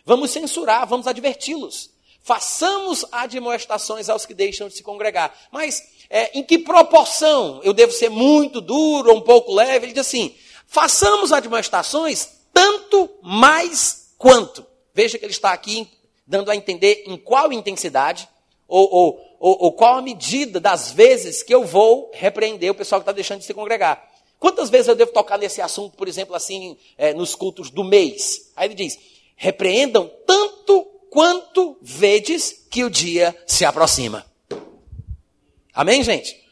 Vamos 0.05 0.31
censurar, 0.31 0.87
vamos 0.87 1.07
adverti-los. 1.07 1.89
Façamos 2.21 3.05
admoestações 3.11 4.09
aos 4.09 4.25
que 4.25 4.33
deixam 4.33 4.67
de 4.67 4.75
se 4.75 4.83
congregar. 4.83 5.35
Mas 5.51 5.83
é, 6.09 6.37
em 6.37 6.43
que 6.43 6.57
proporção 6.57 7.61
eu 7.63 7.73
devo 7.73 7.91
ser 7.91 8.09
muito 8.09 8.61
duro 8.61 9.11
ou 9.11 9.17
um 9.17 9.21
pouco 9.21 9.53
leve? 9.53 9.85
Ele 9.85 9.93
diz 9.93 10.07
assim: 10.07 10.35
façamos 10.67 11.31
admoestações 11.31 12.29
tanto 12.53 13.09
mais 13.21 14.11
quanto. 14.17 14.65
Veja 14.93 15.17
que 15.17 15.25
ele 15.25 15.33
está 15.33 15.51
aqui 15.51 15.87
dando 16.25 16.49
a 16.49 16.55
entender 16.55 17.03
em 17.05 17.17
qual 17.17 17.51
intensidade 17.51 18.27
ou, 18.67 18.89
ou, 18.91 19.37
ou, 19.39 19.57
ou 19.65 19.71
qual 19.73 19.97
a 19.97 20.01
medida 20.01 20.59
das 20.59 20.91
vezes 20.91 21.43
que 21.43 21.53
eu 21.53 21.63
vou 21.63 22.09
repreender 22.13 22.71
o 22.71 22.75
pessoal 22.75 23.01
que 23.01 23.03
está 23.03 23.11
deixando 23.11 23.39
de 23.39 23.45
se 23.45 23.53
congregar. 23.53 24.03
Quantas 24.39 24.69
vezes 24.69 24.87
eu 24.87 24.95
devo 24.95 25.11
tocar 25.11 25.37
nesse 25.37 25.61
assunto, 25.61 25.95
por 25.95 26.07
exemplo, 26.07 26.35
assim, 26.35 26.77
é, 26.97 27.13
nos 27.13 27.35
cultos 27.35 27.69
do 27.69 27.83
mês? 27.83 28.51
Aí 28.55 28.67
ele 28.67 28.75
diz: 28.75 28.97
repreendam 29.35 30.09
tanto 30.25 30.83
quanto 31.09 31.77
vedes 31.81 32.65
que 32.69 32.83
o 32.83 32.89
dia 32.89 33.35
se 33.45 33.63
aproxima. 33.63 34.25
Amém, 35.73 36.03
gente? 36.03 36.43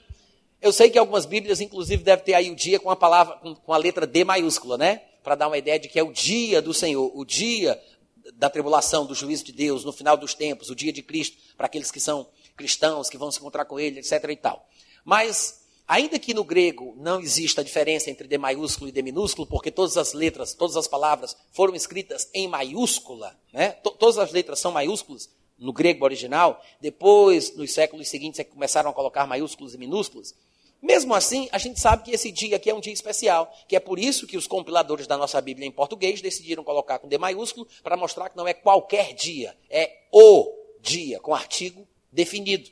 Eu 0.62 0.72
sei 0.72 0.90
que 0.90 0.98
algumas 0.98 1.26
Bíblias, 1.26 1.60
inclusive, 1.60 2.04
devem 2.04 2.24
ter 2.24 2.34
aí 2.34 2.50
o 2.50 2.56
dia 2.56 2.80
com 2.80 2.90
a 2.90 2.96
palavra, 2.96 3.36
com 3.36 3.74
a 3.74 3.78
letra 3.78 4.08
D 4.08 4.24
maiúscula, 4.24 4.78
né? 4.78 5.02
Para 5.22 5.36
dar 5.36 5.48
uma 5.48 5.58
ideia 5.58 5.80
de 5.80 5.90
que 5.90 6.00
é 6.00 6.04
o 6.04 6.14
dia 6.14 6.62
do 6.62 6.74
Senhor, 6.74 7.12
o 7.14 7.26
dia 7.26 7.78
da 8.36 8.50
tribulação, 8.50 9.06
do 9.06 9.14
juízo 9.14 9.44
de 9.44 9.52
Deus, 9.52 9.84
no 9.84 9.92
final 9.92 10.16
dos 10.16 10.34
tempos, 10.34 10.70
o 10.70 10.76
dia 10.76 10.94
de 10.94 11.02
Cristo, 11.02 11.38
para 11.58 11.66
aqueles 11.66 11.92
que 11.92 12.00
são 12.00 12.28
cristãos, 12.56 13.10
que 13.10 13.18
vão 13.18 13.32
se 13.32 13.40
encontrar 13.40 13.66
com 13.66 13.80
Ele, 13.80 14.00
etc. 14.00 14.24
e 14.30 14.36
tal. 14.38 14.66
Mas, 15.04 15.63
ainda 15.88 16.20
que 16.20 16.34
no 16.34 16.44
grego 16.44 16.96
não 16.98 17.20
exista 17.20 17.62
a 17.62 17.64
diferença 17.64 18.10
entre 18.10 18.28
D 18.28 18.38
maiúsculo 18.38 18.90
e 18.90 18.92
D 18.92 19.02
minúsculo, 19.02 19.48
porque 19.48 19.72
todas 19.72 19.98
as 19.98 20.14
letras, 20.14 20.54
todas 20.54 20.78
as 20.78 20.88
palavras 20.88 21.36
foram 21.52 21.76
escritas 21.76 22.30
em 22.34 22.48
maiúscula, 22.48 23.38
né? 23.52 23.72
todas 23.72 24.18
as 24.18 24.32
letras 24.32 24.60
são 24.60 24.72
maiúsculas 24.72 25.30
no 25.58 25.72
grego 25.72 26.04
original, 26.04 26.62
depois, 26.82 27.56
nos 27.56 27.72
séculos 27.72 28.10
seguintes, 28.10 28.40
é 28.40 28.44
que 28.44 28.52
começaram 28.52 28.90
a 28.90 28.94
colocar 28.94 29.26
maiúsculos 29.26 29.74
e 29.74 29.78
minúsculos. 29.78 30.34
Mesmo 30.82 31.16
assim, 31.16 31.48
a 31.54 31.58
gente 31.58 31.80
sabe 31.80 32.04
que 32.04 32.12
esse 32.12 32.30
dia 32.30 32.58
aqui 32.58 32.70
é 32.70 32.74
um 32.74 32.82
dia 32.82 32.92
especial, 32.92 33.50
que 33.70 33.76
é 33.76 33.80
por 33.80 33.98
isso 33.98 34.28
que 34.28 34.36
os 34.36 34.48
compiladores 34.48 35.08
da 35.08 35.18
nossa 35.18 35.40
Bíblia 35.40 35.66
em 35.66 35.72
português 35.72 36.22
decidiram 36.22 36.62
colocar 36.62 37.00
com 37.00 37.08
D 37.08 37.18
maiúsculo, 37.18 37.66
para 37.82 37.96
mostrar 37.96 38.30
que 38.30 38.36
não 38.36 38.46
é 38.46 38.54
qualquer 38.54 39.14
dia, 39.14 39.56
é 39.70 39.90
o 40.12 40.54
dia, 40.82 41.22
com 41.22 41.34
artigo 41.34 41.88
definido. 42.12 42.70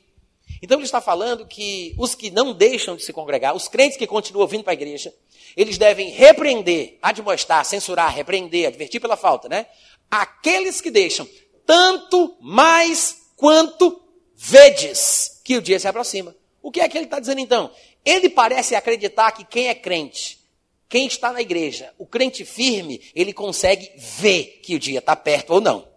Então 0.62 0.78
ele 0.78 0.86
está 0.86 1.01
falando 1.01 1.45
que 1.45 1.95
os 1.97 2.14
que 2.14 2.30
não 2.30 2.53
deixam 2.53 2.95
de 2.95 3.03
se 3.03 3.12
congregar, 3.12 3.55
os 3.55 3.68
crentes 3.68 3.97
que 3.97 4.05
continuam 4.05 4.47
vindo 4.47 4.64
para 4.64 4.74
a 4.74 4.76
igreja, 4.76 5.14
eles 5.57 5.78
devem 5.78 6.09
repreender, 6.09 6.97
admoestar, 7.01 7.66
censurar, 7.66 8.14
repreender, 8.14 8.68
advertir 8.68 9.01
pela 9.01 9.18
falta, 9.18 9.49
né? 9.49 9.66
Aqueles 10.09 10.80
que 10.80 10.91
deixam, 10.91 11.28
tanto 11.66 12.38
mais 12.39 13.18
quanto 13.36 14.01
vedes 14.36 15.41
que 15.43 15.57
o 15.57 15.62
dia 15.62 15.80
se 15.80 15.88
aproxima. 15.88 16.36
O 16.62 16.72
que 16.72 16.80
é 16.80 16.88
que 16.88 16.97
ele 16.97 17.05
está 17.05 17.20
dizendo 17.20 17.39
então? 17.39 17.72
Ele 18.05 18.30
parece 18.30 18.76
acreditar 18.76 19.32
que 19.32 19.43
quem 19.43 19.68
é 19.68 19.76
crente, 19.76 20.39
quem 20.88 21.07
está 21.07 21.32
na 21.32 21.41
igreja, 21.41 21.93
o 21.97 22.05
crente 22.05 22.45
firme, 22.45 23.01
ele 23.16 23.34
consegue 23.34 23.91
ver 23.95 24.59
que 24.62 24.76
o 24.76 24.80
dia 24.80 24.99
está 24.99 25.16
perto 25.16 25.53
ou 25.53 25.62
não. 25.62 25.88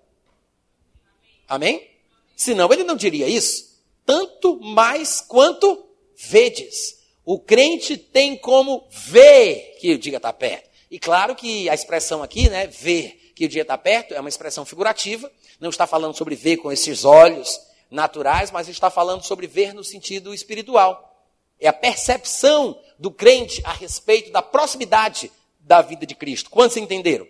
Amém? 1.46 1.86
Senão 2.34 2.72
ele 2.72 2.84
não 2.84 2.96
diria 2.96 3.28
isso. 3.28 3.73
Tanto 4.04 4.60
mais 4.60 5.20
quanto 5.20 5.86
vedes. 6.16 6.98
O 7.24 7.38
crente 7.38 7.96
tem 7.96 8.36
como 8.36 8.86
ver 8.90 9.76
que 9.80 9.92
o 9.92 9.98
dia 9.98 10.18
está 10.18 10.32
perto. 10.32 10.68
E 10.90 10.98
claro 10.98 11.34
que 11.34 11.68
a 11.68 11.74
expressão 11.74 12.22
aqui, 12.22 12.48
né, 12.48 12.66
ver 12.66 13.32
que 13.34 13.46
o 13.46 13.48
dia 13.48 13.62
está 13.62 13.76
perto, 13.76 14.14
é 14.14 14.20
uma 14.20 14.28
expressão 14.28 14.64
figurativa. 14.64 15.30
Não 15.58 15.70
está 15.70 15.86
falando 15.86 16.16
sobre 16.16 16.34
ver 16.34 16.58
com 16.58 16.70
esses 16.70 17.04
olhos 17.04 17.60
naturais, 17.90 18.50
mas 18.50 18.68
está 18.68 18.90
falando 18.90 19.22
sobre 19.22 19.46
ver 19.46 19.72
no 19.72 19.82
sentido 19.82 20.34
espiritual. 20.34 21.12
É 21.58 21.68
a 21.68 21.72
percepção 21.72 22.78
do 22.98 23.10
crente 23.10 23.62
a 23.64 23.72
respeito 23.72 24.30
da 24.30 24.42
proximidade 24.42 25.30
da 25.60 25.80
vida 25.80 26.06
de 26.06 26.14
Cristo. 26.14 26.50
Quantos 26.50 26.76
entenderam? 26.76 27.26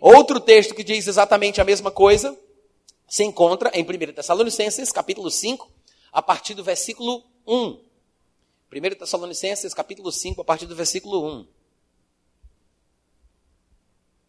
Outro 0.00 0.40
texto 0.40 0.74
que 0.74 0.82
diz 0.82 1.06
exatamente 1.06 1.60
a 1.60 1.64
mesma 1.64 1.90
coisa 1.90 2.36
se 3.08 3.22
encontra 3.24 3.70
em 3.74 3.84
1 3.84 4.14
Tessalonicenses, 4.14 4.90
capítulo 4.90 5.30
5, 5.30 5.70
a 6.12 6.20
partir 6.20 6.54
do 6.54 6.62
versículo 6.62 7.24
1. 7.46 7.80
1 8.70 8.94
Tessalonicenses, 8.98 9.74
capítulo 9.74 10.12
5, 10.12 10.40
a 10.40 10.44
partir 10.44 10.66
do 10.66 10.76
versículo 10.76 11.26
1. 11.40 11.46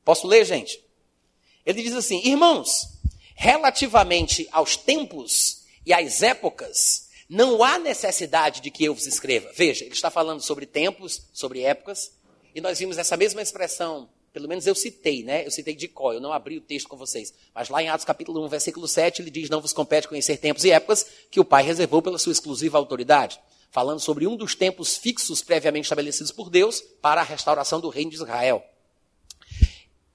Posso 0.04 0.28
ler, 0.28 0.46
gente? 0.46 0.84
Ele 1.66 1.82
diz 1.82 1.94
assim: 1.94 2.22
Irmãos, 2.26 3.00
relativamente 3.36 4.48
aos 4.52 4.76
tempos 4.76 5.64
e 5.86 5.94
às 5.94 6.22
épocas, 6.22 7.10
não 7.30 7.64
há 7.64 7.78
necessidade 7.80 8.62
de 8.62 8.70
que 8.70 8.84
eu 8.84 8.94
vos 8.94 9.06
escreva. 9.06 9.52
Veja, 9.54 9.86
ele 9.86 9.94
está 9.94 10.12
falando 10.12 10.42
sobre 10.42 10.66
tempos, 10.66 11.24
sobre 11.34 11.62
épocas, 11.62 12.12
e 12.54 12.62
nós 12.62 12.80
vimos 12.80 12.98
essa 12.98 13.18
mesma 13.18 13.42
expressão, 13.42 14.10
pelo 14.34 14.48
menos 14.48 14.66
eu 14.66 14.74
citei, 14.74 15.24
né? 15.24 15.46
Eu 15.46 15.52
citei 15.52 15.76
de 15.76 15.88
có, 15.88 16.12
eu 16.12 16.20
não 16.20 16.34
abri 16.34 16.58
o 16.58 16.62
texto 16.62 16.90
com 16.90 16.98
vocês. 16.98 17.32
Mas 17.54 17.70
lá 17.70 17.84
em 17.84 17.88
Atos 17.88 18.04
capítulo 18.04 18.44
1, 18.46 18.48
versículo 18.48 18.88
7, 18.88 19.22
ele 19.22 19.30
diz: 19.30 19.48
Não 19.48 19.62
vos 19.62 19.72
compete 19.72 20.08
conhecer 20.08 20.38
tempos 20.38 20.66
e 20.66 20.72
épocas 20.72 21.06
que 21.30 21.40
o 21.40 21.46
Pai 21.46 21.64
reservou 21.64 22.02
pela 22.02 22.18
sua 22.18 22.32
exclusiva 22.32 22.78
autoridade. 22.78 23.40
Falando 23.70 24.00
sobre 24.00 24.26
um 24.26 24.36
dos 24.36 24.56
tempos 24.56 24.98
fixos 24.98 25.42
previamente 25.42 25.86
estabelecidos 25.86 26.32
por 26.32 26.50
Deus 26.50 26.82
para 27.02 27.22
a 27.22 27.24
restauração 27.24 27.80
do 27.80 27.90
reino 27.90 28.10
de 28.10 28.18
Israel. 28.18 28.64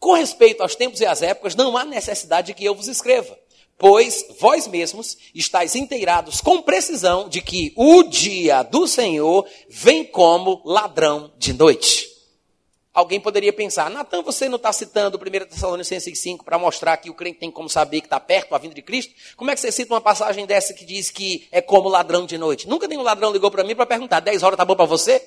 Com 0.01 0.15
respeito 0.15 0.63
aos 0.63 0.75
tempos 0.75 1.01
e 1.01 1.07
às 1.07 1.23
épocas, 1.23 1.55
não 1.55 1.77
há 1.77 1.85
necessidade 1.85 2.49
de 2.49 2.55
que 2.55 2.65
eu 2.65 2.75
vos 2.75 2.89
escreva 2.89 3.39
pois 3.79 4.27
vós 4.41 4.67
mesmos 4.67 5.17
estáis 5.33 5.77
inteirados 5.77 6.41
com 6.41 6.61
precisão 6.61 7.29
de 7.29 7.41
que 7.41 7.73
o 7.77 8.03
dia 8.03 8.65
do 8.65 8.89
Senhor 8.89 9.47
vem 9.69 10.05
como 10.05 10.61
ladrão 10.65 11.33
de 11.39 11.53
noite. 11.53 12.08
Alguém 12.99 13.21
poderia 13.21 13.53
pensar, 13.53 13.89
Natan, 13.89 14.25
você 14.25 14.49
não 14.49 14.57
está 14.57 14.73
citando 14.73 15.17
1 15.17 15.47
Tessalonicenses 15.47 16.19
5 16.19 16.45
para 16.45 16.59
mostrar 16.59 16.97
que 16.97 17.09
o 17.09 17.15
crente 17.15 17.39
tem 17.39 17.49
como 17.49 17.69
saber 17.69 18.01
que 18.01 18.09
está 18.09 18.19
perto 18.19 18.57
a 18.57 18.59
vinda 18.59 18.75
de 18.75 18.83
Cristo? 18.83 19.15
Como 19.37 19.53
é 19.53 19.55
que 19.55 19.61
você 19.61 19.71
cita 19.71 19.95
uma 19.95 20.01
passagem 20.01 20.45
dessa 20.47 20.75
que 20.75 20.85
diz 20.85 21.09
que 21.09 21.47
é 21.53 21.63
como 21.63 21.89
ladrão 21.89 22.27
de 22.27 22.37
noite? 22.37 22.69
Nunca 22.69 22.89
nenhum 22.89 23.03
ladrão 23.03 23.31
ligou 23.31 23.53
para 23.53 23.63
mim 23.63 23.77
para 23.77 23.87
perguntar, 23.87 24.19
10 24.19 24.43
horas 24.43 24.55
está 24.55 24.65
bom 24.65 24.75
para 24.75 24.85
você? 24.85 25.25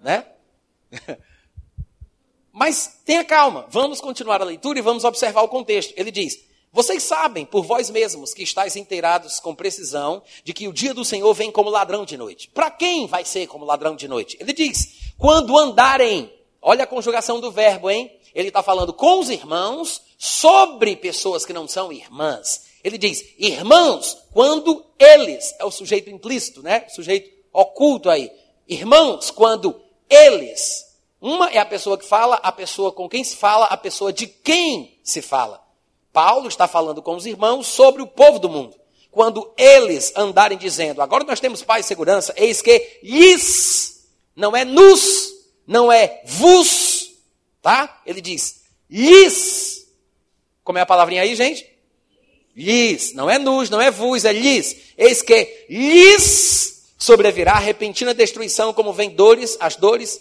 Né? 0.00 0.24
Mas 2.52 3.00
tenha 3.04 3.24
calma, 3.24 3.66
vamos 3.68 4.00
continuar 4.00 4.40
a 4.40 4.44
leitura 4.44 4.78
e 4.78 4.82
vamos 4.82 5.02
observar 5.02 5.42
o 5.42 5.48
contexto. 5.48 5.92
Ele 5.96 6.12
diz: 6.12 6.46
vocês 6.72 7.02
sabem 7.02 7.44
por 7.44 7.64
vós 7.64 7.90
mesmos 7.90 8.32
que 8.32 8.44
estáis 8.44 8.76
inteirados 8.76 9.40
com 9.40 9.52
precisão 9.52 10.22
de 10.44 10.52
que 10.52 10.68
o 10.68 10.72
dia 10.72 10.94
do 10.94 11.04
Senhor 11.04 11.34
vem 11.34 11.50
como 11.50 11.70
ladrão 11.70 12.04
de 12.04 12.16
noite. 12.16 12.48
Para 12.54 12.70
quem 12.70 13.08
vai 13.08 13.24
ser 13.24 13.48
como 13.48 13.64
ladrão 13.64 13.96
de 13.96 14.06
noite? 14.06 14.36
Ele 14.38 14.52
diz: 14.52 15.12
quando 15.18 15.58
andarem. 15.58 16.37
Olha 16.68 16.84
a 16.84 16.86
conjugação 16.86 17.40
do 17.40 17.50
verbo, 17.50 17.88
hein? 17.88 18.14
Ele 18.34 18.48
está 18.48 18.62
falando 18.62 18.92
com 18.92 19.20
os 19.20 19.30
irmãos 19.30 20.02
sobre 20.18 20.96
pessoas 20.96 21.46
que 21.46 21.52
não 21.54 21.66
são 21.66 21.90
irmãs. 21.90 22.66
Ele 22.84 22.98
diz: 22.98 23.24
irmãos, 23.38 24.18
quando 24.34 24.84
eles, 24.98 25.54
é 25.58 25.64
o 25.64 25.70
sujeito 25.70 26.10
implícito, 26.10 26.62
né? 26.62 26.84
O 26.86 26.94
sujeito 26.94 27.30
oculto 27.54 28.10
aí. 28.10 28.30
Irmãos, 28.68 29.30
quando 29.30 29.80
eles. 30.10 30.84
Uma 31.18 31.48
é 31.48 31.56
a 31.56 31.64
pessoa 31.64 31.96
que 31.96 32.04
fala, 32.04 32.34
a 32.42 32.52
pessoa 32.52 32.92
com 32.92 33.08
quem 33.08 33.24
se 33.24 33.36
fala, 33.36 33.64
a 33.64 33.76
pessoa 33.78 34.12
de 34.12 34.26
quem 34.26 35.00
se 35.02 35.22
fala. 35.22 35.64
Paulo 36.12 36.48
está 36.48 36.68
falando 36.68 37.00
com 37.00 37.16
os 37.16 37.24
irmãos 37.24 37.66
sobre 37.66 38.02
o 38.02 38.06
povo 38.06 38.38
do 38.38 38.50
mundo. 38.50 38.76
Quando 39.10 39.54
eles 39.56 40.12
andarem 40.14 40.58
dizendo, 40.58 41.00
agora 41.00 41.24
nós 41.24 41.40
temos 41.40 41.62
paz 41.62 41.86
e 41.86 41.88
segurança, 41.88 42.34
eis 42.36 42.60
que 42.60 43.00
lhes, 43.02 44.06
não 44.36 44.54
é 44.54 44.66
nos, 44.66 45.37
não 45.68 45.92
é 45.92 46.22
vos, 46.24 47.10
tá? 47.60 48.00
Ele 48.06 48.22
diz, 48.22 48.62
lhes. 48.90 49.86
Como 50.64 50.78
é 50.78 50.80
a 50.80 50.86
palavrinha 50.86 51.20
aí, 51.20 51.34
gente? 51.34 51.66
Lhes, 52.56 53.12
não 53.12 53.28
é 53.28 53.38
nos, 53.38 53.68
não 53.68 53.78
é 53.78 53.90
vos, 53.90 54.24
é 54.24 54.32
lhes. 54.32 54.74
Eis 54.96 55.20
que 55.20 55.66
lhes 55.68 56.88
sobrevirá 56.98 57.58
repentina 57.58 58.14
destruição, 58.14 58.72
como 58.72 58.94
vem 58.94 59.10
dores, 59.10 59.58
as 59.60 59.76
dores 59.76 60.18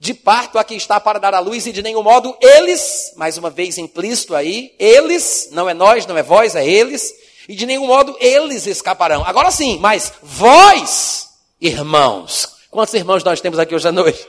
de 0.00 0.12
parto 0.12 0.58
aqui 0.58 0.74
está 0.74 0.98
para 0.98 1.20
dar 1.20 1.32
à 1.32 1.38
luz, 1.38 1.64
e 1.64 1.72
de 1.72 1.80
nenhum 1.80 2.02
modo 2.02 2.36
eles, 2.40 3.12
mais 3.14 3.38
uma 3.38 3.48
vez 3.48 3.78
implícito 3.78 4.34
aí, 4.34 4.74
eles, 4.80 5.48
não 5.52 5.70
é 5.70 5.74
nós, 5.74 6.06
não 6.06 6.18
é 6.18 6.24
vós, 6.24 6.56
é 6.56 6.66
eles, 6.66 7.14
e 7.48 7.54
de 7.54 7.64
nenhum 7.64 7.86
modo 7.86 8.16
eles 8.18 8.66
escaparão. 8.66 9.24
Agora 9.24 9.52
sim, 9.52 9.78
mas 9.78 10.12
vós, 10.20 11.28
irmãos, 11.60 12.48
quantos 12.68 12.92
irmãos 12.94 13.22
nós 13.22 13.40
temos 13.40 13.60
aqui 13.60 13.76
hoje 13.76 13.86
à 13.86 13.92
noite? 13.92 14.26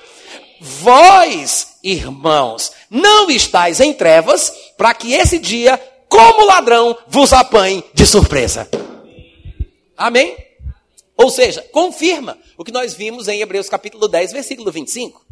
Vós, 0.66 1.76
irmãos, 1.84 2.72
não 2.90 3.30
estáis 3.30 3.82
em 3.82 3.94
trevas, 3.94 4.50
para 4.78 4.94
que 4.94 5.14
esse 5.14 5.38
dia, 5.38 5.78
como 6.08 6.46
ladrão, 6.46 6.98
vos 7.06 7.34
apanhe 7.34 7.84
de 7.94 8.06
surpresa. 8.06 8.70
Amém? 9.98 10.38
Ou 11.18 11.30
seja, 11.30 11.62
confirma 11.74 12.38
o 12.58 12.64
que 12.64 12.72
nós 12.72 12.94
vimos 12.94 13.28
em 13.28 13.42
Hebreus 13.42 13.68
capítulo 13.68 14.08
10, 14.08 14.32
versículo 14.32 14.72
25. 14.72 15.26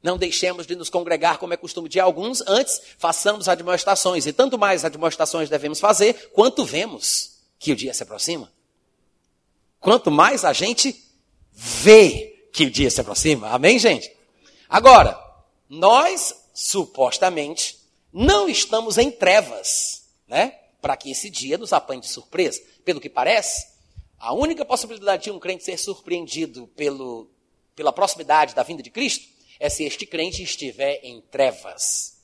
Não 0.00 0.16
deixemos 0.16 0.64
de 0.64 0.76
nos 0.76 0.88
congregar 0.88 1.38
como 1.38 1.52
é 1.52 1.56
costume 1.56 1.88
de 1.88 1.98
alguns, 1.98 2.40
antes 2.46 2.80
façamos 2.98 3.48
admoestações. 3.48 4.26
E 4.26 4.32
tanto 4.32 4.56
mais 4.56 4.84
admoestações 4.84 5.50
devemos 5.50 5.80
fazer, 5.80 6.30
quanto 6.32 6.64
vemos 6.64 7.40
que 7.58 7.72
o 7.72 7.76
dia 7.76 7.92
se 7.92 8.04
aproxima. 8.04 8.48
Quanto 9.80 10.08
mais 10.08 10.44
a 10.44 10.52
gente 10.52 10.94
vê 11.52 12.48
que 12.52 12.66
o 12.66 12.70
dia 12.70 12.92
se 12.92 13.00
aproxima. 13.00 13.48
Amém, 13.48 13.76
gente? 13.76 14.16
Agora, 14.68 15.18
nós, 15.68 16.34
supostamente, 16.52 17.78
não 18.12 18.48
estamos 18.48 18.98
em 18.98 19.10
trevas, 19.10 20.08
né? 20.26 20.58
Para 20.80 20.96
que 20.96 21.10
esse 21.10 21.30
dia 21.30 21.56
nos 21.56 21.72
apanhe 21.72 22.00
de 22.00 22.08
surpresa. 22.08 22.62
Pelo 22.84 23.00
que 23.00 23.08
parece, 23.08 23.66
a 24.18 24.32
única 24.32 24.64
possibilidade 24.64 25.24
de 25.24 25.30
um 25.30 25.38
crente 25.38 25.64
ser 25.64 25.78
surpreendido 25.78 26.66
pelo, 26.68 27.30
pela 27.74 27.92
proximidade 27.92 28.54
da 28.54 28.62
vinda 28.62 28.82
de 28.82 28.90
Cristo 28.90 29.26
é 29.58 29.68
se 29.68 29.84
este 29.84 30.06
crente 30.06 30.42
estiver 30.42 31.00
em 31.02 31.20
trevas. 31.20 32.18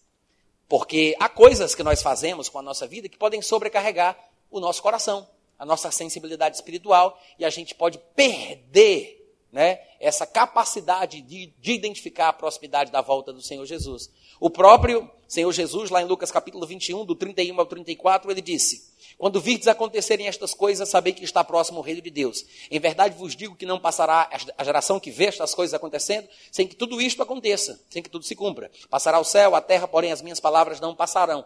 Porque 0.69 1.17
há 1.19 1.29
coisas 1.29 1.75
que 1.75 1.83
nós 1.83 2.03
fazemos 2.03 2.49
com 2.49 2.59
a 2.59 2.63
nossa 2.63 2.87
vida 2.87 3.09
que 3.09 3.19
podem 3.19 3.41
sobrecarregar 3.43 4.19
o 4.51 4.61
nosso 4.61 4.83
coração, 4.83 5.29
a 5.59 5.65
nossa 5.65 5.91
sensibilidade 5.91 6.57
espiritual, 6.57 7.21
e 7.39 7.45
a 7.45 7.51
gente 7.51 7.75
pode 7.75 7.99
perder 8.15 9.24
né, 9.55 9.79
essa 10.01 10.27
capacidade 10.27 11.21
de, 11.21 11.55
de 11.61 11.73
identificar 11.73 12.29
a 12.29 12.33
proximidade 12.33 12.91
da 12.91 13.01
volta 13.01 13.33
do 13.33 13.41
Senhor 13.41 13.65
Jesus. 13.65 14.11
O 14.41 14.51
próprio 14.51 15.09
Senhor 15.29 15.53
Jesus, 15.53 15.91
lá 15.91 16.03
em 16.03 16.07
Lucas 16.07 16.33
capítulo 16.33 16.67
21, 16.67 17.05
do 17.05 17.15
31 17.15 17.61
ao 17.61 17.65
34, 17.65 18.33
ele 18.33 18.43
disse: 18.43 18.93
quando 19.17 19.41
virdes 19.41 19.69
acontecerem 19.69 20.27
estas 20.27 20.55
coisas, 20.55 20.89
sabei 20.89 21.13
que 21.13 21.23
está 21.23 21.45
próximo 21.45 21.79
o 21.79 21.83
reino 21.83 22.03
de 22.03 22.11
Deus. 22.11 22.45
Em 22.69 22.81
verdade 22.81 23.17
vos 23.17 23.37
digo 23.37 23.55
que 23.55 23.65
não 23.65 23.79
passará 23.79 24.29
a 24.59 24.65
geração 24.65 24.99
que 24.99 25.13
vê 25.13 25.27
estas 25.27 25.55
coisas 25.55 25.73
acontecendo, 25.73 26.29
sem 26.51 26.67
que 26.67 26.75
tudo 26.75 27.01
isto 27.01 27.23
aconteça, 27.23 27.81
sem 27.89 28.03
que 28.03 28.11
tudo 28.11 28.25
se 28.25 28.35
cumpra. 28.35 28.73
Passará 28.91 29.21
o 29.21 29.25
céu, 29.25 29.55
a 29.55 29.61
terra, 29.61 29.87
porém 29.87 30.11
as 30.11 30.21
minhas 30.21 30.41
palavras 30.41 30.81
não 30.81 30.97
passarão. 30.97 31.45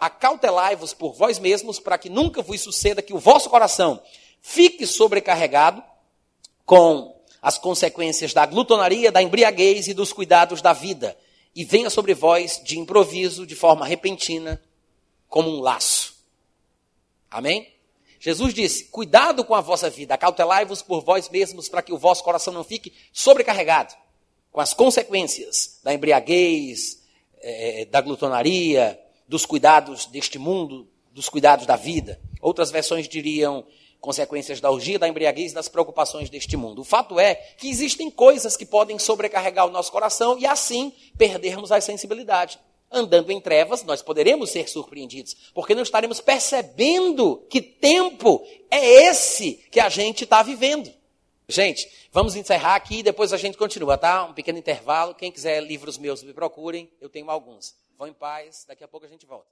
Acautelai-vos 0.00 0.94
por 0.94 1.12
vós 1.12 1.40
mesmos, 1.40 1.80
para 1.80 1.98
que 1.98 2.08
nunca 2.08 2.40
vos 2.40 2.60
suceda 2.60 3.02
que 3.02 3.12
o 3.12 3.18
vosso 3.18 3.50
coração 3.50 4.00
fique 4.40 4.86
sobrecarregado 4.86 5.82
com 6.64 7.15
as 7.46 7.58
consequências 7.58 8.34
da 8.34 8.44
glutonaria, 8.44 9.12
da 9.12 9.22
embriaguez 9.22 9.86
e 9.86 9.94
dos 9.94 10.12
cuidados 10.12 10.60
da 10.60 10.72
vida, 10.72 11.16
e 11.54 11.64
venha 11.64 11.88
sobre 11.88 12.12
vós 12.12 12.60
de 12.64 12.76
improviso, 12.76 13.46
de 13.46 13.54
forma 13.54 13.86
repentina, 13.86 14.60
como 15.28 15.48
um 15.48 15.60
laço 15.60 16.16
Amém? 17.30 17.72
Jesus 18.18 18.52
disse: 18.52 18.86
Cuidado 18.86 19.44
com 19.44 19.54
a 19.54 19.60
vossa 19.60 19.88
vida, 19.88 20.14
acautelai-vos 20.14 20.82
por 20.82 21.02
vós 21.02 21.28
mesmos, 21.28 21.68
para 21.68 21.82
que 21.82 21.92
o 21.92 21.98
vosso 21.98 22.24
coração 22.24 22.52
não 22.52 22.64
fique 22.64 22.92
sobrecarregado 23.12 23.94
com 24.50 24.60
as 24.60 24.74
consequências 24.74 25.78
da 25.84 25.94
embriaguez, 25.94 27.00
é, 27.40 27.84
da 27.84 28.00
glutonaria, 28.00 28.98
dos 29.28 29.46
cuidados 29.46 30.06
deste 30.06 30.36
mundo, 30.36 30.88
dos 31.12 31.28
cuidados 31.28 31.64
da 31.64 31.76
vida. 31.76 32.18
Outras 32.40 32.72
versões 32.72 33.08
diriam 33.08 33.64
consequências 34.06 34.60
da 34.60 34.70
orgia, 34.70 35.00
da 35.00 35.08
embriaguez 35.08 35.52
das 35.52 35.68
preocupações 35.68 36.30
deste 36.30 36.56
mundo. 36.56 36.82
O 36.82 36.84
fato 36.84 37.18
é 37.18 37.34
que 37.34 37.68
existem 37.68 38.08
coisas 38.08 38.56
que 38.56 38.64
podem 38.64 39.00
sobrecarregar 39.00 39.66
o 39.66 39.70
nosso 39.70 39.90
coração 39.90 40.38
e 40.38 40.46
assim 40.46 40.92
perdermos 41.18 41.72
a 41.72 41.80
sensibilidade 41.80 42.60
andando 42.88 43.32
em 43.32 43.40
trevas, 43.40 43.82
nós 43.82 44.00
poderemos 44.00 44.50
ser 44.50 44.68
surpreendidos, 44.68 45.34
porque 45.52 45.74
não 45.74 45.82
estaremos 45.82 46.20
percebendo 46.20 47.44
que 47.50 47.60
tempo 47.60 48.46
é 48.70 49.08
esse 49.08 49.54
que 49.72 49.80
a 49.80 49.88
gente 49.88 50.22
está 50.22 50.40
vivendo. 50.40 50.88
Gente, 51.48 51.90
vamos 52.12 52.36
encerrar 52.36 52.76
aqui 52.76 53.00
e 53.00 53.02
depois 53.02 53.32
a 53.32 53.36
gente 53.36 53.58
continua, 53.58 53.98
tá? 53.98 54.24
Um 54.24 54.34
pequeno 54.34 54.56
intervalo. 54.58 55.16
Quem 55.16 55.32
quiser 55.32 55.60
livros 55.60 55.98
meus, 55.98 56.22
me 56.22 56.32
procurem, 56.32 56.88
eu 57.00 57.08
tenho 57.08 57.28
alguns. 57.28 57.74
Vão 57.98 58.06
em 58.06 58.14
paz, 58.14 58.64
daqui 58.68 58.84
a 58.84 58.88
pouco 58.88 59.04
a 59.04 59.08
gente 59.08 59.26
volta. 59.26 59.48